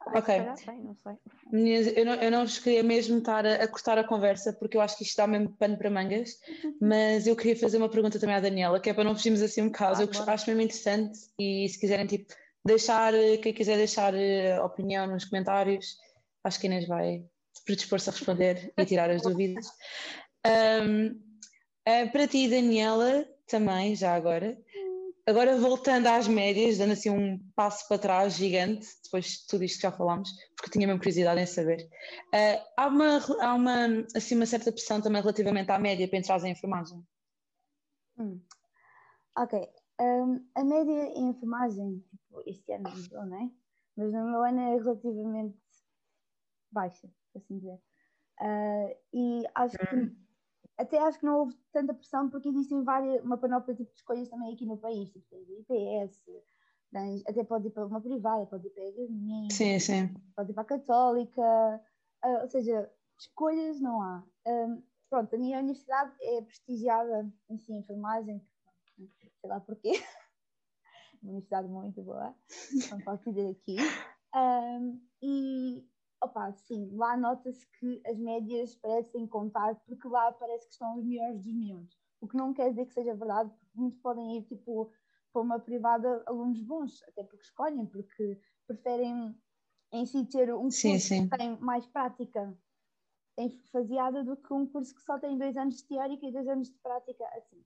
Ok. 0.06 0.38
não 0.38 0.56
sei. 0.56 1.94
eu, 1.96 2.04
não, 2.04 2.14
eu 2.14 2.30
não 2.30 2.44
vos 2.44 2.58
queria 2.58 2.82
mesmo 2.82 3.18
estar 3.18 3.46
a, 3.46 3.54
a, 3.56 3.68
cortar 3.68 3.98
a 3.98 4.04
conversa, 4.04 4.52
porque 4.52 4.76
eu 4.76 4.80
acho 4.80 4.96
que 4.96 5.04
isto 5.04 5.16
dá 5.16 5.26
mesmo 5.26 5.50
pano 5.56 5.76
para 5.76 5.90
mangas, 5.90 6.38
mas 6.80 7.26
eu 7.26 7.36
queria 7.36 7.56
fazer 7.56 7.78
uma 7.78 7.88
pergunta 7.88 8.18
também 8.18 8.34
à 8.34 8.40
Daniela, 8.40 8.80
que 8.80 8.90
é 8.90 8.94
para 8.94 9.04
não 9.04 9.14
fugirmos 9.14 9.42
assim 9.42 9.62
um 9.62 9.66
bocado. 9.66 10.02
Ah, 10.02 10.04
eu 10.04 10.32
acho 10.32 10.46
mesmo 10.48 10.62
interessante 10.62 11.18
e 11.38 11.68
se 11.68 11.78
quiserem 11.78 12.06
tipo, 12.06 12.32
deixar, 12.64 13.12
quem 13.42 13.52
quiser 13.52 13.76
deixar 13.76 14.14
eh, 14.14 14.60
opinião 14.60 15.06
nos 15.06 15.24
comentários, 15.24 15.96
acho 16.44 16.60
que 16.60 16.66
Inês 16.66 16.86
vai 16.86 17.24
predispor-se 17.64 18.08
a 18.08 18.12
responder 18.12 18.72
e 18.78 18.84
tirar 18.84 19.10
as 19.10 19.22
dúvidas. 19.22 19.66
Um, 20.46 21.20
eh, 21.84 22.06
para 22.06 22.26
ti, 22.26 22.48
Daniela, 22.48 23.26
também, 23.46 23.94
já 23.94 24.14
agora, 24.14 24.56
Agora 25.24 25.56
voltando 25.56 26.08
às 26.08 26.26
médias, 26.26 26.78
dando 26.78 26.92
assim 26.92 27.08
um 27.08 27.38
passo 27.54 27.86
para 27.86 27.98
trás 27.98 28.34
gigante, 28.34 28.88
depois 29.04 29.26
de 29.26 29.46
tudo 29.46 29.62
isto 29.62 29.76
que 29.76 29.82
já 29.82 29.92
falámos, 29.92 30.30
porque 30.56 30.72
tinha 30.72 30.86
mesmo 30.86 30.98
curiosidade 30.98 31.40
em 31.40 31.46
saber. 31.46 31.88
Uh, 32.34 32.64
há 32.76 32.88
uma, 32.88 33.18
há 33.40 33.54
uma, 33.54 33.86
assim, 34.16 34.34
uma 34.34 34.46
certa 34.46 34.72
pressão 34.72 35.00
também 35.00 35.22
relativamente 35.22 35.70
à 35.70 35.78
média 35.78 36.08
para 36.08 36.18
entrar 36.18 36.42
em 36.44 36.50
enfermagem? 36.50 37.06
Hum. 38.18 38.40
Ok. 39.38 39.68
Um, 40.00 40.44
a 40.56 40.64
média 40.64 41.04
em 41.14 41.28
enfermagem, 41.28 42.04
tipo, 42.10 42.42
este 42.44 42.72
ano 42.72 42.90
mudou, 42.90 43.26
não 43.26 43.36
é? 43.44 43.50
Mas 43.96 44.12
no 44.12 44.24
meu 44.24 44.42
ano 44.42 44.60
é 44.60 44.76
relativamente 44.76 45.56
baixa, 46.72 47.08
assim 47.36 47.58
dizer. 47.58 47.80
Uh, 48.40 48.96
e 49.12 49.44
acho 49.54 49.78
que 49.78 49.94
hum 49.94 50.21
até 50.78 50.98
acho 50.98 51.18
que 51.18 51.26
não 51.26 51.40
houve 51.40 51.54
tanta 51.72 51.94
pressão 51.94 52.28
porque 52.30 52.48
existem 52.48 52.82
várias, 52.82 53.22
uma 53.24 53.36
panóplia 53.36 53.76
tipo, 53.76 53.90
de 53.90 53.98
escolhas 53.98 54.28
também 54.28 54.52
aqui 54.52 54.66
no 54.66 54.76
país, 54.76 55.10
tipo, 55.10 55.26
tens 55.28 55.48
IPS, 55.48 56.22
tens, 56.90 57.22
até 57.26 57.44
pode 57.44 57.68
ir 57.68 57.70
para 57.70 57.86
uma 57.86 58.00
privada, 58.00 58.46
pode 58.46 58.66
ir 58.66 58.70
para 58.70 58.82
a 58.82 58.88
Igreja, 58.88 59.12
sim, 59.50 59.78
sim. 59.78 60.14
pode 60.34 60.50
ir 60.50 60.54
para 60.54 60.62
a 60.62 60.66
Católica, 60.66 61.80
uh, 62.24 62.42
ou 62.42 62.48
seja, 62.48 62.90
escolhas 63.18 63.80
não 63.80 64.02
há. 64.02 64.24
Um, 64.46 64.82
pronto, 65.08 65.34
a 65.34 65.38
minha 65.38 65.58
universidade 65.58 66.12
é 66.22 66.42
prestigiada 66.42 67.30
em 67.50 67.58
si, 67.58 67.72
enfermagem, 67.72 68.42
sei 68.96 69.50
lá 69.50 69.60
porquê, 69.60 69.92
uma 71.22 71.32
universidade 71.32 71.68
muito 71.68 72.02
boa, 72.02 72.34
não 72.90 73.00
posso 73.00 73.30
dizer 73.30 73.50
aqui, 73.50 73.76
um, 74.34 75.00
e 75.22 75.86
Opa, 76.22 76.52
sim, 76.52 76.88
lá 76.94 77.16
nota-se 77.16 77.66
que 77.78 78.00
as 78.06 78.16
médias 78.16 78.76
parecem 78.76 79.26
contar 79.26 79.74
porque 79.84 80.06
lá 80.06 80.30
parece 80.32 80.66
que 80.66 80.72
estão 80.72 80.96
os 80.96 81.04
melhores 81.04 81.42
dos 81.42 81.52
melhores. 81.52 81.98
O 82.20 82.28
que 82.28 82.36
não 82.36 82.54
quer 82.54 82.70
dizer 82.70 82.86
que 82.86 82.94
seja 82.94 83.14
verdade, 83.14 83.50
porque 83.50 83.78
muitos 83.78 83.98
podem 83.98 84.38
ir 84.38 84.44
tipo 84.44 84.92
para 85.32 85.42
uma 85.42 85.58
privada 85.58 86.22
alunos 86.26 86.62
bons, 86.62 87.02
até 87.08 87.24
porque 87.24 87.44
escolhem, 87.44 87.86
porque 87.86 88.38
preferem 88.66 89.36
em 89.90 90.06
si 90.06 90.24
ter 90.26 90.54
um 90.54 90.70
sim, 90.70 90.92
curso 90.92 91.08
sim. 91.08 91.28
que 91.28 91.36
tem 91.36 91.58
mais 91.58 91.86
prática 91.86 92.56
faseada 93.72 94.22
do 94.22 94.36
que 94.36 94.52
um 94.52 94.66
curso 94.66 94.94
que 94.94 95.02
só 95.02 95.18
tem 95.18 95.36
dois 95.36 95.56
anos 95.56 95.78
de 95.78 95.84
teórica 95.84 96.26
e 96.26 96.32
dois 96.32 96.46
anos 96.46 96.70
de 96.70 96.78
prática 96.78 97.24
assim. 97.36 97.64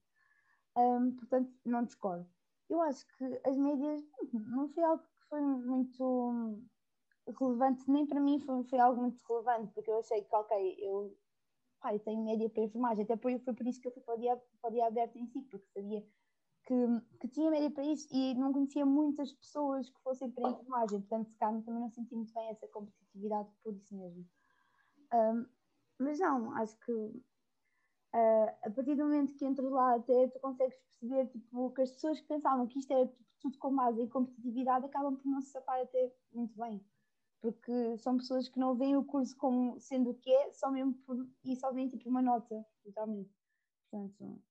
Um, 0.75 1.15
portanto, 1.15 1.53
não 1.65 1.83
discordo. 1.83 2.27
Eu 2.69 2.81
acho 2.81 3.05
que 3.17 3.41
as 3.45 3.57
médias 3.57 4.03
não 4.33 4.67
foi 4.69 4.83
algo 4.83 5.03
que 5.03 5.27
foi 5.29 5.41
muito 5.41 6.63
relevante, 7.31 7.89
nem 7.89 8.05
para 8.05 8.19
mim 8.19 8.39
foi, 8.39 8.63
foi 8.63 8.79
algo 8.79 9.01
muito 9.01 9.21
relevante, 9.27 9.73
porque 9.73 9.89
eu 9.89 9.99
achei 9.99 10.21
que, 10.21 10.35
ok, 10.35 10.77
eu, 10.79 11.17
pá, 11.79 11.93
eu 11.93 11.99
tenho 11.99 12.23
média 12.23 12.49
para 12.49 12.63
enfermagem, 12.63 13.03
até 13.03 13.17
foi, 13.17 13.39
foi 13.39 13.53
por 13.53 13.67
isso 13.67 13.81
que 13.81 13.87
eu 13.87 13.91
fui 13.91 14.01
para 14.01 14.15
o 14.15 14.19
dia, 14.19 14.41
para 14.61 14.69
o 14.69 14.73
dia 14.73 14.87
aberto 14.87 15.17
em 15.17 15.25
si, 15.27 15.41
porque 15.43 15.67
sabia 15.67 16.05
que, 16.65 16.73
que 17.19 17.27
tinha 17.29 17.49
média 17.49 17.71
para 17.71 17.85
isso 17.85 18.07
e 18.13 18.35
não 18.35 18.51
conhecia 18.51 18.85
muitas 18.85 19.31
pessoas 19.33 19.89
que 19.89 19.99
fossem 20.01 20.29
para 20.31 20.47
a 20.47 20.51
enfermagem, 20.51 21.01
portanto, 21.01 21.29
se 21.29 21.37
calhar 21.37 21.61
também 21.63 21.81
não 21.81 21.89
senti 21.89 22.13
muito 22.15 22.33
bem 22.33 22.49
essa 22.49 22.67
competitividade 22.67 23.49
por 23.63 23.73
isso 23.73 23.95
mesmo. 23.95 24.25
Um, 25.13 25.45
mas 25.99 26.19
não, 26.19 26.51
acho 26.57 26.77
que 26.79 26.91
uh, 26.91 27.23
a 28.13 28.69
partir 28.69 28.95
do 28.95 29.03
momento 29.03 29.33
que 29.35 29.45
entras 29.45 29.71
lá, 29.71 29.95
até 29.95 30.27
tu 30.27 30.39
consegues 30.39 30.77
perceber 30.77 31.27
tipo, 31.27 31.71
que 31.71 31.81
as 31.81 31.91
pessoas 31.91 32.19
que 32.19 32.27
pensavam 32.27 32.67
que 32.67 32.79
isto 32.79 32.91
era 32.91 33.07
tipo, 33.07 33.23
tudo 33.39 33.57
com 33.59 33.75
base 33.75 34.01
em 34.01 34.09
competitividade 34.09 34.85
acabam 34.85 35.15
por 35.15 35.25
não 35.25 35.41
se 35.41 35.51
safar 35.51 35.79
até 35.81 36.13
muito 36.33 36.57
bem 36.57 36.83
porque 37.41 37.97
são 37.99 38.17
pessoas 38.17 38.49
que 38.49 38.59
não 38.59 38.75
veem 38.75 38.97
o 38.97 39.05
curso 39.05 39.35
como 39.37 39.79
sendo 39.79 40.11
o 40.11 40.15
que 40.15 40.31
é, 40.31 40.51
só 40.53 40.71
mesmo 40.71 40.93
por, 41.05 41.27
e 41.43 41.55
só 41.55 41.71
veem 41.71 41.89
tipo 41.89 42.09
uma 42.09 42.21
nota, 42.21 42.65
totalmente. 42.83 43.31
Portanto, 43.89 44.41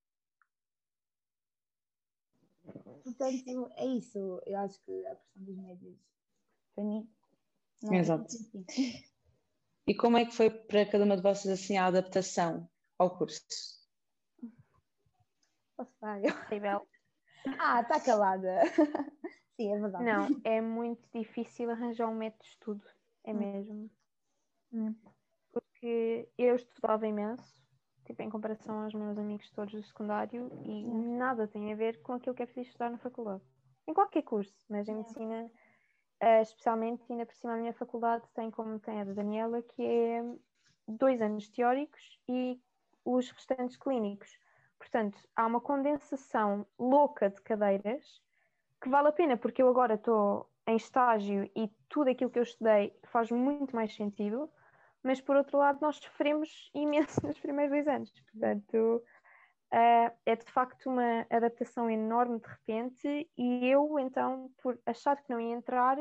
portanto, 3.05 3.73
é 3.77 3.87
isso. 3.87 4.41
Eu 4.47 4.59
acho 4.59 4.81
que 4.83 5.07
a 5.07 5.15
pressão 5.15 5.43
dos 5.45 5.57
médios, 5.57 5.99
para 6.75 6.85
mim, 6.85 7.09
não 7.83 7.95
é 7.95 7.99
Exato. 7.99 8.35
É 8.79 9.07
e 9.87 9.95
como 9.95 10.17
é 10.19 10.25
que 10.25 10.35
foi 10.35 10.51
para 10.51 10.87
cada 10.87 11.05
uma 11.05 11.17
de 11.17 11.23
vocês 11.23 11.61
assim 11.61 11.77
a 11.77 11.87
adaptação 11.87 12.69
ao 12.99 13.17
curso? 13.17 13.45
Posso 15.77 15.93
falar? 16.01 16.21
Ah, 17.59 17.81
está 17.81 18.01
calada. 18.01 18.63
Sim, 19.57 19.73
é 19.73 19.79
verdade. 19.79 20.05
Não, 20.05 20.27
é 20.45 20.61
muito 20.61 21.09
difícil 21.15 21.71
arranjar 21.71 22.09
um 22.09 22.15
método 22.15 22.43
de 22.43 22.49
estudo, 22.49 22.85
é 23.25 23.33
hum. 23.33 23.39
mesmo. 23.39 23.91
Hum. 24.73 24.95
Porque 25.53 26.29
eu 26.37 26.55
estudava 26.57 27.07
imenso, 27.07 27.63
tipo, 28.05 28.23
em 28.23 28.31
comparação 28.31 28.85
aos 28.85 28.95
meus 28.95 29.19
amigos 29.19 29.51
todos 29.51 29.73
do 29.73 29.83
secundário, 29.83 30.51
e 30.65 30.85
hum. 30.85 31.17
nada 31.17 31.49
tem 31.49 31.73
a 31.73 31.77
ver 31.77 32.03
com 32.03 32.13
aquilo 32.13 32.35
que 32.35 32.43
é 32.43 32.47
preciso 32.47 32.69
estudar 32.69 32.91
na 32.91 32.99
faculdade. 32.99 33.43
Em 33.89 33.95
qualquer 33.95 34.23
curso, 34.23 34.55
mas 34.69 34.89
em 34.89 34.97
medicina, 34.97 35.51
uh, 36.23 36.43
especialmente, 36.43 37.05
ainda 37.11 37.25
por 37.25 37.35
cima 37.35 37.55
a 37.55 37.57
minha 37.57 37.73
faculdade 37.73 38.25
tem 38.35 38.51
como 38.51 38.79
tem 38.81 39.01
a 39.01 39.05
da 39.05 39.13
Daniela, 39.13 39.63
que 39.63 39.83
é 39.83 40.23
dois 40.89 41.21
anos 41.23 41.49
teóricos 41.49 42.21
e 42.29 42.61
os 43.05 43.31
restantes 43.31 43.77
clínicos. 43.77 44.37
Portanto, 44.79 45.19
há 45.35 45.47
uma 45.47 45.61
condensação 45.61 46.67
louca 46.79 47.31
de 47.31 47.41
cadeiras 47.41 48.21
que 48.81 48.89
vale 48.89 49.09
a 49.09 49.13
pena, 49.13 49.37
porque 49.37 49.63
eu 49.63 49.69
agora 49.69 49.95
estou 49.95 50.49
em 50.67 50.77
estágio 50.77 51.49
e 51.55 51.71
tudo 51.89 52.11
aquilo 52.11 52.31
que 52.31 52.39
eu 52.39 52.43
estudei 52.43 52.93
faz 53.05 53.31
muito 53.31 53.75
mais 53.75 53.95
sentido, 53.95 54.51
mas 55.03 55.21
por 55.21 55.37
outro 55.37 55.59
lado, 55.59 55.79
nós 55.81 55.97
sofremos 55.97 56.71
imenso 56.75 57.25
nos 57.25 57.39
primeiros 57.39 57.71
dois 57.73 57.87
anos. 57.87 58.13
Portanto, 58.33 59.03
uh, 59.73 60.17
é 60.27 60.37
de 60.37 60.51
facto 60.51 60.91
uma 60.91 61.27
adaptação 61.31 61.89
enorme 61.89 62.41
de 62.41 62.47
repente, 62.47 63.31
e 63.37 63.67
eu, 63.69 63.99
então, 63.99 64.51
por 64.63 64.79
achar 64.85 65.17
que 65.23 65.31
não 65.31 65.41
ia 65.41 65.55
entrar, 65.55 65.97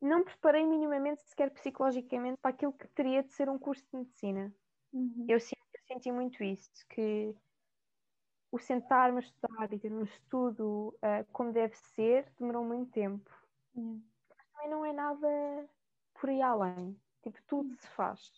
não 0.00 0.24
preparei 0.24 0.64
minimamente, 0.66 1.22
sequer 1.22 1.50
psicologicamente, 1.50 2.38
para 2.40 2.50
aquilo 2.50 2.72
que 2.72 2.88
teria 2.88 3.22
de 3.22 3.32
ser 3.32 3.48
um 3.48 3.58
curso 3.58 3.84
de 3.92 3.98
medicina. 3.98 4.52
Uhum. 4.92 5.26
Eu, 5.28 5.38
senti, 5.38 5.60
eu 5.74 5.94
senti 5.94 6.12
muito 6.12 6.42
isso, 6.42 6.70
que 6.88 7.34
o 8.50 8.58
sentar-me 8.58 9.18
a 9.18 9.20
estudar 9.20 9.72
e 9.72 9.78
ter 9.78 9.92
um 9.92 10.02
estudo 10.02 10.94
uh, 10.96 11.24
como 11.32 11.52
deve 11.52 11.76
ser 11.76 12.32
demorou 12.38 12.64
muito 12.64 12.90
tempo. 12.90 13.30
Mas 13.74 14.46
também 14.52 14.70
não 14.70 14.84
é 14.84 14.92
nada 14.92 15.68
por 16.14 16.30
aí 16.30 16.42
além. 16.42 16.98
Tipo, 17.22 17.38
tudo 17.46 17.74
se 17.76 17.88
faz. 17.88 18.32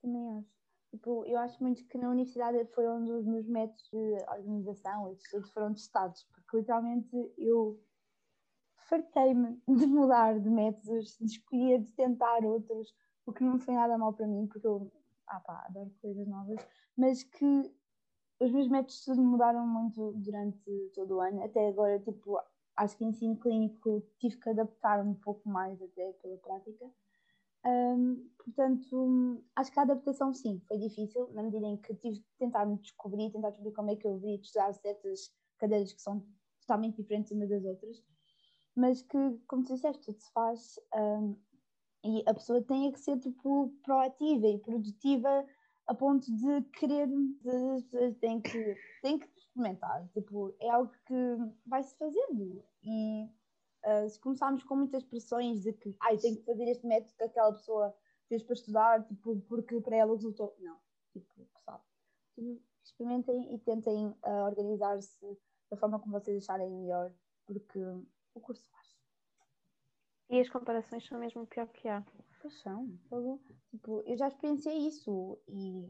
Também 0.00 0.38
acho. 0.38 0.62
Tipo, 0.92 1.24
eu 1.24 1.38
acho 1.38 1.62
muito 1.62 1.82
que 1.86 1.96
na 1.96 2.10
universidade 2.10 2.66
foi 2.74 2.86
onde 2.86 3.10
os 3.10 3.24
meus 3.24 3.46
métodos 3.46 3.88
de 3.90 4.14
organização 4.28 5.10
e 5.10 5.14
de 5.14 5.22
estudo 5.22 5.48
foram 5.48 5.72
testados, 5.72 6.22
porque 6.24 6.58
literalmente 6.58 7.32
eu 7.38 7.82
fartei-me 8.76 9.58
de 9.66 9.86
mudar 9.86 10.38
de 10.38 10.50
métodos, 10.50 11.16
de 11.16 11.24
escolher, 11.24 11.80
de 11.80 11.90
tentar 11.94 12.44
outros, 12.44 12.94
o 13.24 13.32
que 13.32 13.42
não 13.42 13.58
foi 13.58 13.72
nada 13.72 13.96
mal 13.96 14.12
para 14.12 14.26
mim, 14.26 14.46
porque 14.46 14.66
eu 14.66 14.92
ah 15.26 15.40
pá, 15.40 15.64
adoro 15.66 15.90
coisas 16.02 16.28
novas, 16.28 16.60
mas 16.94 17.22
que 17.22 17.74
os 18.42 18.50
meus 18.50 18.68
métodos 18.68 19.04
de 19.04 19.20
mudaram 19.20 19.66
muito 19.66 20.12
durante 20.16 20.90
todo 20.94 21.16
o 21.16 21.20
ano, 21.20 21.42
até 21.42 21.68
agora, 21.68 21.98
tipo, 22.00 22.38
acho 22.76 22.96
que 22.96 23.04
em 23.04 23.08
ensino 23.08 23.36
clínico 23.36 24.02
tive 24.18 24.36
que 24.38 24.48
adaptar 24.50 25.04
um 25.04 25.14
pouco 25.14 25.48
mais 25.48 25.80
até 25.80 26.12
pela 26.14 26.36
prática. 26.38 26.90
Um, 27.64 28.28
portanto, 28.36 29.44
acho 29.54 29.70
que 29.70 29.78
a 29.78 29.82
adaptação 29.82 30.32
sim, 30.34 30.60
foi 30.66 30.78
difícil, 30.78 31.32
na 31.32 31.44
medida 31.44 31.66
em 31.66 31.76
que 31.76 31.94
tive 31.94 32.18
que 32.18 32.36
tentar 32.38 32.66
me 32.66 32.76
descobrir, 32.78 33.30
tentar 33.30 33.50
descobrir 33.50 33.72
como 33.72 33.90
é 33.90 33.96
que 33.96 34.06
eu 34.06 34.14
deveria 34.14 34.40
estudar 34.40 34.72
certas 34.72 35.32
cadeiras 35.58 35.92
que 35.92 36.02
são 36.02 36.26
totalmente 36.60 36.96
diferentes 36.96 37.30
umas 37.30 37.48
das 37.48 37.64
outras, 37.64 38.02
mas 38.74 39.02
que, 39.02 39.18
como 39.46 39.64
tu 39.64 39.74
disseste, 39.74 40.02
tudo 40.04 40.20
se 40.20 40.32
faz 40.32 40.80
um, 40.96 41.36
e 42.04 42.24
a 42.26 42.34
pessoa 42.34 42.60
tem 42.62 42.90
que 42.90 42.98
ser 42.98 43.18
tipo 43.20 43.72
proativa 43.84 44.48
e 44.48 44.58
produtiva 44.58 45.46
a 45.86 45.94
ponto 45.94 46.24
de 46.34 46.62
querer, 46.78 47.08
de, 47.08 48.14
tem 48.20 48.40
que, 48.40 48.76
tem 49.02 49.18
que 49.18 49.28
experimentar, 49.36 50.08
tipo, 50.12 50.54
é 50.60 50.70
algo 50.70 50.92
que 51.06 51.14
vai-se 51.66 51.96
fazendo 51.96 52.64
e 52.82 53.24
uh, 53.84 54.08
se 54.08 54.18
começarmos 54.20 54.62
com 54.64 54.76
muitas 54.76 55.02
pressões 55.04 55.62
de 55.62 55.72
que, 55.72 55.96
ai, 56.00 56.16
tenho 56.18 56.36
que 56.36 56.44
fazer 56.44 56.68
este 56.68 56.86
método 56.86 57.14
que 57.16 57.24
aquela 57.24 57.52
pessoa 57.52 57.94
fez 58.28 58.42
para 58.42 58.54
estudar, 58.54 59.04
tipo, 59.04 59.40
porque 59.42 59.80
para 59.80 59.96
ela 59.96 60.14
resultou, 60.14 60.54
não, 60.60 60.78
tipo, 61.12 61.48
tipo, 62.34 62.62
experimentem 62.84 63.54
e 63.54 63.58
tentem 63.58 64.08
uh, 64.08 64.44
organizar-se 64.46 65.38
da 65.70 65.76
forma 65.76 65.98
como 65.98 66.12
vocês 66.12 66.42
acharem 66.42 66.70
melhor, 66.70 67.12
porque 67.46 67.78
o 68.34 68.40
curso 68.40 68.64
faz. 68.70 68.96
E 70.30 70.40
as 70.40 70.48
comparações 70.48 71.06
são 71.06 71.18
mesmo 71.18 71.42
o 71.42 71.46
pior 71.46 71.66
que 71.68 71.88
há. 71.88 72.04
Pois 72.42 72.60
são. 72.60 72.90
Tipo, 73.70 74.02
eu 74.04 74.16
já 74.16 74.26
experienciei 74.26 74.88
isso 74.88 75.38
e 75.48 75.88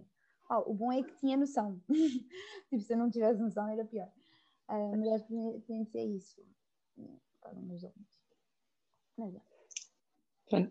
oh, 0.51 0.71
o 0.71 0.75
bom 0.75 0.93
é 0.93 1.03
que 1.03 1.17
tinha 1.17 1.37
noção. 1.37 1.81
tipo, 2.69 2.83
se 2.83 2.93
eu 2.93 2.99
não 2.99 3.11
tivesse 3.11 3.41
noção 3.41 3.67
era 3.69 3.85
pior. 3.87 4.09
Uh, 4.69 4.97
mas 4.97 5.09
já 5.09 5.17
experienciei 5.17 6.17
isso. 6.17 6.41
Mas 7.57 7.85
é. 7.85 7.93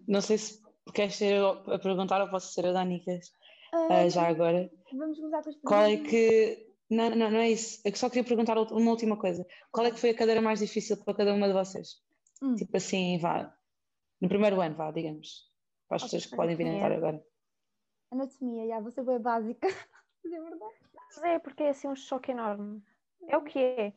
Não 0.08 0.22
sei 0.22 0.38
se 0.38 0.62
queres 0.94 1.16
ser 1.16 1.44
a 1.44 1.80
perguntar 1.80 2.22
ou 2.22 2.30
posso 2.30 2.54
ser 2.54 2.68
a 2.68 2.72
Danicas 2.72 3.34
uh, 3.74 4.06
uh, 4.06 4.10
já 4.10 4.28
agora. 4.28 4.72
Vamos 4.94 5.18
começar 5.18 5.42
com 5.42 5.50
as 5.50 5.56
perguntas. 5.56 5.62
Qual 5.64 5.84
é 5.84 5.98
que. 5.98 6.72
Não, 6.90 7.10
não, 7.10 7.32
não 7.32 7.40
é 7.40 7.50
isso. 7.50 7.82
Eu 7.84 7.96
só 7.96 8.10
queria 8.10 8.24
perguntar 8.24 8.58
uma 8.58 8.92
última 8.92 9.18
coisa. 9.18 9.48
Qual 9.72 9.88
é 9.88 9.92
que 9.92 10.00
foi 10.00 10.12
a 10.12 10.16
cadeira 10.16 10.42
mais 10.42 10.60
difícil 10.60 10.98
para 10.98 11.16
cada 11.16 11.34
uma 11.34 11.48
de 11.48 11.54
vocês? 11.54 12.02
Hum. 12.42 12.56
Tipo 12.56 12.78
assim, 12.78 13.18
vá, 13.18 13.56
no 14.20 14.28
primeiro 14.28 14.60
ano, 14.62 14.76
vá, 14.76 14.92
digamos. 14.92 15.51
Para 15.92 15.98
as 15.98 16.04
pessoas 16.04 16.26
que 16.26 16.36
podem 16.38 16.56
vir 16.56 16.68
entrar 16.68 16.94
agora. 16.94 17.22
Anatomia, 18.12 18.66
já, 18.66 18.80
você 18.80 19.04
foi 19.04 19.20
básica. 19.20 19.68
Mas 20.24 20.32
é 20.32 20.40
verdade. 20.40 20.74
Mas 20.96 21.18
é, 21.24 21.40
porque 21.40 21.64
é 21.64 21.70
assim 21.72 21.90
um 21.90 21.96
choque 21.98 22.32
enorme. 22.32 22.82
É 23.28 23.36
o 23.36 23.44
que 23.44 23.60
é. 23.60 23.94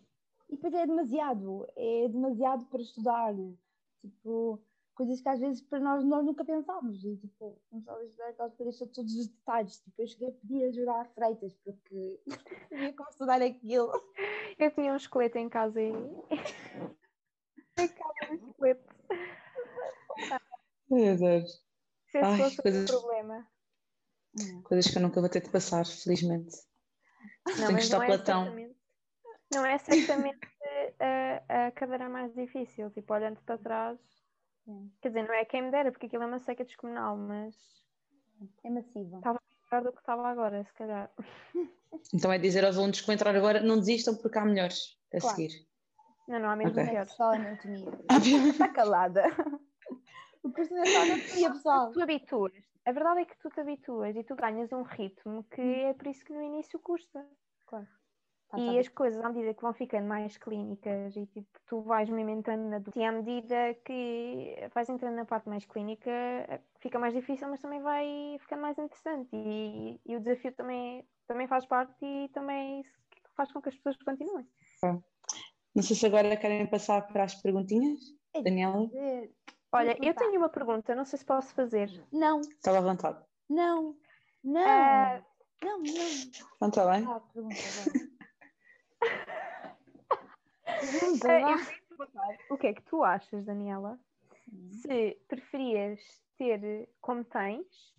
E 0.51 0.57
depois 0.57 0.75
é 0.75 0.89
demasiado. 0.89 1.69
É 1.77 2.09
demasiado 2.09 2.67
para 2.67 2.81
estudar. 2.81 3.33
Tipo, 4.01 4.61
coisas 4.97 5.21
que 5.21 5.29
às 5.29 5.39
vezes 5.39 5.63
para 5.63 5.79
nós, 5.79 6.05
nós 6.05 6.25
nunca 6.25 6.45
pensámos. 6.45 7.05
E 7.05 7.17
tipo, 7.17 7.63
começava 7.71 8.01
a 8.01 8.05
estudar 8.05 8.29
aquelas 8.31 8.57
coisas 8.57 8.91
todos 8.91 9.15
os 9.15 9.29
detalhes. 9.29 9.81
Tipo, 9.81 10.03
eu 10.03 10.07
cheguei 10.09 10.29
a 10.31 10.33
pedir 10.33 10.65
ajuda 10.65 10.93
a 10.95 11.05
Freitas 11.05 11.55
porque 11.63 12.21
sabia 12.71 12.93
como 12.93 13.09
estudar 13.09 13.41
aquilo. 13.41 13.93
Eu 14.59 14.71
tinha 14.73 14.93
um 14.93 14.97
esqueleto 14.97 15.39
em 15.39 15.49
casa 15.49 15.81
e. 15.81 15.93
Acaba 17.79 18.33
um 18.33 18.49
esqueleto. 18.49 18.95
Meu 20.91 21.17
Deus. 21.17 21.64
Se 22.15 22.19
esse 22.19 22.27
Ai, 22.27 22.39
fosse 22.39 22.63
coisas, 22.63 22.89
o 22.89 22.93
problema. 22.93 23.47
Coisas 24.63 24.89
que 24.89 24.99
eu 24.99 25.03
nunca 25.03 25.21
vou 25.21 25.29
ter 25.29 25.43
de 25.43 25.51
passar, 25.51 25.85
felizmente. 25.85 26.57
Não, 27.45 27.55
Tenho 27.55 27.77
que 27.77 27.83
estar 27.83 28.05
é 28.05 28.07
Platão. 28.07 28.57
Não 29.53 29.67
é 29.67 29.77
certamente 29.79 30.39
a, 31.01 31.67
a 31.67 31.73
cadeira 31.73 32.09
mais 32.09 32.33
difícil, 32.33 32.89
tipo, 32.93 33.13
olhando 33.13 33.41
para 33.43 33.59
trás. 33.59 33.99
Sim. 34.65 34.93
Quer 35.03 35.09
dizer, 35.09 35.27
não 35.27 35.35
é 35.35 35.45
quem 35.45 35.63
me 35.63 35.73
dera, 35.73 35.91
porque 35.91 36.07
aquilo 36.07 36.23
é 36.23 36.27
uma 36.27 36.39
seca 36.39 36.65
descomunal, 36.65 37.17
mas. 37.17 37.57
É 38.63 38.71
massivo. 38.71 39.17
Estava 39.17 39.41
melhor 39.73 39.85
do 39.85 39.93
que 39.93 39.99
estava 39.99 40.29
agora, 40.29 40.65
se 40.65 40.73
calhar. 40.75 41.11
Então 42.13 42.33
é 42.33 42.39
dizer 42.39 42.65
aos 42.65 42.77
alunos 42.77 43.01
que 43.01 43.07
vão 43.07 43.15
entrar 43.15 43.37
agora, 43.37 43.61
não 43.61 43.79
desistam 43.79 44.17
porque 44.17 44.37
há 44.37 44.45
melhores 44.45 44.99
a 45.15 45.21
claro. 45.21 45.37
seguir. 45.37 45.65
Não, 46.27 46.41
não 46.41 46.51
há 46.51 46.57
mesmo 46.57 46.73
okay. 46.73 46.87
melhores. 46.87 47.13
Só 47.13 47.33
anatomia. 47.33 47.89
Está 48.51 48.69
calada. 48.69 49.23
O 50.45 50.53
curso 50.53 50.77
é 50.77 50.85
só 50.85 51.03
anatomia, 51.03 51.51
pessoal. 51.51 51.91
Tu 51.93 52.03
habituas. 52.03 52.53
A 52.85 52.93
verdade 52.93 53.21
é 53.21 53.25
que 53.25 53.39
tu 53.39 53.49
te 53.49 53.61
habituas 53.61 54.15
e 54.15 54.23
tu 54.23 54.37
ganhas 54.37 54.71
um 54.73 54.83
ritmo 54.83 55.43
que 55.45 55.63
hum. 55.63 55.89
é 55.89 55.95
por 55.95 56.07
isso 56.07 56.23
que 56.25 56.35
no 56.35 56.43
início 56.43 56.79
custa. 56.79 57.27
Claro. 57.67 57.89
Tá, 58.49 58.59
e 58.59 58.75
tá 58.75 58.81
as 58.81 58.89
coisas, 58.89 59.25
à 59.25 59.31
medida 59.31 59.55
que 59.55 59.63
vão 59.63 59.73
ficando 59.73 60.07
mais 60.07 60.37
clínicas 60.37 61.17
e 61.17 61.27
tipo, 61.27 61.49
tu 61.67 61.81
vais 61.81 62.11
mesmo 62.11 62.31
entrando 62.31 62.69
na 62.69 62.83
e 62.95 63.05
à 63.05 63.11
medida 63.11 63.75
que 63.87 64.69
vais 64.75 64.89
entrando 64.91 65.17
na 65.17 65.25
parte 65.25 65.49
mais 65.49 65.65
clínica, 65.65 66.11
fica 66.79 66.99
mais 66.99 67.15
difícil, 67.15 67.49
mas 67.49 67.63
também 67.63 67.81
vai 67.81 68.37
ficando 68.41 68.61
mais 68.61 68.79
interessante. 68.79 69.31
E, 69.33 69.99
e 70.05 70.15
o 70.15 70.21
desafio 70.21 70.53
também, 70.53 71.09
também 71.27 71.49
faz 71.49 71.65
parte 71.65 71.97
e 72.05 72.29
também 72.35 72.85
faz 73.35 73.51
com 73.51 73.63
que 73.63 73.71
as 73.71 73.77
pessoas 73.77 73.97
continuem. 74.03 74.47
Não 75.75 75.83
sei 75.83 75.97
se 75.97 76.07
agora 76.07 76.37
querem 76.37 76.67
passar 76.67 77.01
para 77.07 77.25
as 77.25 77.35
perguntinhas, 77.35 77.99
é 78.35 78.43
Daniela. 78.43 78.89
Olha, 79.75 79.99
eu 80.01 80.15
tenho 80.15 80.39
uma 80.39 80.49
pergunta, 80.49 80.95
não 80.95 81.05
sei 81.05 81.19
se 81.19 81.25
posso 81.25 81.53
fazer. 81.53 81.91
Não. 82.13 82.41
Estava 82.41 82.79
à 82.79 82.81
vontade. 82.81 83.19
Não. 83.51 83.97
Não. 84.45 85.19
Uh... 85.19 85.25
Não, 85.63 85.79
não. 85.79 85.85
Não 86.61 86.69
está 86.69 86.93
bem? 86.93 87.05
Ah, 87.09 87.21
pergunta 87.33 87.57
agora. 91.29 91.61
o 92.51 92.57
que 92.57 92.69
é 92.69 92.75
que 92.75 92.83
tu 92.83 93.03
achas, 93.03 93.45
Daniela? 93.45 93.99
Se 94.71 95.19
preferias 95.27 96.01
ter 96.39 96.89
como 97.01 97.25
tens, 97.25 97.95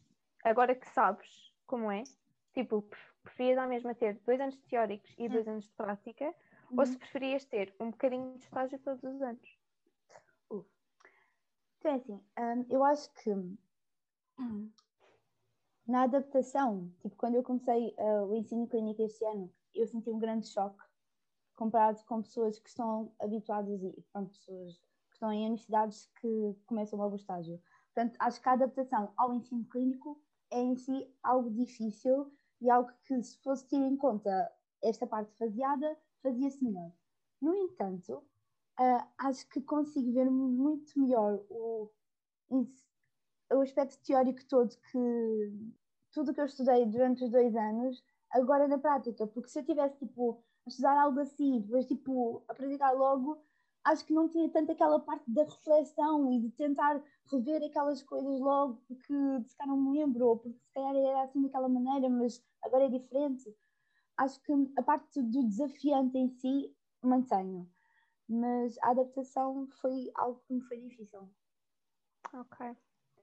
agora 0.45 0.73
que 0.75 0.87
sabes 0.91 1.51
como 1.67 1.91
é, 1.91 2.03
tipo, 2.53 2.87
preferias 3.21 3.57
ao 3.57 3.67
mesmo 3.67 3.93
ter 3.95 4.13
dois 4.25 4.39
anos 4.39 4.55
teóricos 4.69 5.13
e 5.17 5.27
dois 5.27 5.45
hum. 5.45 5.51
anos 5.51 5.65
de 5.65 5.73
prática, 5.73 6.33
ou 6.71 6.79
uhum. 6.79 6.85
se 6.85 6.97
preferias 6.97 7.43
ter 7.43 7.75
um 7.79 7.91
bocadinho 7.91 8.33
de 8.33 8.43
estágio 8.43 8.79
todos 8.79 9.03
os 9.03 9.21
anos? 9.21 9.54
Então, 11.85 11.93
é 11.93 11.97
assim, 11.97 12.13
um, 12.39 12.65
eu 12.67 12.83
acho 12.83 13.13
que 13.13 13.29
na 15.87 16.03
adaptação, 16.03 16.91
tipo, 16.99 17.15
quando 17.15 17.35
eu 17.35 17.43
comecei 17.43 17.95
uh, 17.99 18.25
o 18.25 18.35
ensino 18.35 18.67
clínico 18.67 19.03
este 19.03 19.23
ano, 19.23 19.53
eu 19.73 19.85
senti 19.85 20.09
um 20.09 20.17
grande 20.17 20.47
choque 20.47 20.83
comparado 21.55 22.03
com 22.05 22.23
pessoas 22.23 22.57
que 22.57 22.69
estão 22.69 23.13
habituadas 23.19 23.83
e 23.83 24.03
pronto, 24.11 24.31
pessoas 24.31 24.79
que 25.09 25.13
estão 25.13 25.31
em 25.31 25.45
universidades 25.45 26.09
que 26.19 26.55
começam 26.65 26.97
logo 26.97 27.13
o 27.13 27.17
estágio. 27.17 27.61
Portanto, 27.93 28.17
acho 28.19 28.41
que 28.41 28.49
a 28.49 28.53
adaptação 28.53 29.13
ao 29.15 29.33
ensino 29.33 29.63
clínico 29.65 30.19
é 30.49 30.59
em 30.59 30.75
si 30.75 31.07
algo 31.21 31.51
difícil 31.51 32.33
e 32.61 32.69
algo 32.69 32.91
que, 33.03 33.21
se 33.21 33.37
fosse 33.43 33.67
ter 33.67 33.77
em 33.77 33.95
conta 33.95 34.51
esta 34.81 35.05
parte 35.05 35.31
faseada, 35.37 35.95
fazia-se 36.23 36.63
melhor. 36.63 36.91
No 37.39 37.53
entanto, 37.53 38.23
uh, 38.79 39.07
acho 39.17 39.47
que 39.49 39.61
consigo 39.61 40.11
ver 40.13 40.29
muito 40.29 40.99
melhor 40.99 41.39
o, 41.49 41.91
o 42.49 43.61
aspecto 43.61 44.03
teórico 44.05 44.45
todo 44.47 44.75
que 44.91 45.73
tudo 46.11 46.33
que 46.33 46.41
eu 46.41 46.45
estudei 46.45 46.85
durante 46.85 47.23
os 47.25 47.31
dois 47.31 47.55
anos 47.55 48.03
agora 48.31 48.67
na 48.67 48.77
prática, 48.77 49.27
porque 49.27 49.49
se 49.49 49.59
eu 49.59 49.65
tivesse 49.65 49.97
tipo 49.99 50.43
a 50.65 50.69
estudar 50.69 50.99
algo 50.99 51.19
assim, 51.19 51.59
depois 51.59 51.85
tipo 51.85 52.43
a 52.47 52.53
praticar 52.53 52.93
logo, 52.95 53.37
acho 53.83 54.05
que 54.05 54.13
não 54.13 54.27
tinha 54.27 54.49
tanto 54.49 54.71
aquela 54.71 54.99
parte 54.99 55.29
da 55.31 55.43
reflexão 55.43 56.31
e 56.33 56.39
de 56.39 56.49
tentar 56.51 57.01
rever 57.31 57.63
aquelas 57.63 58.01
coisas 58.01 58.39
logo 58.39 58.81
porque 58.87 59.13
se 59.45 59.55
calhar 59.55 59.75
não 59.75 59.91
me 59.91 59.99
lembro, 59.99 60.27
ou 60.27 60.37
porque 60.37 60.57
se 60.57 60.73
calhar 60.73 60.95
era 60.95 61.23
assim 61.23 61.41
daquela 61.43 61.69
maneira, 61.69 62.09
mas 62.09 62.43
agora 62.63 62.85
é 62.85 62.89
diferente. 62.89 63.55
Acho 64.17 64.41
que 64.41 64.51
a 64.77 64.81
parte 64.81 65.21
do 65.21 65.43
desafiante 65.43 66.17
em 66.17 66.29
si 66.29 66.75
mantenho, 67.03 67.69
mas 68.27 68.77
a 68.83 68.91
adaptação 68.91 69.67
foi 69.81 70.11
algo 70.15 70.41
que 70.47 70.53
me 70.53 70.61
foi 70.61 70.79
difícil. 70.79 71.29
Ok. 72.33 72.75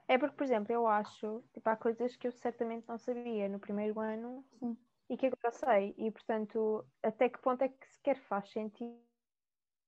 É 0.09 0.19
porque, 0.19 0.37
por 0.37 0.45
exemplo, 0.45 0.73
eu 0.73 0.87
acho, 0.87 1.43
tipo, 1.53 1.69
há 1.71 1.77
coisas 1.77 2.17
que 2.17 2.27
eu 2.29 2.33
certamente 2.33 2.89
não 2.89 2.99
sabia 2.99 3.49
no 3.49 3.61
primeiro 3.61 4.01
ano 4.01 4.45
Sim. 4.59 4.77
e 5.09 5.17
que 5.17 5.27
agora 5.27 5.53
sei. 5.53 5.95
E, 5.99 6.11
portanto, 6.11 6.87
até 7.03 7.29
que 7.29 7.41
ponto 7.41 7.63
é 7.63 7.69
que 7.71 7.87
sequer 7.89 8.19
faz 8.19 8.51
sentido 8.51 9.01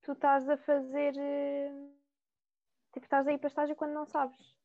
tu 0.03 0.13
estás 0.13 0.49
a 0.49 0.57
fazer. 0.57 1.15
eh, 1.19 1.73
Tipo, 2.93 3.05
estás 3.07 3.27
a 3.27 3.33
ir 3.33 3.39
para 3.39 3.49
estágio 3.49 3.77
quando 3.77 3.93
não 3.93 4.07
sabes. 4.07 4.57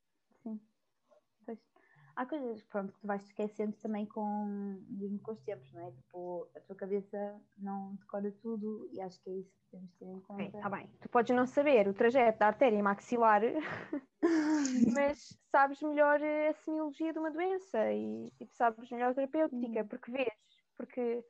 Há 2.20 2.26
coisas 2.26 2.62
pronto, 2.64 2.92
que 2.92 3.00
tu 3.00 3.08
vais 3.08 3.24
esquecendo 3.24 3.78
também 3.78 4.06
com, 4.06 4.46
mesmo 4.90 5.18
com 5.20 5.32
os 5.32 5.40
tempos, 5.40 5.72
não 5.72 5.88
é? 5.88 5.90
Tipo, 5.90 6.50
a 6.54 6.60
tua 6.60 6.76
cabeça 6.76 7.40
não 7.58 7.96
decora 7.96 8.30
tudo 8.42 8.90
e 8.92 9.00
acho 9.00 9.24
que 9.24 9.30
é 9.30 9.34
isso 9.36 9.56
que 9.56 9.70
temos 9.72 9.90
de 9.92 9.96
ter 10.00 10.06
em 10.06 10.20
conta. 10.20 10.58
Está 10.58 10.70
bem. 10.70 10.90
Tu 11.00 11.08
podes 11.08 11.34
não 11.34 11.48
saber 11.48 11.88
o 11.88 11.94
trajeto 11.94 12.40
da 12.40 12.48
artéria 12.48 12.84
maxilar, 12.84 13.42
mas 14.94 15.30
sabes 15.50 15.82
melhor 15.82 16.22
eh, 16.22 16.50
a 16.50 16.54
semiologia 16.56 17.14
de 17.14 17.20
uma 17.20 17.32
doença 17.32 17.90
e 17.94 18.30
tipo, 18.32 18.54
sabes 18.54 18.92
melhor 18.92 19.12
a 19.12 19.14
terapêutica, 19.14 19.84
Hum. 19.84 19.88
porque 19.88 20.12
vês. 20.12 20.28
Porque 20.76 21.24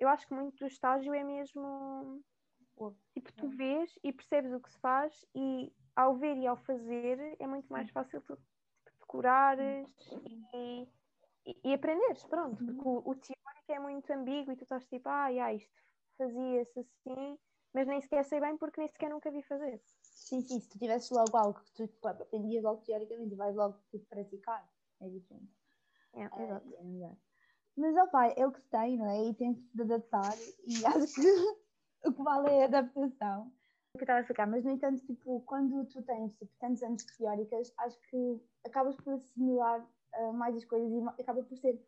eu 0.00 0.08
acho 0.08 0.26
que 0.26 0.34
muito 0.34 0.58
do 0.58 0.66
estágio 0.66 1.14
é 1.14 1.22
mesmo. 1.22 2.20
Tipo, 3.14 3.32
tu 3.32 3.48
vês 3.48 3.96
e 4.02 4.12
percebes 4.12 4.52
o 4.52 4.58
que 4.58 4.72
se 4.72 4.80
faz 4.80 5.24
e 5.36 5.72
ao 5.94 6.16
ver 6.16 6.36
e 6.36 6.48
ao 6.48 6.56
fazer 6.56 7.36
é 7.38 7.46
muito 7.46 7.72
mais 7.72 7.88
fácil 7.90 8.20
tu 8.22 8.36
decorares 9.12 9.88
e, 10.54 10.88
e, 11.46 11.60
e 11.64 11.74
aprenderes, 11.74 12.24
pronto, 12.24 12.64
porque 12.64 12.80
o, 12.88 12.98
o 12.98 13.14
teórico 13.14 13.68
é 13.68 13.78
muito 13.78 14.10
ambíguo 14.12 14.52
e 14.52 14.56
tu 14.56 14.62
estás 14.62 14.86
tipo, 14.86 15.08
ah, 15.08 15.28
yeah, 15.28 15.52
isto 15.52 15.70
fazia-se 16.16 16.80
assim, 16.80 17.38
mas 17.74 17.86
nem 17.86 18.00
sequer 18.00 18.24
sei 18.24 18.40
bem 18.40 18.56
porque 18.56 18.80
nem 18.80 18.88
sequer 18.88 19.10
nunca 19.10 19.30
vi 19.30 19.42
fazer. 19.42 19.80
Sim, 20.00 20.40
sim, 20.40 20.60
se 20.60 20.68
tu 20.68 20.78
tivesses 20.78 21.10
logo 21.10 21.36
algo 21.36 21.60
que 21.60 21.72
tu 21.72 21.88
pá, 22.00 22.10
aprendias 22.10 22.64
logo 22.64 22.82
teoricamente 22.82 23.34
e 23.34 23.36
vais 23.36 23.54
logo 23.54 23.78
tipo, 23.90 24.06
praticar, 24.06 24.66
é 25.00 25.08
diferente. 25.08 25.52
É, 26.14 26.22
É, 26.22 26.44
exato. 26.44 26.74
é 26.74 26.82
melhor. 26.82 27.16
Mas, 27.76 27.96
ó 27.96 28.06
pai, 28.08 28.34
é 28.36 28.46
o 28.46 28.52
que 28.52 28.60
se 28.60 28.68
tem, 28.68 28.98
não 28.98 29.06
é? 29.10 29.28
E 29.28 29.34
tem 29.34 29.54
que 29.54 29.62
se 29.62 29.82
adaptar 29.82 30.36
e 30.66 30.84
acho 30.86 31.14
que 31.14 32.08
o 32.08 32.12
que 32.12 32.22
vale 32.22 32.50
é 32.50 32.62
a 32.62 32.66
adaptação. 32.66 33.52
Que 33.92 33.98
eu 33.98 34.02
estava 34.04 34.18
a 34.18 34.22
explicar, 34.22 34.46
mas 34.46 34.64
no 34.64 34.70
entanto, 34.70 35.04
tipo, 35.04 35.42
quando 35.42 35.84
tu 35.86 36.02
tens 36.02 36.34
tipo, 36.36 36.50
tantos 36.58 36.82
anos 36.82 37.04
de 37.04 37.16
teóricas, 37.18 37.74
acho 37.78 38.00
que 38.00 38.40
acabas 38.64 38.96
por 38.96 39.12
assimilar 39.12 39.86
ah, 40.14 40.32
mais 40.32 40.56
as 40.56 40.64
coisas 40.64 40.90
e 40.90 41.22
acaba 41.22 41.42
por 41.42 41.56
ser. 41.58 41.78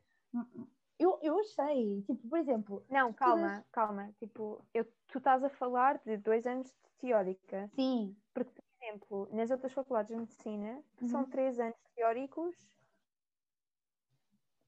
Eu, 0.98 1.18
eu 1.22 1.38
achei, 1.40 2.02
tipo, 2.02 2.28
por 2.28 2.38
exemplo, 2.38 2.84
Não, 2.88 3.12
calma, 3.12 3.64
calma. 3.72 4.12
Tipo, 4.18 4.62
eu, 4.74 4.84
tu 5.08 5.18
estás 5.18 5.42
a 5.42 5.48
falar 5.50 5.98
de 6.04 6.16
dois 6.18 6.46
anos 6.46 6.68
de 6.70 6.90
teórica, 6.98 7.70
sim, 7.74 8.16
porque, 8.34 8.52
por 8.52 8.84
exemplo, 8.86 9.28
nas 9.32 9.50
outras 9.50 9.72
faculdades 9.72 10.10
de 10.14 10.16
medicina, 10.20 10.84
são 11.04 11.22
Uhum. 11.22 11.30
três 11.30 11.58
anos 11.58 11.76
teóricos. 11.96 12.56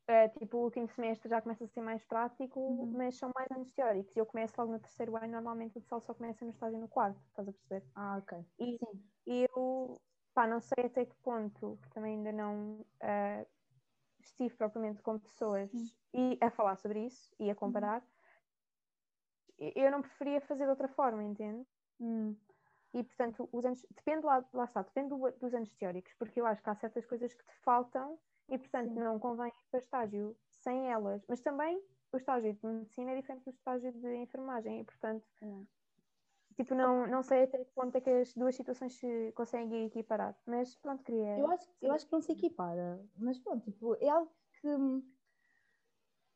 Eh, 0.07 0.29
tipo, 0.31 0.59
o 0.59 0.63
último 0.65 0.89
semestre 0.89 1.29
já 1.29 1.43
começa 1.43 1.65
a 1.65 1.69
ser 1.69 1.81
mais 1.83 2.05
prático, 2.05 2.61
Uhum. 2.69 2.93
mas 2.93 3.17
são 3.17 3.31
mais 3.35 3.49
anos 3.51 3.73
teóricos. 3.73 4.17
Eu 4.17 4.27
começo 4.27 4.55
logo 4.59 4.73
no 4.73 4.81
terceiro 4.81 5.17
ano, 5.17 5.29
normalmente 5.33 5.79
o 5.79 5.81
pessoal 5.83 6.01
só 6.01 6.15
começa 6.15 6.45
no 6.45 6.51
estágio 6.53 6.79
no 6.81 6.89
quarto, 6.89 7.21
estás 7.27 7.49
a 7.49 7.53
perceber? 7.53 7.87
ah, 7.95 8.19
ok. 8.19 8.33
E, 8.59 8.79
Sim, 8.81 9.11
eu, 9.27 10.03
pá, 10.35 10.47
não 10.47 10.61
sei 10.61 10.87
até 10.87 11.07
que 11.07 11.17
ponto, 11.17 11.79
porque 11.79 11.95
também 11.95 12.17
ainda 12.19 12.33
não 12.33 12.87
eh, 13.01 13.47
estive 14.21 14.57
propriamente 14.57 15.03
com 15.03 15.19
pessoas 15.21 15.97
e 16.15 16.39
a 16.43 16.51
falar 16.51 16.77
sobre 16.77 17.07
isso 17.07 17.35
e 17.41 17.51
a 17.51 17.57
comparar. 17.57 18.07
E- 19.59 19.75
Eu 19.77 19.91
não 19.91 20.01
preferia 20.03 20.41
fazer 20.41 20.65
de 20.65 20.71
outra 20.71 20.89
forma, 20.89 21.23
entende? 21.23 21.67
Hum, 21.99 22.37
E 22.93 23.03
portanto, 23.05 23.49
os 23.53 23.65
anos, 23.65 23.83
depende 23.91 24.25
lá, 24.27 24.49
lá 24.53 24.65
está, 24.65 24.83
depende 24.83 25.11
do- 25.11 25.31
dos 25.39 25.55
anos 25.55 25.73
teóricos, 25.75 26.15
porque 26.15 26.41
eu 26.41 26.47
acho 26.47 26.63
que 26.63 26.71
há 26.71 26.75
certas 26.75 27.07
coisas 27.07 27.35
que 27.35 27.45
te 27.45 27.55
faltam 27.55 28.21
e 28.49 28.59
portanto 28.59 28.95
Sim. 28.95 29.01
não 29.01 29.19
convém 29.19 29.49
ir 29.49 29.71
para 29.71 29.79
estágio 29.81 30.37
sem 30.51 30.91
elas. 30.91 31.25
Mas 31.29 31.41
também 31.41 31.83
o 32.13 32.17
estágio 32.17 32.55
de 32.55 32.67
medicina 32.67 33.13
é 33.13 33.21
diferente 33.21 33.45
do 33.45 33.51
estágio 33.51 33.93
de 33.93 34.15
enfermagem 34.17 34.81
e 34.81 34.85
portanto, 34.85 35.27
é. 35.43 36.55
tipo, 36.57 36.75
não, 36.75 37.07
não 37.07 37.23
sei 37.23 37.45
até 37.45 37.65
que 37.65 37.73
ponto 37.73 37.97
é 37.97 38.01
que 38.01 38.11
as 38.11 38.35
duas 38.35 38.55
situações 38.55 38.95
se 38.95 39.33
conseguem 39.33 39.87
equiparar. 39.87 40.39
Mas 40.47 40.77
pronto, 40.77 41.03
queria. 41.03 41.39
Eu 41.39 41.51
acho, 41.51 41.69
eu 41.81 41.93
acho 41.93 42.07
que 42.07 42.13
não 42.13 42.21
se 42.21 42.33
equipara, 42.33 43.05
mas 43.17 43.39
pronto, 43.39 43.65
tipo, 43.65 43.95
é 43.97 44.09
algo 44.09 44.33
que, 44.61 44.69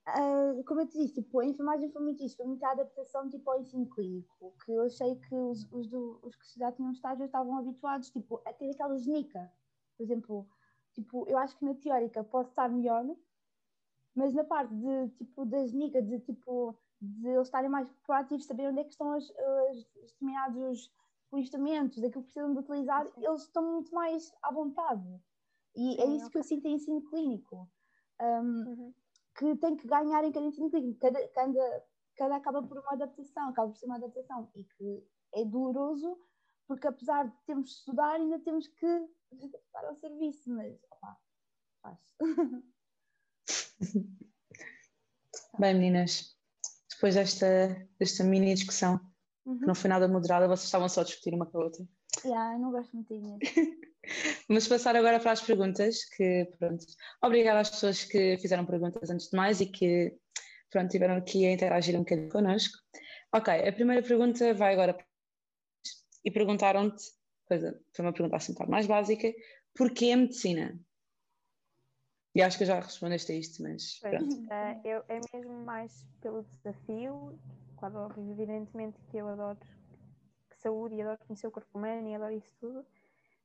ah, 0.06 0.52
como 0.66 0.80
eu 0.80 0.88
te 0.88 0.98
disse, 0.98 1.14
tipo, 1.22 1.38
a 1.40 1.46
enfermagem 1.46 1.90
foi 1.92 2.02
muito 2.02 2.22
isso, 2.24 2.36
foi 2.36 2.46
muita 2.46 2.68
adaptação 2.70 3.28
tipo, 3.28 3.50
ao 3.50 3.60
ensino 3.60 3.88
clínico, 3.88 4.54
que 4.64 4.72
eu 4.72 4.82
achei 4.82 5.16
que 5.16 5.34
os, 5.34 5.70
os, 5.72 5.88
do- 5.88 6.20
os 6.22 6.34
que 6.36 6.58
já 6.58 6.72
tinham 6.72 6.90
estágio 6.92 7.24
estavam 7.26 7.56
habituados 7.58 8.10
tipo, 8.10 8.42
a 8.46 8.52
ter 8.52 8.70
aquela 8.70 8.96
genica. 8.98 9.52
Por 9.96 10.02
exemplo, 10.04 10.48
tipo, 11.02 11.26
eu 11.28 11.38
acho 11.38 11.56
que 11.56 11.64
na 11.64 11.74
teórica 11.74 12.24
posso 12.24 12.50
estar 12.50 12.68
melhor, 12.68 13.04
mas 14.14 14.34
na 14.34 14.44
parte 14.44 14.74
de, 14.74 15.08
tipo, 15.16 15.44
da 15.44 15.66
genica, 15.66 16.02
de, 16.02 16.20
tipo, 16.20 16.78
de 17.00 17.28
eles 17.28 17.46
estarem 17.48 17.70
mais 17.70 17.88
proativos, 18.04 18.46
saber 18.46 18.68
onde 18.68 18.80
é 18.80 18.84
que 18.84 18.90
estão 18.90 19.12
as, 19.12 19.30
as, 19.30 19.76
os 19.96 20.12
determinados 20.12 20.92
instrumentos, 21.32 21.98
aquilo 21.98 22.22
que 22.24 22.32
precisam 22.32 22.52
de 22.52 22.58
utilizar, 22.60 23.06
Sim. 23.14 23.24
eles 23.24 23.42
estão 23.42 23.72
muito 23.72 23.94
mais 23.94 24.32
à 24.42 24.52
vontade. 24.52 25.08
E 25.76 26.00
é 26.00 26.06
Sim, 26.06 26.16
isso 26.16 26.30
que 26.30 26.38
eu 26.38 26.42
sinto 26.42 26.66
em 26.66 26.74
ensino 26.74 27.02
clínico. 27.04 27.70
Um, 28.20 28.64
Uhum. 28.66 28.94
que 29.38 29.56
tem 29.56 29.76
que 29.76 29.86
ganhar 29.86 30.22
em 30.24 30.32
cada 30.32 30.44
ensino 30.44 30.70
clínico. 30.70 30.98
Cada, 30.98 31.28
cada, 31.28 31.84
cada 32.16 32.36
acaba 32.36 32.62
por 32.62 32.78
uma 32.78 32.92
adaptação, 32.92 33.48
acaba 33.48 33.68
por 33.68 33.76
ser 33.76 33.86
uma 33.86 33.96
adaptação. 33.96 34.50
E 34.54 34.64
que 34.64 35.06
é 35.32 35.44
doloroso, 35.44 36.18
porque 36.66 36.86
apesar 36.86 37.28
de 37.28 37.36
termos 37.46 37.70
de 37.70 37.76
estudar, 37.76 38.14
ainda 38.16 38.38
temos 38.40 38.66
que 38.68 39.08
adaptar 39.32 39.84
ao 39.84 39.94
serviço. 39.94 40.50
Mas, 40.50 40.82
opá, 40.90 41.16
faz. 41.82 41.98
Bem, 45.58 45.74
meninas, 45.74 46.36
depois 46.90 47.14
desta, 47.14 47.88
desta 47.98 48.24
mini 48.24 48.54
discussão, 48.54 48.98
que 49.44 49.66
não 49.66 49.74
foi 49.74 49.88
nada 49.88 50.06
moderada, 50.06 50.46
vocês 50.46 50.66
estavam 50.66 50.88
só 50.88 51.00
a 51.00 51.04
discutir 51.04 51.34
uma 51.34 51.46
com 51.46 51.58
a 51.58 51.64
outra. 51.64 51.84
Yeah, 52.24 52.54
eu 52.54 52.60
não 52.60 52.70
gosto 52.70 52.94
muito 52.94 53.14
disso. 53.14 53.38
Vamos 54.48 54.66
passar 54.66 54.96
agora 54.96 55.20
para 55.20 55.32
as 55.32 55.40
perguntas, 55.40 56.04
que 56.16 56.46
pronto. 56.58 56.84
Obrigada 57.22 57.60
às 57.60 57.70
pessoas 57.70 58.04
que 58.04 58.36
fizeram 58.38 58.66
perguntas 58.66 59.10
antes 59.10 59.28
de 59.28 59.36
mais 59.36 59.60
e 59.60 59.66
que 59.66 60.16
pronto, 60.70 60.90
tiveram 60.90 61.16
aqui 61.16 61.46
a 61.46 61.52
interagir 61.52 61.94
um 61.94 62.00
bocadinho 62.00 62.30
connosco. 62.30 62.78
Ok, 63.32 63.52
a 63.52 63.72
primeira 63.72 64.02
pergunta 64.02 64.52
vai 64.54 64.72
agora 64.72 64.94
para 64.94 65.06
e 66.24 66.30
perguntaram-te, 66.30 67.04
coisa, 67.50 67.80
foi 67.92 68.04
uma 68.04 68.12
pergunta 68.12 68.36
assim 68.36 68.52
um 68.52 68.54
bocado 68.54 68.70
mais 68.70 68.86
básica, 68.86 69.28
porquê 69.74 70.14
medicina? 70.14 70.78
E 72.32 72.40
acho 72.40 72.56
que 72.56 72.64
já 72.64 72.78
respondeste 72.78 73.32
a 73.32 73.34
isto, 73.34 73.60
mas 73.62 73.98
pronto. 73.98 74.24
eh, 74.52 74.80
eu, 74.84 75.04
é 75.08 75.20
mesmo 75.34 75.64
mais 75.64 76.06
pelo 76.20 76.44
desafio, 76.44 77.36
claro, 77.76 78.08
evidentemente 78.30 79.00
que 79.10 79.16
eu 79.16 79.26
adoro 79.28 79.58
saúde 80.62 80.94
e 80.94 81.02
adoro 81.02 81.18
conhecer 81.26 81.48
o 81.48 81.50
corpo 81.50 81.76
humano 81.76 82.06
e 82.08 82.14
adoro 82.14 82.34
isso 82.34 82.54
tudo, 82.60 82.86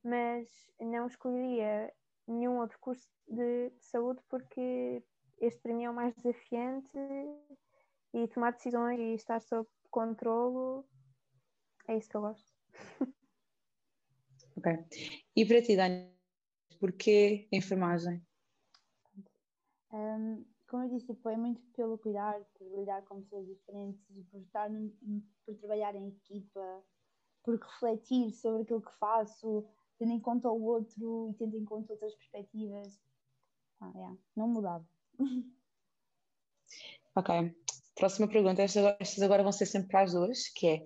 mas 0.03 0.47
não 0.79 1.07
escolheria 1.07 1.91
nenhum 2.27 2.59
outro 2.59 2.77
curso 2.79 3.09
de, 3.27 3.71
de 3.71 3.83
saúde 3.83 4.21
porque 4.29 5.01
este 5.39 5.61
para 5.61 5.73
mim 5.73 5.85
é 5.85 5.89
o 5.89 5.93
mais 5.93 6.13
desafiante 6.15 6.89
e 8.13 8.27
tomar 8.27 8.51
decisões 8.53 8.99
e 8.99 9.13
estar 9.15 9.41
sob 9.41 9.67
controlo 9.89 10.85
é 11.87 11.97
isso 11.97 12.09
que 12.09 12.17
eu 12.17 12.21
gosto. 12.21 12.53
Ok. 14.57 14.71
E 15.35 15.45
para 15.45 15.61
ti, 15.61 15.75
Dani, 15.75 16.11
porquê 16.79 17.47
enfermagem? 17.51 18.25
Um, 19.91 20.45
como 20.67 20.83
eu 20.83 20.89
disse, 20.89 21.11
é 21.11 21.37
muito 21.37 21.61
pelo 21.73 21.97
cuidar, 21.97 22.39
por 22.57 22.79
lidar 22.79 23.01
com 23.03 23.21
pessoas 23.21 23.45
diferentes, 23.47 24.01
por, 24.31 24.41
estar 24.41 24.69
por 25.45 25.55
trabalhar 25.55 25.95
em 25.95 26.09
equipa, 26.09 26.83
por 27.43 27.59
refletir 27.59 28.31
sobre 28.31 28.63
aquilo 28.63 28.81
que 28.81 28.97
faço, 28.97 29.65
tendo 29.97 30.11
em 30.11 30.19
conta 30.19 30.49
o 30.49 30.63
outro 30.63 31.29
e 31.29 31.33
tendo 31.35 31.57
em 31.57 31.65
conta 31.65 31.93
outras 31.93 32.15
perspectivas. 32.15 32.99
Ah, 33.79 33.91
yeah, 33.95 34.17
não 34.35 34.47
mudava. 34.47 34.87
Ok. 37.15 37.55
Próxima 37.95 38.27
pergunta. 38.27 38.61
Estas, 38.61 38.95
estas 38.99 39.23
agora 39.23 39.43
vão 39.43 39.51
ser 39.51 39.65
sempre 39.65 39.89
para 39.89 40.01
as 40.01 40.11
duas, 40.11 40.49
que 40.49 40.67
é. 40.67 40.83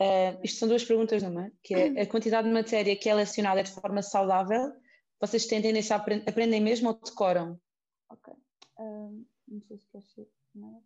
Eh, 0.00 0.38
isto 0.42 0.58
são 0.58 0.68
duas 0.68 0.84
perguntas 0.84 1.22
numa, 1.22 1.50
que 1.62 1.74
é 1.74 2.02
a 2.02 2.06
quantidade 2.06 2.46
de 2.48 2.54
matéria 2.54 2.96
que 2.96 3.08
é 3.08 3.14
lecionada 3.14 3.60
é 3.60 3.62
de 3.62 3.72
forma 3.72 4.02
saudável? 4.02 4.72
Vocês 5.20 5.46
tendência 5.46 5.96
a 5.96 5.98
apren- 5.98 6.22
aprendem 6.26 6.60
mesmo 6.60 6.88
ou 6.88 6.94
decoram? 6.94 7.60
Ok. 8.08 8.32
Um, 8.78 9.26
não 9.48 9.60
sei 9.62 9.78
se 9.78 9.86
queres 9.88 10.10
ser. 10.12 10.28
Não. 10.54 10.82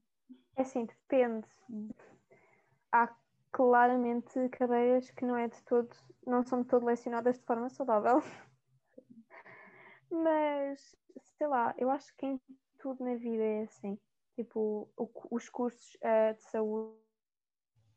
É 0.57 0.63
assim, 0.63 0.87
depende. 0.87 1.47
Há 2.91 3.15
claramente 3.51 4.49
cadeiras 4.51 5.11
que 5.11 5.25
não 5.25 5.37
é 5.37 5.49
de 5.49 5.63
todo, 5.65 5.95
não 6.27 6.43
são 6.43 6.63
de 6.63 6.69
todo 6.69 6.87
lecionadas 6.87 7.39
de 7.39 7.45
forma 7.45 7.69
saudável. 7.69 8.23
Mas, 10.11 10.95
sei 11.37 11.47
lá, 11.47 11.75
eu 11.79 11.91
acho 11.91 12.15
que 12.17 12.27
em 12.27 12.41
tudo 12.79 13.05
na 13.05 13.15
vida 13.17 13.43
é 13.43 13.63
assim. 13.63 13.99
Tipo, 14.35 14.89
o, 14.97 15.11
os 15.31 15.49
cursos 15.49 15.95
uh, 15.97 16.35
de 16.35 16.43
saúde 16.45 17.02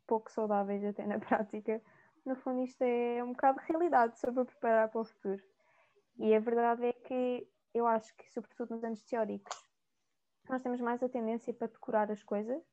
pouco 0.08 0.32
saudáveis 0.32 0.84
até 0.84 1.06
na 1.06 1.20
prática. 1.20 1.82
No 2.26 2.36
fundo, 2.36 2.62
isto 2.62 2.82
é 2.82 3.24
um 3.24 3.34
bocado 3.34 3.60
de 3.60 3.68
realidade 3.68 4.20
sobre 4.20 4.42
o 4.42 4.46
preparar 4.46 4.90
para 4.90 5.02
o 5.02 5.06
futuro. 5.06 5.42
E 6.18 6.34
a 6.34 6.40
verdade 6.40 6.86
é 6.86 6.94
que 6.94 7.48
eu 7.74 7.86
acho 7.86 8.16
que, 8.16 8.32
sobretudo 8.32 8.74
nos 8.74 8.84
anos 8.84 9.02
teóricos, 9.04 9.56
nós 10.50 10.62
temos 10.62 10.80
mais 10.80 11.02
a 11.04 11.10
tendência 11.10 11.54
para 11.54 11.68
decorar 11.68 12.12
as 12.12 12.24
coisas 12.24 12.64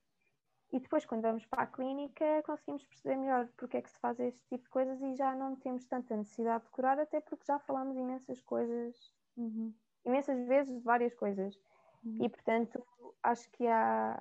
e 0.72 0.80
depois, 0.80 1.04
quando 1.04 1.22
vamos 1.22 1.44
para 1.44 1.64
a 1.64 1.66
clínica, 1.66 2.42
conseguimos 2.44 2.82
perceber 2.84 3.16
melhor 3.16 3.46
porque 3.58 3.76
é 3.76 3.82
que 3.82 3.90
se 3.90 3.98
faz 3.98 4.18
este 4.18 4.40
tipo 4.48 4.64
de 4.64 4.70
coisas 4.70 5.02
e 5.02 5.14
já 5.14 5.34
não 5.34 5.54
temos 5.54 5.84
tanta 5.84 6.16
necessidade 6.16 6.64
de 6.64 6.70
decorar, 6.70 6.98
até 6.98 7.20
porque 7.20 7.44
já 7.46 7.58
falamos 7.58 7.94
imensas 7.94 8.40
coisas, 8.40 8.96
uhum. 9.36 9.74
imensas 10.06 10.46
vezes 10.48 10.74
de 10.74 10.82
várias 10.82 11.14
coisas. 11.14 11.54
Uhum. 12.02 12.24
E, 12.24 12.28
portanto, 12.28 12.86
acho 13.22 13.50
que 13.50 13.66
há, 13.66 14.18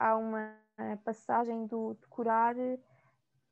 há 0.00 0.16
uma 0.16 0.58
passagem 1.04 1.66
do 1.66 1.94
decorar, 1.94 2.54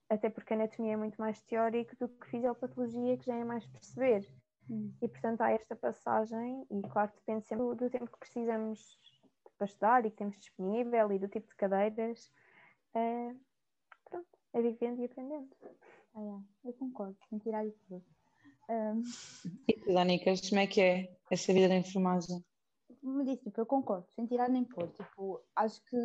até 0.09 0.29
porque 0.29 0.53
a 0.53 0.57
anatomia 0.57 0.93
é 0.93 0.97
muito 0.97 1.21
mais 1.21 1.41
teórico 1.43 1.97
do 1.97 2.09
que 2.09 2.29
fisiopatologia, 2.29 3.17
que 3.17 3.27
já 3.27 3.37
é 3.37 3.45
mais 3.45 3.67
perceber. 3.67 4.27
Uhum. 4.69 4.93
E, 5.01 5.09
portanto, 5.09 5.41
há 5.41 5.51
esta 5.51 5.75
passagem, 5.75 6.67
e 6.71 6.83
claro, 6.83 7.13
depende 7.15 7.47
sempre 7.47 7.65
do, 7.65 7.75
do 7.75 7.91
tempo 7.91 8.11
que 8.11 8.19
precisamos 8.19 8.99
para 9.57 9.67
estudar 9.67 10.07
e 10.07 10.11
que 10.11 10.17
temos 10.17 10.37
disponível 10.39 11.13
e 11.13 11.19
do 11.19 11.29
tipo 11.29 11.49
de 11.49 11.57
cadeiras. 11.57 12.33
Uh, 12.95 13.39
pronto, 14.09 14.29
é 14.53 14.63
vivendo 14.63 15.01
e 15.01 15.05
aprendendo. 15.05 15.49
Ah, 16.15 16.41
é. 16.65 16.69
Eu 16.69 16.73
concordo, 16.75 17.17
sem 17.29 17.39
tirar 17.39 17.67
isso 17.67 17.81
tudo. 17.89 18.05
Um... 18.69 19.03
E 19.69 19.73
tu, 19.75 19.93
Danicas, 19.93 20.49
como 20.49 20.61
é 20.61 20.67
que 20.67 20.81
é 20.81 21.17
essa 21.31 21.53
vida 21.53 21.69
da 21.69 21.77
enfermagem? 21.77 22.45
Como 23.01 23.25
disse, 23.25 23.43
tipo, 23.45 23.61
eu 23.61 23.67
concordo, 23.67 24.07
sem 24.15 24.27
tirar 24.27 24.49
nem 24.49 24.65
pôr. 24.65 24.89
Tipo, 24.93 25.43
acho 25.57 25.83
que 25.85 25.97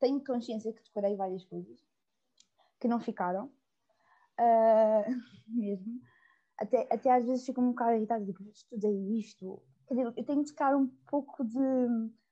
tenho 0.00 0.24
consciência 0.24 0.72
que 0.72 0.82
decorei 0.82 1.16
várias 1.16 1.44
coisas 1.44 1.80
que 2.80 2.88
não 2.88 2.98
ficaram. 2.98 3.46
Uh, 4.38 5.04
mesmo. 5.48 6.00
Até, 6.58 6.88
até 6.90 7.12
às 7.12 7.24
vezes 7.24 7.46
fico 7.46 7.60
um 7.60 7.70
bocado 7.70 7.96
irritada, 7.96 8.24
tipo, 8.24 8.42
estudei 8.50 9.18
isto. 9.18 9.62
Quer 9.86 9.94
dizer, 9.94 10.12
eu 10.16 10.24
tenho 10.24 10.42
de 10.42 10.50
ficar 10.50 10.76
um 10.76 10.88
pouco 11.06 11.44
de 11.44 11.58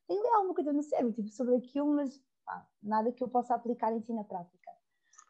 tenho 0.09 0.21
ali 0.21 0.35
alguma 0.35 0.55
coisa 0.55 0.73
no 0.73 0.83
cérebro 0.83 1.13
tipo, 1.13 1.29
sobre 1.29 1.57
aquilo, 1.57 1.95
mas 1.95 2.19
pá, 2.45 2.67
nada 2.83 3.13
que 3.13 3.23
eu 3.23 3.29
possa 3.29 3.55
aplicar 3.55 3.93
em 3.93 4.01
si 4.01 4.13
na 4.13 4.25
prática. 4.25 4.71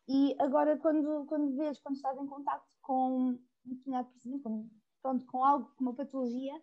E 0.09 0.37
agora, 0.39 0.79
quando, 0.79 1.27
quando 1.27 1.57
vês, 1.57 1.79
quando 1.81 1.97
estás 1.97 2.17
em 2.17 2.27
contato 2.27 2.65
com 2.81 3.31
um 3.31 3.39
determinado 3.65 4.09
procedimento, 4.09 4.71
pronto, 5.03 5.27
com 5.27 5.45
algo, 5.45 5.71
com 5.77 5.85
uma 5.85 5.95
patologia, 5.95 6.55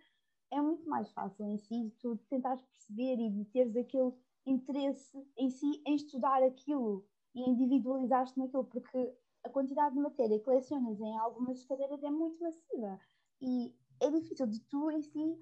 é 0.52 0.62
muito 0.62 0.88
mais 0.90 1.12
fácil 1.12 1.46
em 1.46 1.58
si 1.58 1.94
tu 2.00 2.18
tentares 2.30 2.62
perceber 2.64 3.20
e 3.20 3.30
de 3.30 3.46
teres 3.46 3.76
aquele 3.76 4.14
interesse 4.46 5.18
em 5.38 5.50
si 5.50 5.82
em 5.86 5.96
estudar 5.96 6.44
aquilo 6.44 7.06
e 7.34 7.50
individualizar-te 7.50 8.38
naquilo, 8.38 8.66
porque 8.66 9.14
a 9.44 9.50
quantidade 9.50 9.96
de 9.96 10.02
matéria 10.02 10.40
que 10.40 10.50
lecionas 10.50 11.00
em 11.00 11.18
algumas 11.18 11.64
cadeiras 11.66 12.02
é 12.04 12.10
muito 12.10 12.42
massiva 12.42 13.00
e 13.42 13.76
é 14.02 14.10
difícil 14.10 14.48
de 14.48 14.60
tu 14.62 14.92
em 14.92 15.02
si 15.02 15.38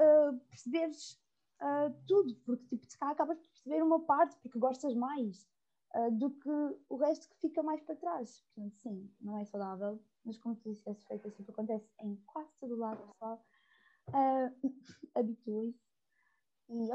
uh, 0.00 0.38
perceberes 0.48 1.12
uh, 1.60 1.94
tudo, 2.06 2.34
porque 2.44 2.64
tipo, 2.66 2.86
se 2.86 2.98
cá 2.98 3.10
acabas 3.10 3.38
por 3.38 3.48
perceber 3.48 3.82
uma 3.82 4.00
parte 4.00 4.36
porque 4.40 4.58
gostas 4.58 4.94
mais 4.94 5.48
uh, 5.94 6.10
do 6.12 6.30
que 6.30 6.50
o 6.88 6.96
resto 6.96 7.28
que 7.28 7.40
fica 7.40 7.62
mais 7.62 7.80
para 7.82 7.96
trás. 7.96 8.42
Portanto, 8.54 8.76
sim, 8.76 9.10
não 9.20 9.38
é 9.38 9.44
saudável, 9.44 10.02
mas 10.24 10.38
como 10.38 10.56
tu 10.56 10.72
disseste, 10.72 11.06
feito 11.06 11.28
assim, 11.28 11.44
acontece 11.48 11.88
em 12.00 12.16
quase 12.26 12.50
todo 12.58 12.76
lado, 12.76 13.06
pessoal. 13.12 13.44
Uh, 14.08 14.54
Habitue-se 15.16 15.85
e 16.68 16.90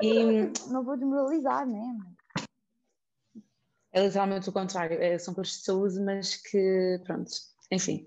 e... 0.02 0.52
não 0.70 0.84
vou 0.84 0.96
demoralizar, 0.96 1.66
né? 1.66 1.98
É 3.92 4.06
literalmente 4.06 4.48
o 4.48 4.52
contrário, 4.52 5.00
é, 5.02 5.18
são 5.18 5.34
cursos 5.34 5.58
de 5.58 5.64
saúde, 5.64 6.00
mas 6.00 6.36
que, 6.36 7.00
pronto, 7.04 7.30
enfim, 7.72 8.06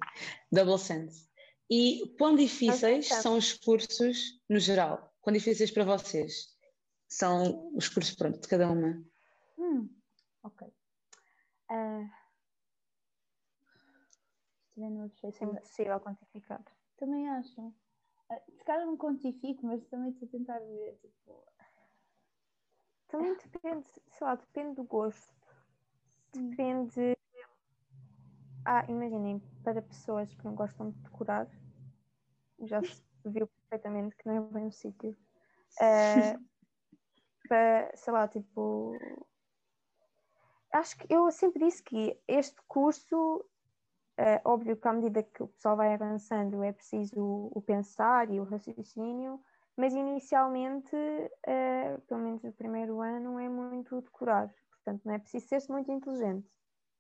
double 0.52 0.78
sense. 0.78 1.28
E 1.70 2.16
quão 2.18 2.36
difíceis 2.36 3.08
são 3.08 3.38
os 3.38 3.54
cursos 3.54 4.40
no 4.48 4.60
geral? 4.60 5.14
Quão 5.22 5.34
difíceis 5.34 5.72
para 5.72 5.84
vocês 5.84 6.56
são 7.08 7.76
os 7.76 7.90
cursos 7.90 8.16
pronto, 8.16 8.40
de 8.40 8.48
cada 8.48 8.70
uma? 8.70 9.04
Hum, 9.58 9.90
ok. 10.44 10.68
Uh, 11.70 12.10
é 14.78 14.86
impossível 15.44 16.00
quantificar. 16.00 16.64
Também 16.98 17.28
acho. 17.30 17.74
Se 18.30 18.64
calhar 18.64 18.86
não 18.86 18.98
quantifico, 18.98 19.66
mas 19.66 19.86
também 19.88 20.12
estou 20.12 20.28
a 20.28 20.32
tentar 20.32 20.60
ver. 20.60 20.98
Tipo... 21.02 21.46
Também 23.08 23.38
depende, 23.38 23.88
sei 24.08 24.28
lá, 24.28 24.36
depende 24.36 24.76
do 24.76 24.84
gosto. 24.84 25.34
Depende. 26.34 27.18
Ah, 28.66 28.86
imaginem, 28.88 29.40
para 29.64 29.82
pessoas 29.82 30.34
que 30.34 30.44
não 30.46 30.56
gostam 30.56 30.90
de 30.90 30.98
decorar, 31.00 31.48
já 32.62 32.82
se 32.82 33.04
viu 33.26 33.48
perfeitamente 33.48 34.16
que 34.16 34.28
não 34.28 34.36
é 34.38 34.42
bem 34.42 34.68
o 34.68 34.72
sítio. 34.72 35.12
Uh, 35.80 36.44
para, 37.48 37.96
sei 37.96 38.14
lá, 38.14 38.28
tipo. 38.28 38.98
Acho 40.72 40.98
que 40.98 41.14
eu 41.14 41.30
sempre 41.30 41.66
disse 41.66 41.84
que 41.84 42.20
este 42.28 42.60
curso, 42.68 43.46
uh, 44.20 44.42
óbvio 44.44 44.78
que 44.78 44.88
à 44.88 44.94
medida 44.94 45.24
que 45.24 45.44
o 45.44 45.48
pessoal 45.48 45.76
vai 45.76 45.94
avançando 45.94 46.64
é 46.64 46.72
preciso 46.72 47.50
o, 47.52 47.62
pensar 47.62 48.30
e 48.30 48.40
o 48.40 48.44
raciocínio, 48.44 49.40
mas 49.76 49.94
inicialmente, 49.94 50.96
uh, 50.96 52.02
pelo 52.08 52.22
menos 52.22 52.44
no 52.44 52.52
primeiro 52.54 53.02
ano, 53.02 53.40
é 53.40 53.50
muito 53.50 54.02
decorar. 54.02 54.54
Portanto, 54.72 55.02
não 55.06 55.14
é 55.14 55.20
preciso 55.20 55.48
ser-se 55.48 55.72
muito 55.72 55.92
inteligente. 55.92 56.50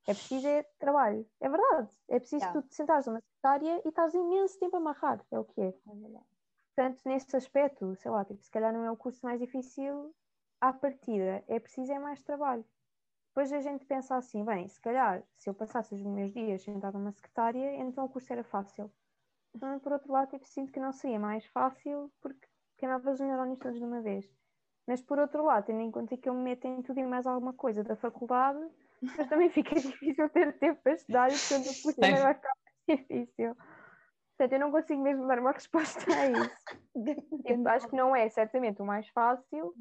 É 0.07 0.13
preciso 0.13 0.47
é 0.47 0.63
trabalho. 0.79 1.25
É 1.39 1.49
verdade. 1.49 1.89
É 2.09 2.19
preciso 2.19 2.43
yeah. 2.43 2.61
tu 2.61 2.67
te 2.67 2.75
sentares 2.75 3.05
numa 3.07 3.21
secretária 3.21 3.81
e 3.85 3.89
estás 3.89 4.13
imenso 4.13 4.59
tempo 4.59 4.75
a 4.75 4.79
amarrar. 4.79 5.23
É 5.31 5.39
o 5.39 5.45
que 5.45 5.61
é. 5.61 5.67
é 5.67 5.73
Portanto, 6.75 7.01
nesse 7.05 7.35
aspecto, 7.35 7.95
sei 7.95 8.11
lá, 8.11 8.25
tipo, 8.25 8.43
se 8.43 8.51
calhar 8.51 8.73
não 8.73 8.83
é 8.83 8.91
o 8.91 8.97
curso 8.97 9.19
mais 9.23 9.39
difícil 9.39 10.13
à 10.59 10.73
partida. 10.73 11.43
É 11.47 11.59
preciso 11.59 11.91
é 11.91 11.99
mais 11.99 12.21
trabalho. 12.23 12.65
Depois 13.33 13.51
a 13.51 13.61
gente 13.61 13.83
pensa 13.85 14.15
assim, 14.15 14.45
bem, 14.45 14.67
se 14.69 14.79
calhar, 14.79 15.23
se 15.35 15.49
eu 15.49 15.55
passasse 15.55 15.95
os 15.95 16.03
meus 16.03 16.31
dias 16.31 16.61
sentada 16.61 16.99
numa 16.99 17.11
secretária, 17.11 17.77
então 17.77 18.05
o 18.05 18.09
curso 18.09 18.31
era 18.31 18.43
fácil. 18.43 18.91
Então, 19.55 19.79
por 19.79 19.91
outro 19.91 20.13
lado, 20.13 20.29
tipo, 20.29 20.45
sinto 20.45 20.71
que 20.71 20.79
não 20.79 20.93
seria 20.93 21.19
mais 21.19 21.43
fácil 21.47 22.13
porque 22.21 22.47
queimava 22.77 23.09
os 23.09 23.19
neurónios 23.19 23.57
todos 23.57 23.79
de 23.79 23.83
uma 23.83 24.01
vez. 24.01 24.31
Mas 24.85 25.01
por 25.01 25.17
outro 25.17 25.43
lado, 25.43 25.65
tendo 25.65 25.81
em 25.81 25.89
conta 25.89 26.15
que 26.15 26.29
eu 26.29 26.33
me 26.35 26.43
meto 26.43 26.67
em 26.67 26.83
tudo 26.83 26.99
e 26.99 27.03
mais 27.07 27.25
alguma 27.25 27.53
coisa 27.53 27.83
da 27.83 27.95
faculdade, 27.95 28.59
mas 29.01 29.27
também 29.27 29.49
fica 29.49 29.73
difícil 29.73 30.29
ter 30.29 30.53
tempo 30.59 30.79
para 30.83 30.93
estudar 30.93 31.29
e 31.29 31.31
portanto 31.31 31.71
o 31.71 31.81
curso 31.81 31.95
também 31.95 32.21
vai 32.21 32.35
ficar 32.35 32.53
mais 32.87 32.99
difícil. 32.99 33.55
Portanto, 34.37 34.53
eu 34.53 34.59
não 34.59 34.71
consigo 34.71 35.01
mesmo 35.01 35.25
dar 35.25 35.39
uma 35.39 35.53
resposta 35.53 36.13
a 36.13 36.29
isso. 36.29 36.65
tipo, 37.47 37.67
acho 37.67 37.87
que 37.87 37.95
não 37.95 38.15
é 38.15 38.29
certamente 38.29 38.79
o 38.79 38.85
mais 38.85 39.09
fácil. 39.09 39.73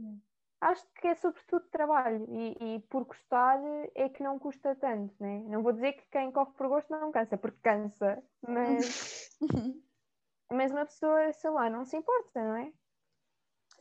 Acho 0.62 0.86
que 1.00 1.08
é 1.08 1.14
sobretudo 1.16 1.68
trabalho 1.70 2.24
e, 2.30 2.76
e, 2.76 2.80
por 2.82 3.04
gostar 3.04 3.60
é 3.96 4.08
que 4.08 4.22
não 4.22 4.38
custa 4.38 4.76
tanto, 4.76 5.12
né? 5.18 5.40
Não 5.48 5.60
vou 5.60 5.72
dizer 5.72 5.94
que 5.94 6.08
quem 6.08 6.30
corre 6.30 6.52
por 6.52 6.68
gosto 6.68 6.88
não 6.88 7.10
cansa, 7.10 7.36
porque 7.36 7.58
cansa, 7.60 8.22
mas, 8.46 9.28
mas 10.48 10.70
uma 10.70 10.86
pessoa, 10.86 11.32
sei 11.32 11.50
lá, 11.50 11.68
não 11.68 11.84
se 11.84 11.96
importa, 11.96 12.44
não 12.44 12.56
é? 12.56 12.72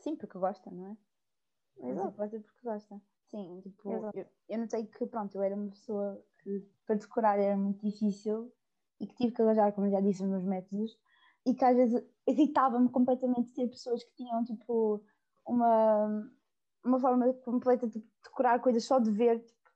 Sim, 0.00 0.16
porque 0.16 0.36
gosta, 0.36 0.72
não 0.72 0.88
é? 0.88 0.96
Exato. 1.86 1.94
Não 1.94 1.96
se 1.96 2.12
importa 2.14 2.40
porque 2.40 2.60
gosta. 2.64 3.02
Sim, 3.26 3.60
tipo, 3.62 3.88
eu, 4.12 4.26
eu 4.48 4.58
notei 4.58 4.84
que, 4.84 5.06
pronto, 5.06 5.36
eu 5.36 5.42
era 5.42 5.54
uma 5.54 5.70
pessoa 5.70 6.20
que 6.42 6.68
para 6.84 6.96
decorar 6.96 7.38
era 7.38 7.56
muito 7.56 7.80
difícil 7.88 8.52
e 8.98 9.06
que 9.06 9.14
tive 9.14 9.36
que 9.36 9.40
arranjar, 9.40 9.72
como 9.72 9.88
já 9.88 10.00
disse, 10.00 10.24
os 10.24 10.28
meus 10.28 10.44
métodos 10.44 10.98
e 11.46 11.54
que 11.54 11.64
às 11.64 11.76
vezes 11.76 12.04
irritava-me 12.26 12.88
completamente 12.88 13.52
ter 13.52 13.68
pessoas 13.68 14.02
que 14.02 14.14
tinham, 14.16 14.44
tipo, 14.44 15.04
uma, 15.46 16.28
uma 16.84 17.00
forma 17.00 17.32
completa 17.44 17.86
de 17.86 18.04
decorar 18.22 18.60
coisas 18.60 18.84
só 18.84 18.98
de 18.98 19.10
ver, 19.10 19.40
tipo, 19.40 19.70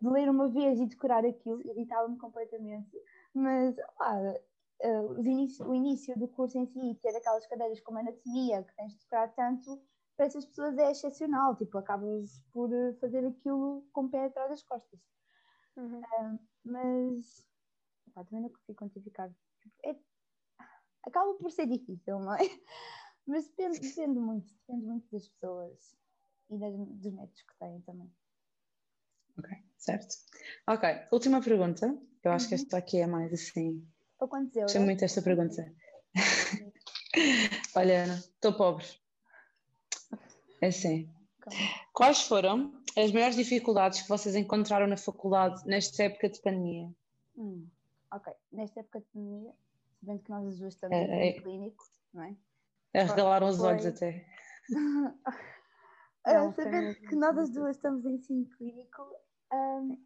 de 0.00 0.08
ler 0.08 0.28
uma 0.28 0.48
vez 0.48 0.80
e 0.80 0.86
decorar 0.86 1.24
aquilo, 1.24 1.60
irritava-me 1.66 2.18
completamente. 2.18 2.90
Mas, 3.34 3.76
lá, 3.98 4.34
uh, 4.82 5.12
o, 5.12 5.26
início, 5.26 5.66
o 5.66 5.74
início 5.74 6.18
do 6.18 6.28
curso 6.28 6.58
em 6.58 6.66
si, 6.66 6.98
ter 7.02 7.14
aquelas 7.16 7.46
cadeiras 7.46 7.80
como 7.80 7.98
anatomia, 7.98 8.62
que 8.62 8.74
tens 8.76 8.92
de 8.92 8.98
decorar 9.00 9.28
tanto, 9.34 9.80
para 10.16 10.26
essas 10.26 10.44
pessoas 10.44 10.76
é 10.76 10.90
excepcional, 10.90 11.56
tipo, 11.56 11.78
acabas 11.78 12.42
por 12.52 12.70
eh, 12.72 12.92
fazer 13.00 13.24
aquilo 13.26 13.86
com 13.90 14.04
o 14.04 14.10
pé 14.10 14.26
atrás 14.26 14.50
das 14.50 14.62
costas. 14.62 15.00
Uhum. 15.76 16.00
Uh, 16.00 16.38
mas 16.62 17.46
pá, 18.12 18.22
também 18.24 18.42
não 18.42 18.50
consigo 18.50 18.78
quantificar. 18.78 19.32
É, 19.82 19.96
acaba 21.04 21.32
por 21.34 21.50
ser 21.50 21.66
difícil, 21.66 22.18
não 22.18 22.34
é? 22.34 22.38
Mas 23.26 23.48
depende, 23.48 23.80
depende 23.80 24.18
muito, 24.18 24.52
depende 24.52 24.86
muito 24.86 25.10
das 25.10 25.28
pessoas. 25.28 25.96
E 26.50 26.58
das, 26.58 26.74
dos 26.74 27.12
métodos 27.12 27.42
que 27.42 27.58
têm 27.58 27.80
também. 27.82 28.12
Ok, 29.38 29.50
certo. 29.76 30.16
Ok, 30.66 30.88
última 31.12 31.40
pergunta. 31.40 31.96
Eu 32.22 32.32
acho 32.32 32.46
uhum. 32.46 32.48
que 32.50 32.54
esta 32.56 32.76
aqui 32.76 32.98
é 32.98 33.06
mais 33.06 33.32
assim. 33.32 33.86
Para 34.18 34.28
quantos 34.28 34.54
euros? 34.54 34.72
Gostei 34.72 34.84
muito 34.84 35.00
desta 35.00 35.22
pergunta. 35.22 35.74
Olha, 37.74 38.04
Ana, 38.04 38.14
estou 38.16 38.52
pobre. 38.52 38.86
É 40.60 40.66
assim. 40.66 41.08
Quais 41.92 42.22
foram 42.22 42.72
as 42.96 43.12
maiores 43.12 43.36
dificuldades 43.36 44.02
que 44.02 44.08
vocês 44.08 44.34
encontraram 44.34 44.86
na 44.86 44.96
faculdade 44.96 45.66
nesta 45.66 46.04
época 46.04 46.28
de 46.28 46.40
pandemia? 46.42 46.90
Hum, 47.36 47.66
ok, 48.12 48.32
nesta 48.52 48.80
época 48.80 49.00
de 49.00 49.06
pandemia, 49.06 49.52
sabendo 50.00 50.22
que 50.22 50.30
nós 50.30 50.46
as 50.46 50.58
duas 50.58 50.74
estamos 50.74 50.96
é, 50.96 51.28
é, 51.28 51.40
clínico, 51.40 51.84
não 52.12 52.24
é? 52.24 52.36
Arregalaram 52.92 53.48
os 53.48 53.60
olhos 53.60 53.86
até. 53.86 54.26
uh, 56.26 56.52
sabendo 56.52 56.94
que 57.00 57.16
nós 57.16 57.38
as 57.38 57.50
duas 57.50 57.76
estamos 57.76 58.04
em 58.04 58.14
ensino 58.14 58.48
clínico, 58.56 59.02
um, 59.52 59.96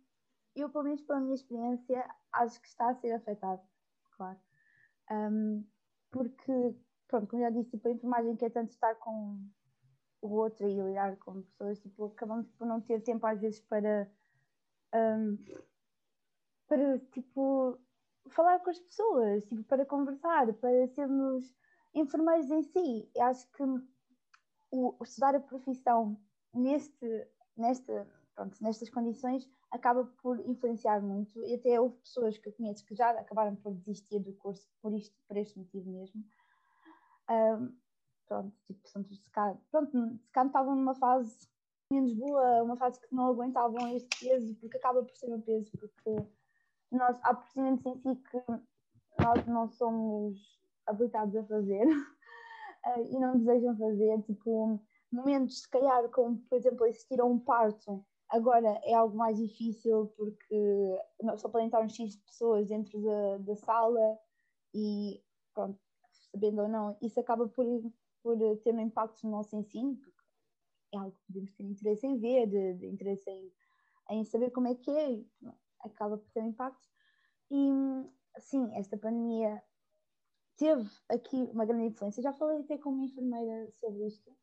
eu, 0.55 0.71
pelo 0.71 0.85
menos 0.85 1.03
pela 1.03 1.21
minha 1.21 1.35
experiência, 1.35 2.09
acho 2.33 2.61
que 2.61 2.69
está 2.69 2.91
a 2.91 2.95
ser 2.95 3.13
afetado, 3.13 3.63
claro. 4.17 4.39
Um, 5.11 5.65
porque, 6.11 6.77
pronto, 7.09 7.27
como 7.27 7.43
já 7.43 7.51
disse, 7.51 7.71
tipo, 7.71 7.89
a 7.89 7.93
enfermagem 7.93 8.37
quer 8.37 8.51
tanto 8.51 8.71
estar 8.71 8.95
com 8.97 9.39
o 10.23 10.29
outro 10.29 10.69
e 10.69 10.81
lidar 10.81 11.17
com 11.19 11.43
pessoas, 11.43 11.81
tipo, 11.81 12.07
acabamos 12.07 12.49
por 12.53 12.67
não 12.67 12.81
ter 12.81 13.03
tempo 13.03 13.27
às 13.27 13.41
vezes 13.41 13.61
para, 13.61 14.11
um, 14.95 15.37
para 16.67 16.99
tipo, 17.11 17.79
falar 18.29 18.61
com 18.61 18.71
as 18.71 18.79
pessoas, 18.79 19.45
tipo, 19.45 19.63
para 19.65 19.85
conversar, 19.85 20.53
para 20.55 20.87
sermos 20.89 21.55
enfermeiros 21.95 22.51
em 22.51 22.63
si. 22.63 23.11
Eu 23.15 23.25
acho 23.25 23.51
que 23.51 23.63
o, 24.75 24.97
estudar 25.05 25.37
a 25.37 25.41
profissão 25.41 26.21
neste, 26.53 27.07
pronto, 28.35 28.57
nestas 28.61 28.91
condições 28.91 29.49
acaba 29.71 30.05
por 30.21 30.41
influenciar 30.41 31.01
muito 31.01 31.39
e 31.45 31.55
até 31.55 31.81
houve 31.81 31.97
pessoas 31.99 32.37
que 32.37 32.49
eu 32.49 32.53
conheço 32.53 32.85
que 32.85 32.95
já 32.95 33.11
acabaram 33.11 33.55
por 33.57 33.73
desistir 33.75 34.19
do 34.19 34.33
curso 34.35 34.69
por 34.83 34.93
isto, 34.93 35.17
por 35.29 35.37
este 35.37 35.59
motivo 35.59 35.91
mesmo. 35.91 36.25
Um, 37.31 37.77
pronto, 38.27 38.53
tipo, 38.67 38.89
são 38.89 39.05
cá, 39.33 39.57
pronto, 39.71 40.19
se 40.19 40.33
cá 40.33 40.45
estavam 40.45 40.75
numa 40.75 40.95
fase 40.95 41.49
menos 41.91 42.13
boa, 42.15 42.63
uma 42.63 42.77
fase 42.77 43.01
que 43.01 43.15
não 43.15 43.27
aguentavam 43.27 43.95
este 43.97 44.27
peso, 44.27 44.55
porque 44.57 44.77
acaba 44.77 45.05
por 45.05 45.17
ser 45.17 45.33
um 45.33 45.41
peso, 45.41 45.71
porque 45.79 46.29
nós 46.91 47.19
há 47.23 47.35
procedimentos 47.35 47.87
em 47.87 47.99
si 47.99 48.23
que 48.23 48.43
nós 49.23 49.47
não 49.47 49.69
somos 49.69 50.61
habilitados 50.87 51.37
a 51.37 51.45
fazer 51.45 51.87
e 53.07 53.19
não 53.19 53.39
desejam 53.39 53.77
fazer, 53.77 54.23
tipo, 54.23 54.81
momentos 55.11 55.63
se 55.63 55.71
calhar 55.71 56.09
como, 56.11 56.39
por 56.49 56.57
exemplo, 56.57 56.85
assistir 56.85 57.21
a 57.21 57.25
um 57.25 57.39
parto, 57.39 58.05
agora 58.29 58.81
é 58.85 58.95
algo 58.95 59.17
mais 59.17 59.39
difícil 59.39 60.13
porque 60.17 60.99
só 61.37 61.49
podem 61.49 61.67
estar 61.67 61.81
um 61.81 61.89
X 61.89 62.17
de 62.17 62.23
pessoas 62.25 62.69
dentro 62.69 63.01
da, 63.01 63.39
da 63.39 63.57
sala 63.57 64.19
e, 64.75 65.23
pronto, 65.55 65.79
sabendo 66.33 66.63
ou 66.63 66.69
não, 66.69 66.97
isso 67.01 67.21
acaba 67.21 67.49
por 67.49 67.65
por 68.25 68.39
ter 68.61 68.75
um 68.75 68.81
impacto 68.81 69.23
no 69.25 69.33
nosso 69.33 69.55
ensino, 69.55 69.97
porque 69.97 70.23
é 70.95 70.99
algo 70.99 71.13
que 71.13 71.27
podemos 71.27 71.53
ter 71.53 71.63
interesse 71.65 72.07
em 72.07 72.19
ver, 72.19 72.47
de, 72.47 72.75
de 72.75 72.87
interesse 72.87 73.29
em, 73.31 73.53
em, 74.11 74.25
saber 74.25 74.51
como 74.51 74.67
é 74.67 74.75
que 74.75 74.91
é, 74.91 75.23
acaba 75.81 76.17
por 76.17 76.31
ter 76.31 76.41
um 76.43 76.49
impacto. 76.49 76.89
E, 77.51 77.69
sim, 78.39 78.75
esta 78.75 78.97
pandemia 78.97 79.63
teve 80.57 80.89
aqui 81.09 81.37
uma 81.53 81.65
grande 81.65 81.87
influência. 81.87 82.23
Já 82.23 82.33
falei 82.33 82.61
até 82.61 82.79
com 82.79 82.91
uma 82.91 83.05
enfermeira 83.05 83.71
sobre 83.81 84.07
isto, 84.07 84.37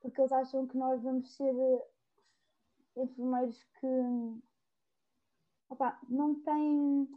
porque 0.00 0.20
eles 0.20 0.32
acham 0.32 0.66
que 0.66 0.76
nós 0.76 1.02
vamos 1.02 1.34
ser 1.36 1.54
enfermeiros 2.96 3.62
que 3.80 3.86
opa, 5.70 5.98
não 6.08 6.40
têm 6.42 7.08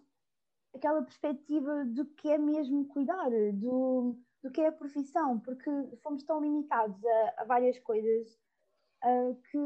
aquela 0.75 1.01
perspectiva 1.03 1.85
do 1.85 2.05
que 2.05 2.29
é 2.29 2.37
mesmo 2.37 2.87
cuidar, 2.87 3.29
do 3.53 4.17
do 4.41 4.51
que 4.51 4.61
é 4.61 4.67
a 4.67 4.71
profissão, 4.71 5.39
porque 5.39 5.69
fomos 6.01 6.23
tão 6.23 6.41
limitados 6.41 7.03
a, 7.05 7.41
a 7.41 7.45
várias 7.45 7.77
coisas 7.79 8.39
uh, 9.03 9.35
que 9.49 9.57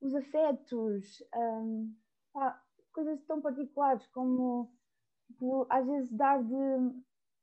os 0.00 0.14
afetos, 0.14 1.22
um, 1.34 1.94
pá, 2.32 2.60
coisas 2.92 3.22
tão 3.24 3.40
particulares 3.40 4.06
como 4.08 4.72
tipo, 5.26 5.66
às 5.70 5.86
vezes 5.86 6.10
dar 6.12 6.42
de 6.42 6.54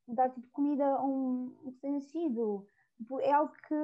dar 0.08 0.30
tipo, 0.30 0.48
comida 0.48 0.84
a 0.84 1.04
um 1.04 1.54
recém-nascido 1.64 2.66
tipo, 2.96 3.20
é 3.20 3.32
algo 3.32 3.52
que 3.66 3.74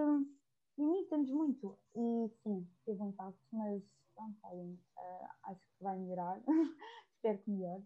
limita-nos 0.79 1.31
muito 1.31 1.79
e 1.95 2.29
sim, 2.43 2.69
teve 2.85 3.03
um 3.03 3.09
impacto, 3.09 3.41
mas 3.53 3.83
pronto, 4.14 4.39
uh, 4.45 5.29
acho 5.45 5.61
que 5.61 5.83
vai 5.83 5.99
melhorar, 5.99 6.41
espero 7.14 7.39
que 7.39 7.51
melhore. 7.51 7.85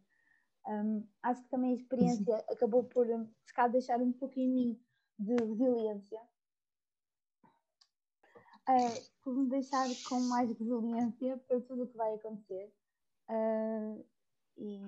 Um, 0.67 1.07
acho 1.23 1.43
que 1.43 1.49
também 1.49 1.73
a 1.73 1.77
experiência 1.77 2.37
Sim. 2.37 2.45
acabou 2.51 2.85
por 2.85 3.07
buscar 3.07 3.69
deixar 3.69 4.01
um 4.01 4.13
pouco 4.13 4.39
em 4.39 4.49
mim 4.49 4.81
de 5.19 5.35
resiliência, 5.35 6.21
uh, 8.69 9.11
por 9.23 9.35
me 9.35 9.49
deixar 9.49 9.87
com 10.09 10.21
mais 10.21 10.49
resiliência 10.51 11.39
para 11.49 11.61
tudo 11.61 11.85
o 11.85 11.89
que 11.89 11.97
vai 11.97 12.15
acontecer. 12.15 12.73
Uh, 13.29 14.05
e 14.57 14.83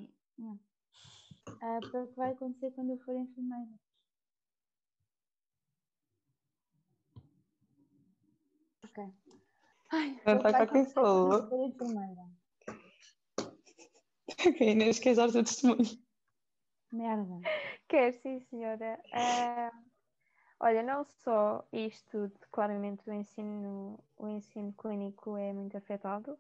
uh, 1.49 1.91
para 1.91 2.03
o 2.03 2.07
que 2.09 2.17
vai 2.17 2.33
acontecer 2.33 2.71
quando 2.73 2.91
eu 2.91 2.99
for 2.99 3.17
enfermeira. 3.17 3.73
Ok. 8.85 9.05
Ai, 9.91 10.21
Vai 10.25 10.67
quem 10.67 10.85
falou. 10.87 11.67
enfermeira. 11.67 12.23
Ok, 14.47 14.73
Inês, 14.73 14.99
queres 14.99 15.19
dar 15.19 15.29
o 15.29 15.33
teu 15.33 15.45
testemunho? 15.45 15.85
Merda. 16.91 17.41
Quer 17.89 18.13
sim, 18.15 18.41
senhora. 18.41 18.99
Uh, 19.13 19.85
olha, 20.59 20.83
não 20.83 21.05
só 21.05 21.67
isto, 21.73 22.29
de, 22.29 22.39
claramente 22.51 23.09
o 23.09 23.13
ensino, 23.13 24.03
o 24.17 24.27
ensino 24.29 24.73
clínico 24.73 25.37
é 25.37 25.53
muito 25.53 25.77
afetado, 25.77 26.39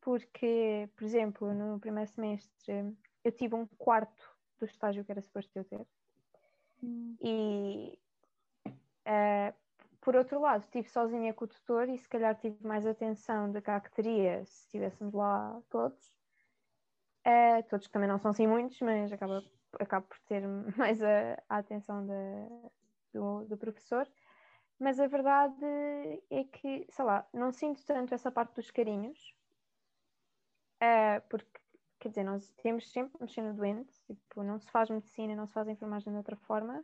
porque, 0.00 0.88
por 0.96 1.04
exemplo, 1.04 1.54
no 1.54 1.80
primeiro 1.80 2.10
semestre 2.10 2.94
eu 3.24 3.32
tive 3.32 3.54
um 3.54 3.66
quarto 3.78 4.29
do 4.60 4.66
estágio 4.66 5.04
que 5.04 5.10
era 5.10 5.20
suposto 5.20 5.50
eu 5.56 5.64
ter. 5.64 5.86
Hum. 6.82 7.16
E 7.20 7.98
uh, 9.06 9.54
por 10.00 10.16
outro 10.16 10.40
lado, 10.40 10.62
estive 10.62 10.88
sozinha 10.88 11.34
com 11.34 11.44
o 11.44 11.48
tutor 11.48 11.88
e 11.88 11.98
se 11.98 12.08
calhar 12.08 12.34
tive 12.34 12.56
mais 12.66 12.86
atenção 12.86 13.52
da 13.52 13.60
que 13.80 13.90
teria 13.92 14.44
se 14.46 14.64
estivéssemos 14.64 15.12
lá 15.12 15.60
todos. 15.68 16.12
Uh, 17.26 17.62
todos 17.68 17.86
que 17.86 17.92
também 17.92 18.08
não 18.08 18.18
são 18.18 18.30
assim 18.30 18.46
muitos, 18.46 18.80
mas 18.80 19.12
acaba, 19.12 19.44
acaba 19.78 20.06
por 20.06 20.18
ter 20.20 20.42
mais 20.76 21.02
a, 21.02 21.42
a 21.48 21.58
atenção 21.58 22.06
do, 23.12 23.44
do 23.44 23.56
professor. 23.58 24.08
Mas 24.78 24.98
a 24.98 25.06
verdade 25.06 25.66
é 26.30 26.44
que, 26.44 26.86
sei 26.88 27.04
lá, 27.04 27.28
não 27.34 27.52
sinto 27.52 27.84
tanto 27.84 28.14
essa 28.14 28.32
parte 28.32 28.54
dos 28.54 28.70
carinhos, 28.70 29.36
uh, 30.82 31.20
porque, 31.28 31.59
quer 32.00 32.08
dizer, 32.08 32.24
nós 32.24 32.50
temos 32.62 32.90
sempre 32.90 33.20
mexer 33.20 33.42
no 33.42 33.54
doente, 33.54 33.92
tipo, 34.06 34.42
não 34.42 34.58
se 34.58 34.70
faz 34.70 34.88
medicina, 34.88 35.36
não 35.36 35.46
se 35.46 35.52
faz 35.52 35.68
enfermagem 35.68 36.10
de 36.12 36.16
outra 36.16 36.36
forma. 36.36 36.82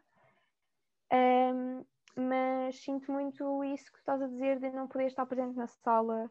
Um, 1.13 1.85
mas 2.15 2.79
sinto 2.83 3.11
muito 3.11 3.65
isso 3.65 3.91
que 3.93 3.99
estás 3.99 4.21
a 4.21 4.27
dizer 4.27 4.61
de 4.61 4.71
não 4.71 4.87
poder 4.87 5.07
estar 5.07 5.25
presente 5.27 5.57
na 5.57 5.67
sala, 5.67 6.31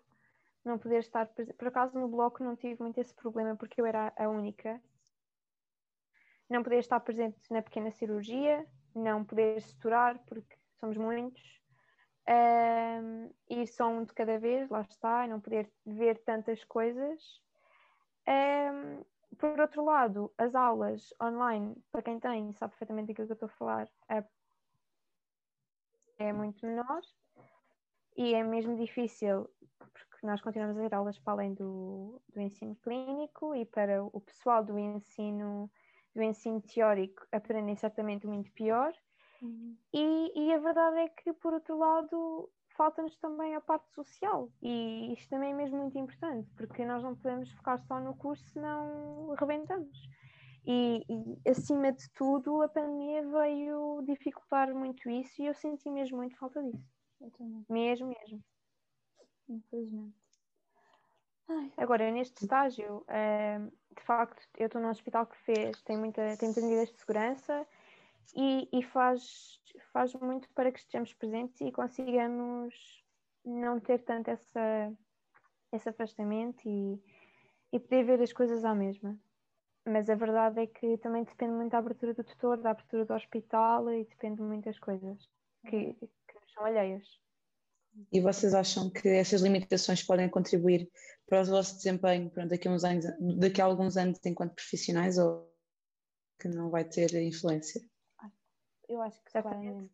não 0.64 0.78
poder 0.78 1.00
estar 1.00 1.26
presente. 1.28 1.56
Por 1.56 1.68
acaso 1.68 1.98
no 2.00 2.08
bloco 2.08 2.44
não 2.44 2.56
tive 2.56 2.82
muito 2.82 3.00
esse 3.00 3.14
problema 3.14 3.56
porque 3.56 3.82
eu 3.82 3.86
era 3.86 4.14
a 4.18 4.30
única. 4.30 4.82
Não 6.50 6.62
poder 6.62 6.78
estar 6.78 7.00
presente 7.00 7.40
na 7.50 7.62
pequena 7.62 7.90
cirurgia, 7.92 8.66
não 8.94 9.26
poder 9.26 9.60
suturar 9.62 10.20
porque 10.26 10.56
somos 10.80 10.96
muitos. 10.96 11.44
Um, 12.28 13.30
ir 13.50 13.68
só 13.68 13.88
um 13.88 14.04
de 14.04 14.14
cada 14.14 14.40
vez, 14.40 14.70
lá 14.70 14.82
está, 14.82 15.26
e 15.26 15.30
não 15.30 15.40
poder 15.40 15.72
ver 15.86 16.18
tantas 16.24 16.64
coisas. 16.64 17.45
Um, 18.28 19.04
por 19.38 19.60
outro 19.60 19.84
lado, 19.84 20.34
as 20.38 20.56
aulas 20.56 21.14
online, 21.22 21.76
para 21.92 22.02
quem 22.02 22.20
tem, 22.20 22.54
sabe 22.54 22.72
perfeitamente 22.72 23.12
aquilo 23.12 23.28
que 23.28 23.34
eu 23.34 23.36
estou 23.36 23.48
a 23.48 23.58
falar, 23.58 23.90
é, 24.10 24.24
é 26.18 26.34
muito 26.34 26.66
menor 26.66 27.02
e 28.16 28.34
é 28.34 28.44
mesmo 28.44 28.78
difícil 28.78 29.50
nós 30.26 30.42
continuamos 30.42 30.78
a 30.78 30.82
ter 30.82 30.96
aulas 30.96 31.20
para 31.20 31.34
além 31.34 31.54
do, 31.54 32.22
do 32.34 32.42
ensino 32.42 32.76
clínico 32.78 33.56
e 33.56 33.66
para 33.66 34.04
o 34.04 34.20
pessoal 34.20 34.64
do 34.64 34.78
ensino, 34.78 35.70
do 36.14 36.22
ensino 36.22 36.62
teórico 36.62 37.26
aprendem 37.32 37.76
certamente 37.76 38.26
muito 38.26 38.52
pior. 38.52 38.92
Uhum. 39.42 39.78
E, 39.94 40.32
e, 40.36 40.54
a 40.54 40.58
verdade 40.58 40.98
é 40.98 41.10
que, 41.10 41.32
por 41.34 41.54
outro 41.54 41.78
lado, 41.78 42.50
falta-nos 42.76 43.16
também 43.18 43.56
a 43.56 43.62
parte 43.62 43.90
social. 43.94 44.50
E 44.62 45.14
isto 45.14 45.30
também 45.30 45.52
é 45.52 45.56
mesmo 45.56 45.78
muito 45.78 45.98
importante, 45.98 46.50
porque 46.56 46.86
nós 46.86 47.04
não 47.04 47.16
podemos 47.16 47.52
focar 47.52 47.80
só 47.80 48.00
no 48.00 48.16
curso, 48.16 48.44
senão 48.50 49.34
rebentamos. 49.38 49.98
E, 50.66 51.04
e, 51.08 51.50
acima 51.50 51.92
de 51.92 52.10
tudo, 52.12 52.62
a 52.62 52.68
pandemia 52.68 53.22
veio 53.28 54.02
dificultar 54.08 54.74
muito 54.74 55.10
isso 55.10 55.42
e 55.42 55.46
eu 55.46 55.54
senti 55.54 55.90
mesmo 55.90 56.18
muito 56.18 56.36
falta 56.38 56.62
disso. 56.64 56.96
Mesmo, 57.70 58.08
mesmo. 58.08 58.44
infelizmente. 59.48 60.16
Ai. 61.48 61.72
Agora, 61.78 62.10
neste 62.10 62.42
estágio, 62.42 63.04
é, 63.08 63.60
de 63.60 64.04
facto, 64.04 64.42
eu 64.58 64.66
estou 64.66 64.82
num 64.82 64.90
hospital 64.90 65.28
que 65.28 65.38
fez, 65.38 65.80
tem, 65.84 65.98
muita, 65.98 66.36
tem 66.38 66.50
medidas 66.50 66.92
de 66.92 66.98
segurança 66.98 67.66
e, 68.36 68.68
e 68.72 68.84
faz, 68.84 69.62
faz 69.92 70.14
muito 70.16 70.48
para 70.54 70.72
que 70.72 70.80
estejamos 70.80 71.14
presentes 71.14 71.60
e 71.62 71.72
consigamos 71.72 72.74
não 73.44 73.80
ter 73.80 74.00
tanto 74.04 74.30
essa, 74.30 74.94
esse 75.72 75.90
afastamento 75.90 76.68
e, 76.68 77.00
e 77.74 77.80
poder 77.80 78.06
ver 78.06 78.22
as 78.22 78.34
coisas 78.34 78.64
à 78.64 78.74
mesma. 78.74 79.18
Mas 79.86 80.10
a 80.10 80.16
verdade 80.16 80.62
é 80.62 80.68
que 80.68 80.98
também 80.98 81.24
depende 81.24 81.54
muito 81.54 81.72
da 81.72 81.78
abertura 81.78 82.14
do 82.14 82.24
tutor, 82.24 82.58
da 82.58 82.72
abertura 82.72 83.06
do 83.06 83.14
hospital 83.14 83.92
e 83.92 84.06
depende 84.06 84.38
de 84.38 84.42
muitas 84.42 84.80
coisas 84.80 85.30
que, 85.70 85.94
que 85.94 86.54
são 86.54 86.66
alheias. 86.66 87.04
E 88.12 88.20
vocês 88.20 88.54
acham 88.54 88.90
que 88.90 89.08
essas 89.08 89.42
limitações 89.42 90.04
podem 90.04 90.28
contribuir 90.28 90.90
para 91.28 91.42
o 91.42 91.46
vosso 91.46 91.76
desempenho 91.76 92.30
pronto, 92.30 92.50
daqui, 92.50 92.68
a 92.68 92.72
uns 92.72 92.84
anos, 92.84 93.06
daqui 93.38 93.62
a 93.62 93.66
alguns 93.66 93.96
anos 93.96 94.20
enquanto 94.26 94.56
profissionais 94.56 95.18
ou 95.18 95.50
que 96.40 96.48
não 96.48 96.70
vai 96.70 96.84
ter 96.84 97.14
influência? 97.22 97.82
Eu 98.88 99.02
acho 99.02 99.22
que 99.24 99.32
certamente 99.32 99.90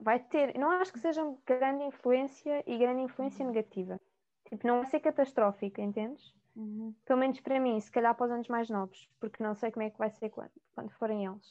vai 0.00 0.18
ter. 0.18 0.58
Não 0.58 0.70
acho 0.70 0.92
que 0.92 0.98
seja 0.98 1.22
grande 1.46 1.84
influência 1.84 2.62
e 2.66 2.78
grande 2.78 3.02
influência 3.02 3.44
uhum. 3.44 3.52
negativa. 3.52 4.00
Tipo, 4.48 4.66
não 4.66 4.78
vai 4.78 4.86
ser 4.86 5.00
catastrófica, 5.00 5.80
entendes? 5.80 6.34
Uhum. 6.56 6.94
Pelo 7.04 7.20
menos 7.20 7.40
para 7.40 7.60
mim, 7.60 7.78
se 7.80 7.90
calhar 7.90 8.14
para 8.14 8.26
os 8.26 8.32
anos 8.32 8.48
mais 8.48 8.68
novos, 8.68 9.08
porque 9.20 9.42
não 9.42 9.54
sei 9.54 9.70
como 9.70 9.84
é 9.84 9.90
que 9.90 9.98
vai 9.98 10.10
ser 10.10 10.30
quando, 10.30 10.50
quando 10.74 10.90
forem 10.90 11.24
eles. 11.24 11.48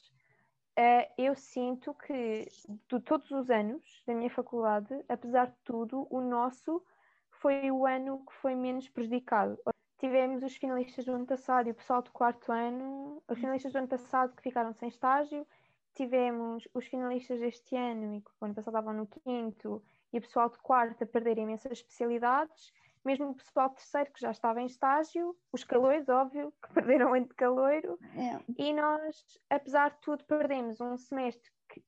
Uh, 0.78 1.04
eu 1.18 1.34
sinto 1.34 1.92
que 1.94 2.46
de 2.88 3.00
todos 3.00 3.30
os 3.30 3.50
anos 3.50 4.02
da 4.06 4.14
minha 4.14 4.30
faculdade, 4.30 5.04
apesar 5.08 5.46
de 5.46 5.56
tudo, 5.64 6.06
o 6.10 6.20
nosso 6.20 6.82
foi 7.30 7.70
o 7.70 7.86
ano 7.86 8.24
que 8.24 8.32
foi 8.34 8.54
menos 8.54 8.88
prejudicado. 8.88 9.58
Tivemos 9.98 10.42
os 10.42 10.56
finalistas 10.56 11.04
do 11.04 11.12
ano 11.12 11.26
passado 11.26 11.68
e 11.68 11.72
o 11.72 11.74
pessoal 11.74 12.00
do 12.02 12.10
quarto 12.10 12.52
ano, 12.52 13.22
os 13.28 13.38
finalistas 13.38 13.72
do 13.72 13.78
ano 13.78 13.88
passado 13.88 14.34
que 14.34 14.42
ficaram 14.42 14.72
sem 14.74 14.88
estágio, 14.88 15.46
tivemos 15.94 16.66
os 16.74 16.86
finalistas 16.86 17.40
deste 17.40 17.76
ano 17.76 18.14
e 18.14 18.20
que 18.20 18.30
o 18.40 18.44
ano 18.44 18.54
passado 18.54 18.74
estavam 18.74 18.94
no 18.94 19.06
quinto 19.06 19.82
e 20.12 20.18
o 20.18 20.20
pessoal 20.20 20.48
de 20.48 20.58
quarto 20.58 21.04
a 21.04 21.06
perder 21.06 21.38
imensas 21.38 21.72
especialidades 21.72 22.72
mesmo 23.04 23.30
o 23.30 23.34
pessoal 23.34 23.70
terceiro 23.70 24.12
que 24.12 24.20
já 24.20 24.30
estava 24.30 24.60
em 24.60 24.66
estágio, 24.66 25.36
os 25.52 25.64
caloiros, 25.64 26.08
óbvio, 26.08 26.52
que 26.62 26.72
perderam 26.74 27.16
entre 27.16 27.34
caloiro, 27.34 27.98
é. 28.14 28.40
e 28.58 28.72
nós, 28.72 29.38
apesar 29.48 29.90
de 29.90 30.00
tudo, 30.00 30.24
perdemos 30.24 30.80
um 30.80 30.96
semestre 30.96 31.50
que 31.68 31.82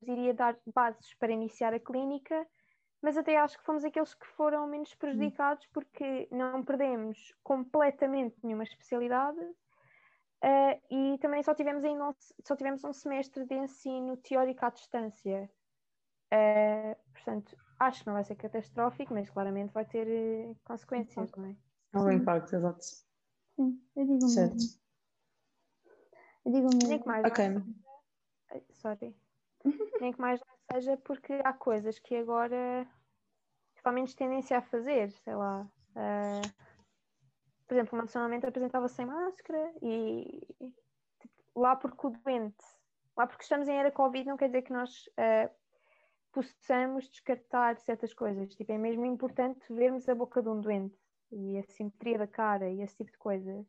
nos 0.00 0.08
iria 0.08 0.34
dar 0.34 0.56
bases 0.74 1.14
para 1.14 1.32
iniciar 1.32 1.74
a 1.74 1.80
clínica, 1.80 2.46
mas 3.02 3.18
até 3.18 3.36
acho 3.36 3.58
que 3.58 3.64
fomos 3.64 3.84
aqueles 3.84 4.14
que 4.14 4.26
foram 4.28 4.66
menos 4.66 4.94
prejudicados 4.94 5.66
porque 5.66 6.26
não 6.30 6.64
perdemos 6.64 7.34
completamente 7.42 8.36
nenhuma 8.42 8.62
especialidade 8.62 9.38
uh, 10.44 10.80
e 10.90 11.18
também 11.18 11.42
só 11.42 11.54
tivemos, 11.54 11.82
ainda, 11.82 12.14
só 12.44 12.54
tivemos 12.54 12.84
um 12.84 12.92
semestre 12.92 13.44
de 13.46 13.54
ensino 13.54 14.16
teórico 14.18 14.64
à 14.64 14.70
distância. 14.70 15.50
Uh, 16.32 16.96
portanto, 17.12 17.56
acho 17.78 18.00
que 18.00 18.06
não 18.06 18.14
vai 18.14 18.24
ser 18.24 18.34
catastrófico, 18.34 19.14
mas 19.14 19.30
claramente 19.30 19.72
vai 19.72 19.84
ter 19.84 20.06
uh, 20.06 20.56
consequências, 20.64 21.32
não 21.32 21.46
é? 21.46 21.56
Há 21.92 22.00
um 22.02 22.10
impacto, 22.10 22.54
exato. 22.54 22.84
Sim, 22.84 23.80
eu 23.96 24.04
digo 24.04 24.28
certo. 24.28 24.54
mesmo. 24.54 24.80
Eu 26.44 26.52
digo 26.52 26.68
mesmo. 26.74 26.88
Nem 26.88 26.98
que 26.98 27.06
mais 27.06 27.24
ok. 27.24 27.44
Seja... 27.44 28.64
Sorry. 28.72 29.16
Nem 30.00 30.12
que 30.12 30.20
mais 30.20 30.40
não 30.40 30.56
seja 30.72 30.96
porque 30.98 31.40
há 31.44 31.52
coisas 31.52 31.98
que 31.98 32.16
agora 32.16 32.86
há 33.82 33.92
menos 33.92 34.14
tendência 34.14 34.58
a 34.58 34.62
fazer, 34.62 35.10
sei 35.10 35.34
lá. 35.34 35.66
Uh, 35.94 36.63
por 37.66 37.74
exemplo, 37.74 37.98
uma 37.98 38.06
pessoa 38.06 38.26
apresentava 38.26 38.88
sem 38.88 39.06
máscara 39.06 39.72
e 39.82 40.40
tipo, 41.20 41.34
lá 41.56 41.76
porque 41.76 42.06
o 42.06 42.10
doente, 42.10 42.64
lá 43.16 43.26
porque 43.26 43.42
estamos 43.42 43.68
em 43.68 43.76
era 43.76 43.90
Covid, 43.90 44.28
não 44.28 44.36
quer 44.36 44.46
dizer 44.46 44.62
que 44.62 44.72
nós 44.72 45.06
uh, 45.18 45.50
possamos 46.32 47.08
descartar 47.08 47.78
certas 47.78 48.12
coisas. 48.12 48.54
Tipo, 48.54 48.72
é 48.72 48.78
mesmo 48.78 49.06
importante 49.06 49.60
vermos 49.72 50.08
a 50.08 50.14
boca 50.14 50.42
de 50.42 50.48
um 50.48 50.60
doente 50.60 50.98
e 51.30 51.58
a 51.58 51.62
simetria 51.62 52.18
da 52.18 52.26
cara 52.26 52.68
e 52.68 52.82
esse 52.82 52.96
tipo 52.96 53.12
de 53.12 53.18
coisas. 53.18 53.66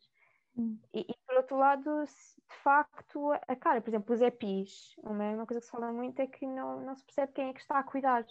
Hum. 0.58 0.80
E, 0.94 1.02
e, 1.02 1.16
por 1.26 1.36
outro 1.36 1.58
lado, 1.58 2.04
de 2.04 2.56
facto, 2.64 3.32
a 3.32 3.56
cara, 3.56 3.82
por 3.82 3.90
exemplo, 3.90 4.14
os 4.14 4.22
EPIs, 4.22 4.96
uma, 5.04 5.32
uma 5.32 5.46
coisa 5.46 5.60
que 5.60 5.66
se 5.66 5.72
fala 5.72 5.92
muito 5.92 6.20
é 6.20 6.28
que 6.28 6.46
não, 6.48 6.82
não 6.82 6.96
se 6.96 7.04
percebe 7.04 7.34
quem 7.34 7.50
é 7.50 7.54
que 7.54 7.60
está 7.60 7.80
a 7.80 7.84
cuidar 7.84 8.26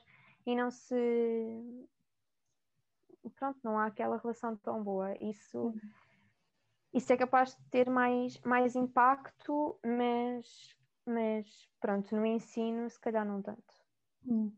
e 0.47 0.55
não 0.57 0.71
se. 0.71 0.95
Pronto, 3.31 3.59
não 3.63 3.79
há 3.79 3.87
aquela 3.87 4.17
relação 4.17 4.57
tão 4.57 4.83
boa. 4.83 5.15
Isso, 5.23 5.69
hum. 5.69 5.81
isso 6.93 7.13
é 7.13 7.17
capaz 7.17 7.55
de 7.55 7.65
ter 7.71 7.89
mais, 7.91 8.41
mais 8.43 8.77
impacto, 8.77 9.79
mas, 9.85 10.75
mas 11.07 11.69
pronto, 11.81 12.15
no 12.15 12.27
ensino, 12.27 12.89
se 12.89 13.01
calhar 13.01 13.27
não 13.27 13.43
tanto. 13.43 13.75
Hum. 14.27 14.53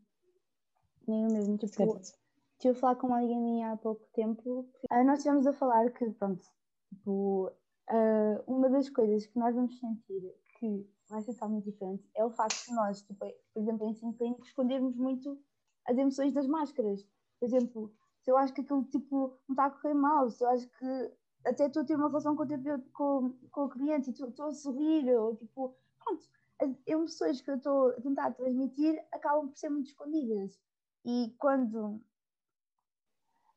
Nem 1.07 1.23
eu 1.23 1.31
mesmo. 1.31 1.57
Tipo, 1.57 1.73
certo. 1.73 2.17
estive 2.53 2.77
a 2.77 2.79
falar 2.79 2.95
com 2.95 3.07
uma 3.07 3.17
amiga 3.19 3.35
minha 3.35 3.71
há 3.71 3.77
pouco 3.77 4.05
tempo. 4.13 4.69
Uh, 4.91 5.03
nós 5.05 5.19
estivemos 5.19 5.47
a 5.47 5.53
falar 5.53 5.89
que, 5.91 6.09
pronto, 6.11 6.43
tipo, 6.89 7.47
uh, 7.89 8.43
uma 8.45 8.69
das 8.69 8.89
coisas 8.89 9.25
que 9.25 9.39
nós 9.39 9.55
vamos 9.55 9.79
sentir 9.79 10.35
que 10.59 10.89
vai 11.09 11.21
ser 11.21 11.33
totalmente 11.33 11.65
diferente 11.65 12.09
é 12.15 12.25
o 12.25 12.31
facto 12.31 12.65
de 12.65 12.73
nós, 12.73 13.01
tipo, 13.01 13.19
por 13.19 13.61
exemplo, 13.61 13.85
em 13.85 13.91
ensino 13.91 14.13
clínico, 14.13 14.43
escondermos 14.43 14.95
muito 14.95 15.39
as 15.85 15.97
emoções 15.97 16.33
das 16.33 16.47
máscaras. 16.47 17.07
Por 17.39 17.45
exemplo, 17.45 17.93
se 18.27 18.31
eu 18.31 18.37
acho 18.37 18.53
que 18.53 18.59
aquilo 18.59 18.83
tipo, 18.83 19.39
não 19.47 19.53
está 19.53 19.67
a 19.67 19.71
correr 19.71 19.93
mal, 19.93 20.29
se 20.29 20.43
eu 20.43 20.49
acho 20.49 20.67
que 20.67 21.11
até 21.45 21.67
estou 21.67 21.81
a 21.81 21.85
ter 21.85 21.95
uma 21.95 22.09
relação 22.09 22.35
com 22.35 22.43
o, 22.43 22.81
com, 22.91 23.33
com 23.49 23.63
o 23.63 23.69
cliente 23.69 24.09
e 24.09 24.11
estou 24.11 24.47
a 24.47 24.51
sorrir, 24.51 25.09
ou 25.15 25.37
tipo, 25.37 25.73
pronto, 25.97 26.27
as 26.61 26.75
emoções 26.85 27.39
que 27.39 27.49
eu 27.49 27.55
estou 27.55 27.91
a 27.91 28.01
tentar 28.01 28.33
transmitir 28.33 29.01
acabam 29.13 29.47
por 29.47 29.55
ser 29.55 29.69
muito 29.69 29.87
escondidas. 29.87 30.59
E 31.05 31.33
quando, 31.39 32.01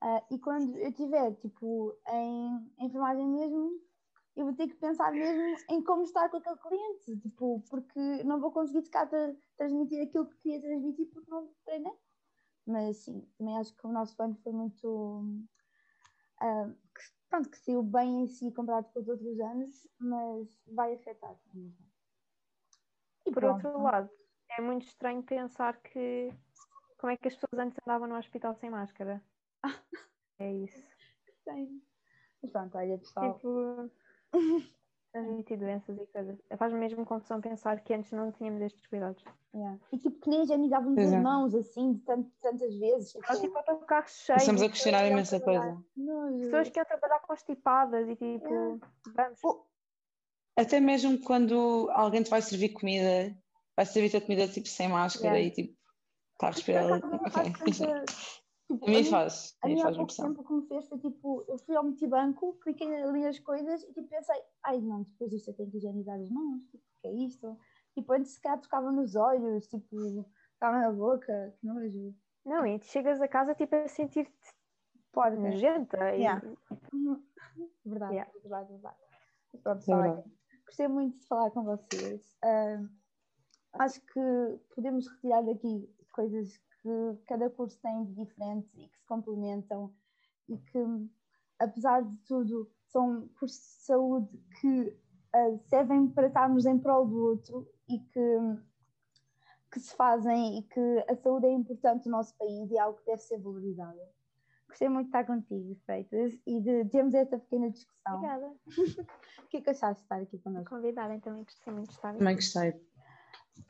uh, 0.04 0.22
e 0.30 0.38
quando 0.38 0.78
eu 0.78 0.90
estiver 0.90 1.34
tipo, 1.34 1.92
em, 2.06 2.72
em 2.78 2.86
enfermagem 2.86 3.26
mesmo, 3.26 3.72
eu 4.36 4.44
vou 4.44 4.54
ter 4.54 4.68
que 4.68 4.76
pensar 4.76 5.10
mesmo 5.10 5.56
em 5.68 5.82
como 5.82 6.04
estar 6.04 6.28
com 6.28 6.36
aquele 6.36 6.58
cliente, 6.58 7.16
tipo, 7.16 7.60
porque 7.68 8.22
não 8.22 8.38
vou 8.38 8.52
conseguir 8.52 8.82
ficar 8.82 9.12
a 9.12 9.34
transmitir 9.56 10.00
aquilo 10.00 10.26
que 10.26 10.36
queria 10.36 10.60
transmitir 10.60 11.08
porque 11.12 11.28
não 11.28 11.48
treinei. 11.64 11.92
Mas 12.70 12.98
sim, 12.98 13.26
também 13.36 13.58
acho 13.58 13.74
que 13.74 13.86
o 13.86 13.92
nosso 13.92 14.20
ano 14.22 14.36
foi 14.44 14.52
muito. 14.52 14.88
Uh, 16.40 16.72
que, 16.94 17.02
pronto, 17.28 17.50
que 17.50 17.58
saiu 17.58 17.82
bem 17.82 18.22
em 18.22 18.26
si 18.28 18.52
comparado 18.52 18.88
com 18.92 19.00
os 19.00 19.08
outros 19.08 19.40
anos, 19.40 19.88
mas 19.98 20.62
vai 20.66 20.94
afetar. 20.94 21.36
E 23.26 23.32
por 23.32 23.42
Pronto. 23.42 23.66
outro 23.66 23.82
lado, 23.82 24.10
é 24.56 24.62
muito 24.62 24.86
estranho 24.86 25.22
pensar 25.22 25.76
que 25.82 26.32
como 26.96 27.12
é 27.12 27.16
que 27.16 27.28
as 27.28 27.34
pessoas 27.34 27.58
antes 27.58 27.78
andavam 27.86 28.08
no 28.08 28.16
hospital 28.16 28.54
sem 28.54 28.70
máscara. 28.70 29.22
é 30.38 30.52
isso. 30.52 30.86
Sim. 31.44 31.82
Mas 32.42 32.52
pronto, 32.52 32.78
olha 32.78 32.98
pessoal. 32.98 33.34
Tipo, 33.34 33.90
transmitir 35.12 35.58
doenças 35.58 35.96
e 35.98 36.06
coisas. 36.06 36.38
Faz-me 36.56 36.78
mesmo 36.78 37.04
confusão 37.04 37.40
pensar 37.40 37.80
que 37.80 37.94
antes 37.94 38.12
não 38.12 38.32
tínhamos 38.32 38.62
estes 38.62 38.86
cuidados. 38.86 39.22
Yeah. 39.54 39.78
E 39.92 39.98
tipo, 39.98 40.20
que 40.20 40.30
nem 40.30 40.42
higienizávamos 40.42 40.98
as 40.98 41.12
mãos 41.22 41.54
assim, 41.54 41.94
de 41.94 42.00
tanto, 42.00 42.30
tantas 42.40 42.74
vezes. 42.76 43.12
Tipo, 43.12 43.40
tipo 43.40 43.58
autocarro 43.58 44.08
cheio. 44.08 44.36
Estamos 44.36 44.62
a 44.62 44.68
questionar 44.68 45.06
imensa 45.06 45.40
coisa. 45.40 45.82
Pessoas 46.40 46.68
que 46.70 46.78
iam 46.78 46.86
trabalhar 46.86 47.20
constipadas 47.20 48.08
e 48.08 48.16
tipo, 48.16 48.48
yeah. 48.48 48.78
vamos. 49.14 49.40
Até 50.56 50.80
mesmo 50.80 51.18
quando 51.22 51.90
alguém 51.92 52.22
te 52.22 52.30
vai 52.30 52.42
servir 52.42 52.70
comida, 52.70 53.36
vai 53.76 53.86
servir 53.86 54.16
a 54.16 54.20
comida 54.20 54.48
tipo 54.48 54.68
sem 54.68 54.88
máscara 54.88 55.38
yeah. 55.38 55.48
e 55.48 55.50
tipo, 55.50 55.78
está 56.34 56.48
a 56.48 56.50
respirar. 56.50 56.84
Okay. 56.96 58.04
Tipo, 58.70 58.86
a 58.86 58.90
mim 58.90 59.04
faz. 59.04 59.56
A 59.62 59.68
mim 59.68 59.80
há 59.80 59.92
pouco 59.92 60.14
tempo 60.14 60.44
que 60.44 60.52
me 60.52 60.66
fez 60.68 60.88
foi 60.88 60.98
tipo, 60.98 61.44
eu 61.48 61.58
fui 61.58 61.74
ao 61.74 61.84
multibanco, 61.84 62.58
cliquei 62.62 63.02
ali 63.02 63.26
as 63.26 63.38
coisas 63.40 63.82
e 63.82 63.92
tipo 63.92 64.08
pensei, 64.08 64.40
ai 64.64 64.80
não, 64.80 65.02
depois 65.02 65.32
isto 65.32 65.50
eu 65.50 65.54
tenho 65.54 65.70
que 65.70 65.78
higienizar 65.78 66.20
as 66.20 66.30
mãos, 66.30 66.62
tipo, 66.70 66.84
o 66.84 67.00
que 67.00 67.08
é 67.08 67.12
isto? 67.12 67.58
Tipo, 67.94 68.12
antes 68.12 68.32
se 68.32 68.40
calhar 68.40 68.60
tocava 68.60 68.92
nos 68.92 69.16
olhos, 69.16 69.66
tipo, 69.66 70.24
tocava 70.54 70.78
na 70.78 70.92
boca, 70.92 71.54
que 71.58 71.66
nojo. 71.66 72.14
Não, 72.46 72.64
e 72.64 72.80
chegas 72.82 73.20
a 73.20 73.28
casa 73.28 73.54
tipo 73.54 73.74
a 73.74 73.88
sentir-te 73.88 74.32
pode 75.12 75.36
nojenta. 75.36 75.98
Yeah. 76.10 76.42
E... 76.44 76.80
Verdade, 77.84 78.14
yeah. 78.14 78.32
verdade, 78.42 78.72
verdade. 78.72 78.96
Pronto, 79.62 79.90
é 79.90 80.02
verdade 80.02 80.30
gostei 80.70 80.86
muito 80.86 81.18
de 81.18 81.26
falar 81.26 81.50
com 81.50 81.64
vocês. 81.64 82.32
Uh, 82.44 82.88
acho 83.74 84.00
que 84.00 84.60
podemos 84.74 85.08
retirar 85.08 85.42
daqui 85.42 85.88
coisas 86.12 86.60
que 86.82 87.22
cada 87.26 87.48
curso 87.50 87.78
tem 87.80 88.04
de 88.04 88.14
diferente 88.14 88.68
e 88.76 88.88
que 88.88 88.98
se 88.98 89.06
complementam 89.06 89.92
e 90.48 90.58
que, 90.58 90.78
apesar 91.58 92.02
de 92.02 92.16
tudo, 92.26 92.70
são 92.88 93.28
cursos 93.38 93.60
de 93.60 93.84
saúde 93.84 94.38
que 94.60 94.98
uh, 95.34 95.58
servem 95.68 96.08
para 96.08 96.26
estarmos 96.26 96.66
em 96.66 96.78
prol 96.78 97.06
do 97.06 97.16
outro 97.16 97.68
e 97.88 97.98
que, 97.98 98.38
que 99.72 99.80
se 99.80 99.94
fazem 99.94 100.58
e 100.58 100.62
que 100.62 101.04
a 101.08 101.14
saúde 101.16 101.46
é 101.46 101.52
importante 101.52 102.06
no 102.06 102.12
nosso 102.12 102.36
país 102.36 102.70
e 102.70 102.76
é 102.76 102.80
algo 102.80 102.98
que 102.98 103.06
deve 103.06 103.22
ser 103.22 103.38
valorizado. 103.38 103.98
Gostei 104.68 104.88
muito 104.88 105.06
de 105.06 105.08
estar 105.08 105.26
contigo, 105.26 105.74
Freitas, 105.84 106.32
e 106.46 106.60
de 106.60 106.84
termos 106.86 107.12
esta 107.12 107.38
pequena 107.38 107.70
discussão. 107.70 108.14
Obrigada. 108.14 108.54
o 109.44 109.48
que 109.48 109.56
é 109.56 109.60
que 109.60 109.70
achaste 109.70 109.96
de 109.96 110.02
estar 110.02 110.22
aqui 110.22 110.38
connosco? 110.38 110.70
Convidada, 110.70 111.18
também 111.20 111.42
gostei 111.42 111.72
muito 111.72 111.88
de 111.88 111.94
estar 111.94 112.10
aqui. 112.10 112.18
Também 112.18 112.34
gostei. 112.36 112.89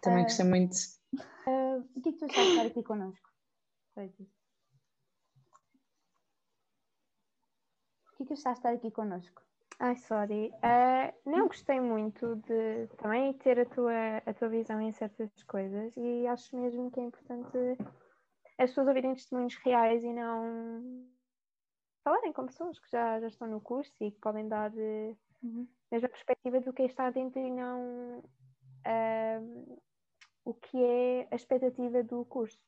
Também 0.03 0.21
Ah. 0.21 0.25
gostei 0.25 0.47
muito. 0.47 0.77
Uh, 1.47 1.89
o 1.97 2.01
que 2.01 2.09
é 2.11 2.13
que 2.13 2.19
tu 2.19 2.25
achaste 2.27 2.43
de 2.43 2.49
estar 2.51 2.67
aqui 2.67 2.83
connosco? 2.83 3.29
O 3.97 4.01
que 8.17 8.23
é 8.23 8.27
que 8.27 8.33
achaste 8.35 8.49
de 8.49 8.59
estar 8.59 8.73
aqui 8.73 8.91
connosco? 8.91 9.43
Ai, 9.79 9.97
sorry. 9.97 10.53
Eh, 10.63 11.15
não 11.25 11.47
gostei 11.47 11.81
muito 11.81 12.37
de 12.37 12.87
também 12.99 13.33
ter 13.39 13.59
a 13.61 13.65
tua, 13.65 14.19
a 14.27 14.35
tua 14.35 14.49
visão 14.51 14.79
em 14.81 14.93
certas 14.93 15.31
coisas 15.45 15.97
e 15.97 16.27
acho 16.27 16.55
mesmo 16.57 16.91
que 16.91 17.01
é 17.01 17.05
importante 17.05 17.57
as 18.59 18.69
pessoas 18.71 18.89
ouvirem 18.89 19.15
testemunhos 19.15 19.57
reais 19.57 20.05
e 20.05 20.13
não 20.13 21.09
falarem 22.05 22.33
com 22.33 22.45
pessoas 22.45 22.79
que 22.79 22.91
já, 22.91 23.19
já 23.21 23.29
estão 23.29 23.49
no 23.49 23.61
curso 23.61 23.93
e 24.03 24.11
que 24.11 24.21
podem 24.21 24.47
dar 24.49 24.71
eh, 24.77 25.17
mesmo 25.91 26.07
a 26.07 26.11
perspectiva 26.11 26.61
do 26.61 26.75
que 26.75 26.83
é 26.83 26.87
estar 26.87 27.11
dentro 27.11 27.41
e 27.41 27.51
não 27.51 28.23
ahm, 28.85 29.79
o 30.45 30.55
que 30.55 30.77
é 30.77 31.29
a 31.31 31.37
expectativa 31.37 32.03
do 32.03 32.25
curso. 32.25 32.59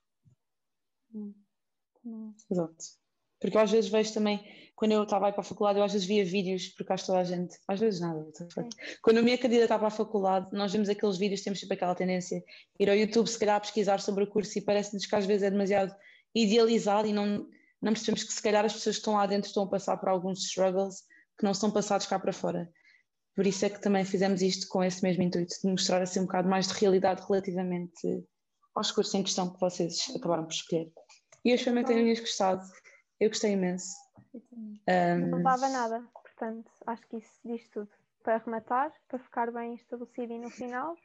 Exato. 2.51 3.03
Porque 3.41 3.57
eu 3.57 3.61
às 3.61 3.71
vezes 3.73 3.91
vejo 3.91 4.15
também, 4.15 4.41
quando 4.77 4.93
eu 4.93 5.03
estava 5.03 5.27
aí 5.27 5.33
para 5.33 5.41
a 5.41 5.45
faculdade, 5.45 5.79
eu 5.79 5.85
às 5.85 5.93
vezes 5.93 6.07
via 6.07 6.25
vídeos, 6.25 6.69
porque 6.69 6.93
acho 6.93 7.07
toda 7.07 7.19
a 7.19 7.25
gente, 7.25 7.59
às 7.67 7.81
vezes 7.81 8.01
nada. 8.01 8.25
fuck. 8.55 8.69
Quando 9.03 9.17
eu 9.17 9.25
me 9.25 9.37
candidatar 9.37 9.79
para 9.79 9.89
a 9.89 9.91
faculdade, 9.91 10.49
nós 10.53 10.73
vemos 10.73 10.89
aqueles 10.89 11.19
vídeos, 11.19 11.43
temos 11.43 11.59
sempre 11.59 11.75
aquela 11.75 11.95
tendência, 11.95 12.43
ir 12.79 12.89
ao 12.89 12.95
YouTube, 12.95 13.27
se 13.27 13.39
calhar, 13.39 13.57
a 13.57 13.61
pesquisar 13.61 14.01
sobre 14.01 14.23
o 14.23 14.29
curso 14.29 14.57
e 14.57 14.63
parece-nos 14.63 15.07
que 15.07 15.17
às 15.17 15.27
vezes 15.27 15.43
é 15.43 15.51
demasiado 15.51 15.93
idealizado 16.33 17.09
e 17.09 17.13
não, 17.13 17.49
não 17.81 17.93
percebemos 17.93 18.23
que 18.23 18.33
se 18.33 18.41
calhar 18.41 18.65
as 18.65 18.75
pessoas 18.75 18.95
que 18.95 19.01
estão 19.01 19.15
lá 19.15 19.27
dentro 19.27 19.49
estão 19.49 19.65
a 19.65 19.69
passar 19.69 19.97
por 19.97 20.09
alguns 20.09 20.39
struggles 20.45 21.03
que 21.37 21.45
não 21.45 21.53
são 21.53 21.71
passados 21.71 22.07
cá 22.07 22.21
para 22.21 22.33
fora. 22.33 22.73
Por 23.35 23.47
isso 23.47 23.65
é 23.65 23.71
que 23.71 23.81
também 23.81 24.05
fizemos 24.05 24.43
isto 24.43 24.69
com 24.69 24.85
esse 24.85 25.03
mesmo 25.03 25.23
intuito, 25.23 25.55
de 25.63 25.71
mostrar 25.71 26.03
assim 26.03 26.21
um 26.21 26.27
bocado 26.27 26.49
mais 26.49 26.69
de 26.69 26.75
realidade 26.75 27.23
relativamente 27.27 28.27
aos 28.75 28.91
cursos 28.91 29.15
em 29.15 29.23
questão 29.23 29.51
que 29.51 29.61
vocês 29.61 30.13
acabaram 30.15 30.45
por 30.45 30.53
escolher. 30.53 30.93
E 31.45 31.51
eu 31.51 31.55
espero 31.55 31.77
que 31.79 31.85
tenham 31.85 32.15
gostado. 32.15 32.63
Eu 33.19 33.29
gostei 33.29 33.53
imenso. 33.53 33.95
Eu. 34.35 34.41
Um, 34.89 35.27
Não 35.29 35.39
levava 35.39 35.69
nada, 35.69 36.05
portanto, 36.13 36.71
acho 36.87 37.03
que 37.09 37.17
isso 37.17 37.41
diz 37.45 37.69
tudo. 37.69 37.89
Para 38.23 38.39
rematar, 38.39 38.93
para 39.09 39.19
ficar 39.19 39.51
bem 39.51 39.75
estabelecido 39.75 40.33
e 40.33 40.39
no 40.39 40.51
final, 40.51 40.97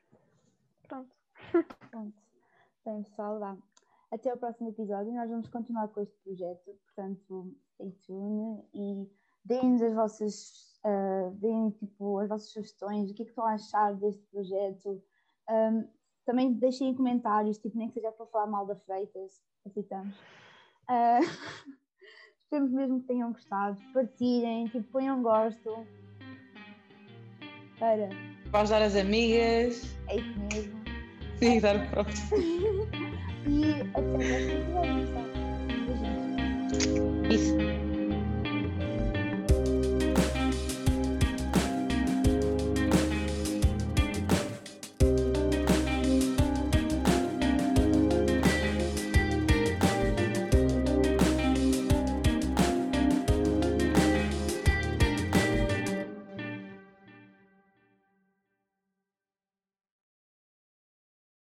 pronto. 0.88 1.16
Pronto. 1.92 2.14
Bem, 2.86 3.04
pessoal, 3.04 3.40
vá. 3.40 3.58
Até 4.12 4.34
o 4.34 4.38
próximo 4.38 4.70
episódio. 4.70 5.14
Nós 5.14 5.30
vamos 5.30 5.48
continuar 5.50 5.88
com 5.90 6.02
este 6.02 6.16
projeto. 6.24 6.78
Portanto, 6.86 7.56
stay 7.74 7.92
tuned 8.06 8.64
e 8.74 9.10
deem-nos 9.44 9.82
as 9.82 9.94
vossas, 9.94 10.77
ah, 10.88 11.30
deem, 11.34 11.70
tipo, 11.72 12.18
as 12.20 12.30
vossas 12.30 12.50
sugestões. 12.50 13.12
O 13.12 13.14
que 13.14 13.24
é 13.24 13.26
que 13.26 13.32
estão 13.32 13.46
a 13.46 13.56
achar 13.56 13.94
deste 13.96 14.24
projeto? 14.32 15.04
Ahm, 15.50 15.84
também 16.26 16.54
deixem 16.54 16.90
em 16.90 16.96
comentários, 16.96 17.58
tipo, 17.58 17.78
nem 17.78 17.90
que 17.90 17.96
seja 17.96 18.10
para 18.12 18.26
falar 18.28 18.48
mal 18.48 18.66
da 18.66 18.76
Freitas. 18.78 19.42
Aceitamos. 19.66 20.16
Ah, 20.88 21.20
esperemos 22.40 22.72
mesmo 22.72 23.02
que 23.02 23.08
tenham 23.08 23.34
gostado. 23.34 23.78
Partilhem, 23.94 24.68
tipo, 24.68 24.90
ponham 24.92 25.22
gosto. 25.22 25.86
Para, 27.80 28.10
Para 28.50 28.62
ajudar 28.62 28.82
as 28.84 28.96
amigas. 28.96 29.84
é 30.08 30.16
isso 30.16 30.40
mesmo. 30.54 30.78
Sim, 31.38 31.60
dar 31.60 31.76
o 31.76 31.90
próprio. 31.90 32.16
E 33.50 33.72
até 33.94 34.02
episódio, 34.02 35.08
pessoal. 35.08 35.26
Beijinhos. 35.88 37.32
Isso. 37.32 37.87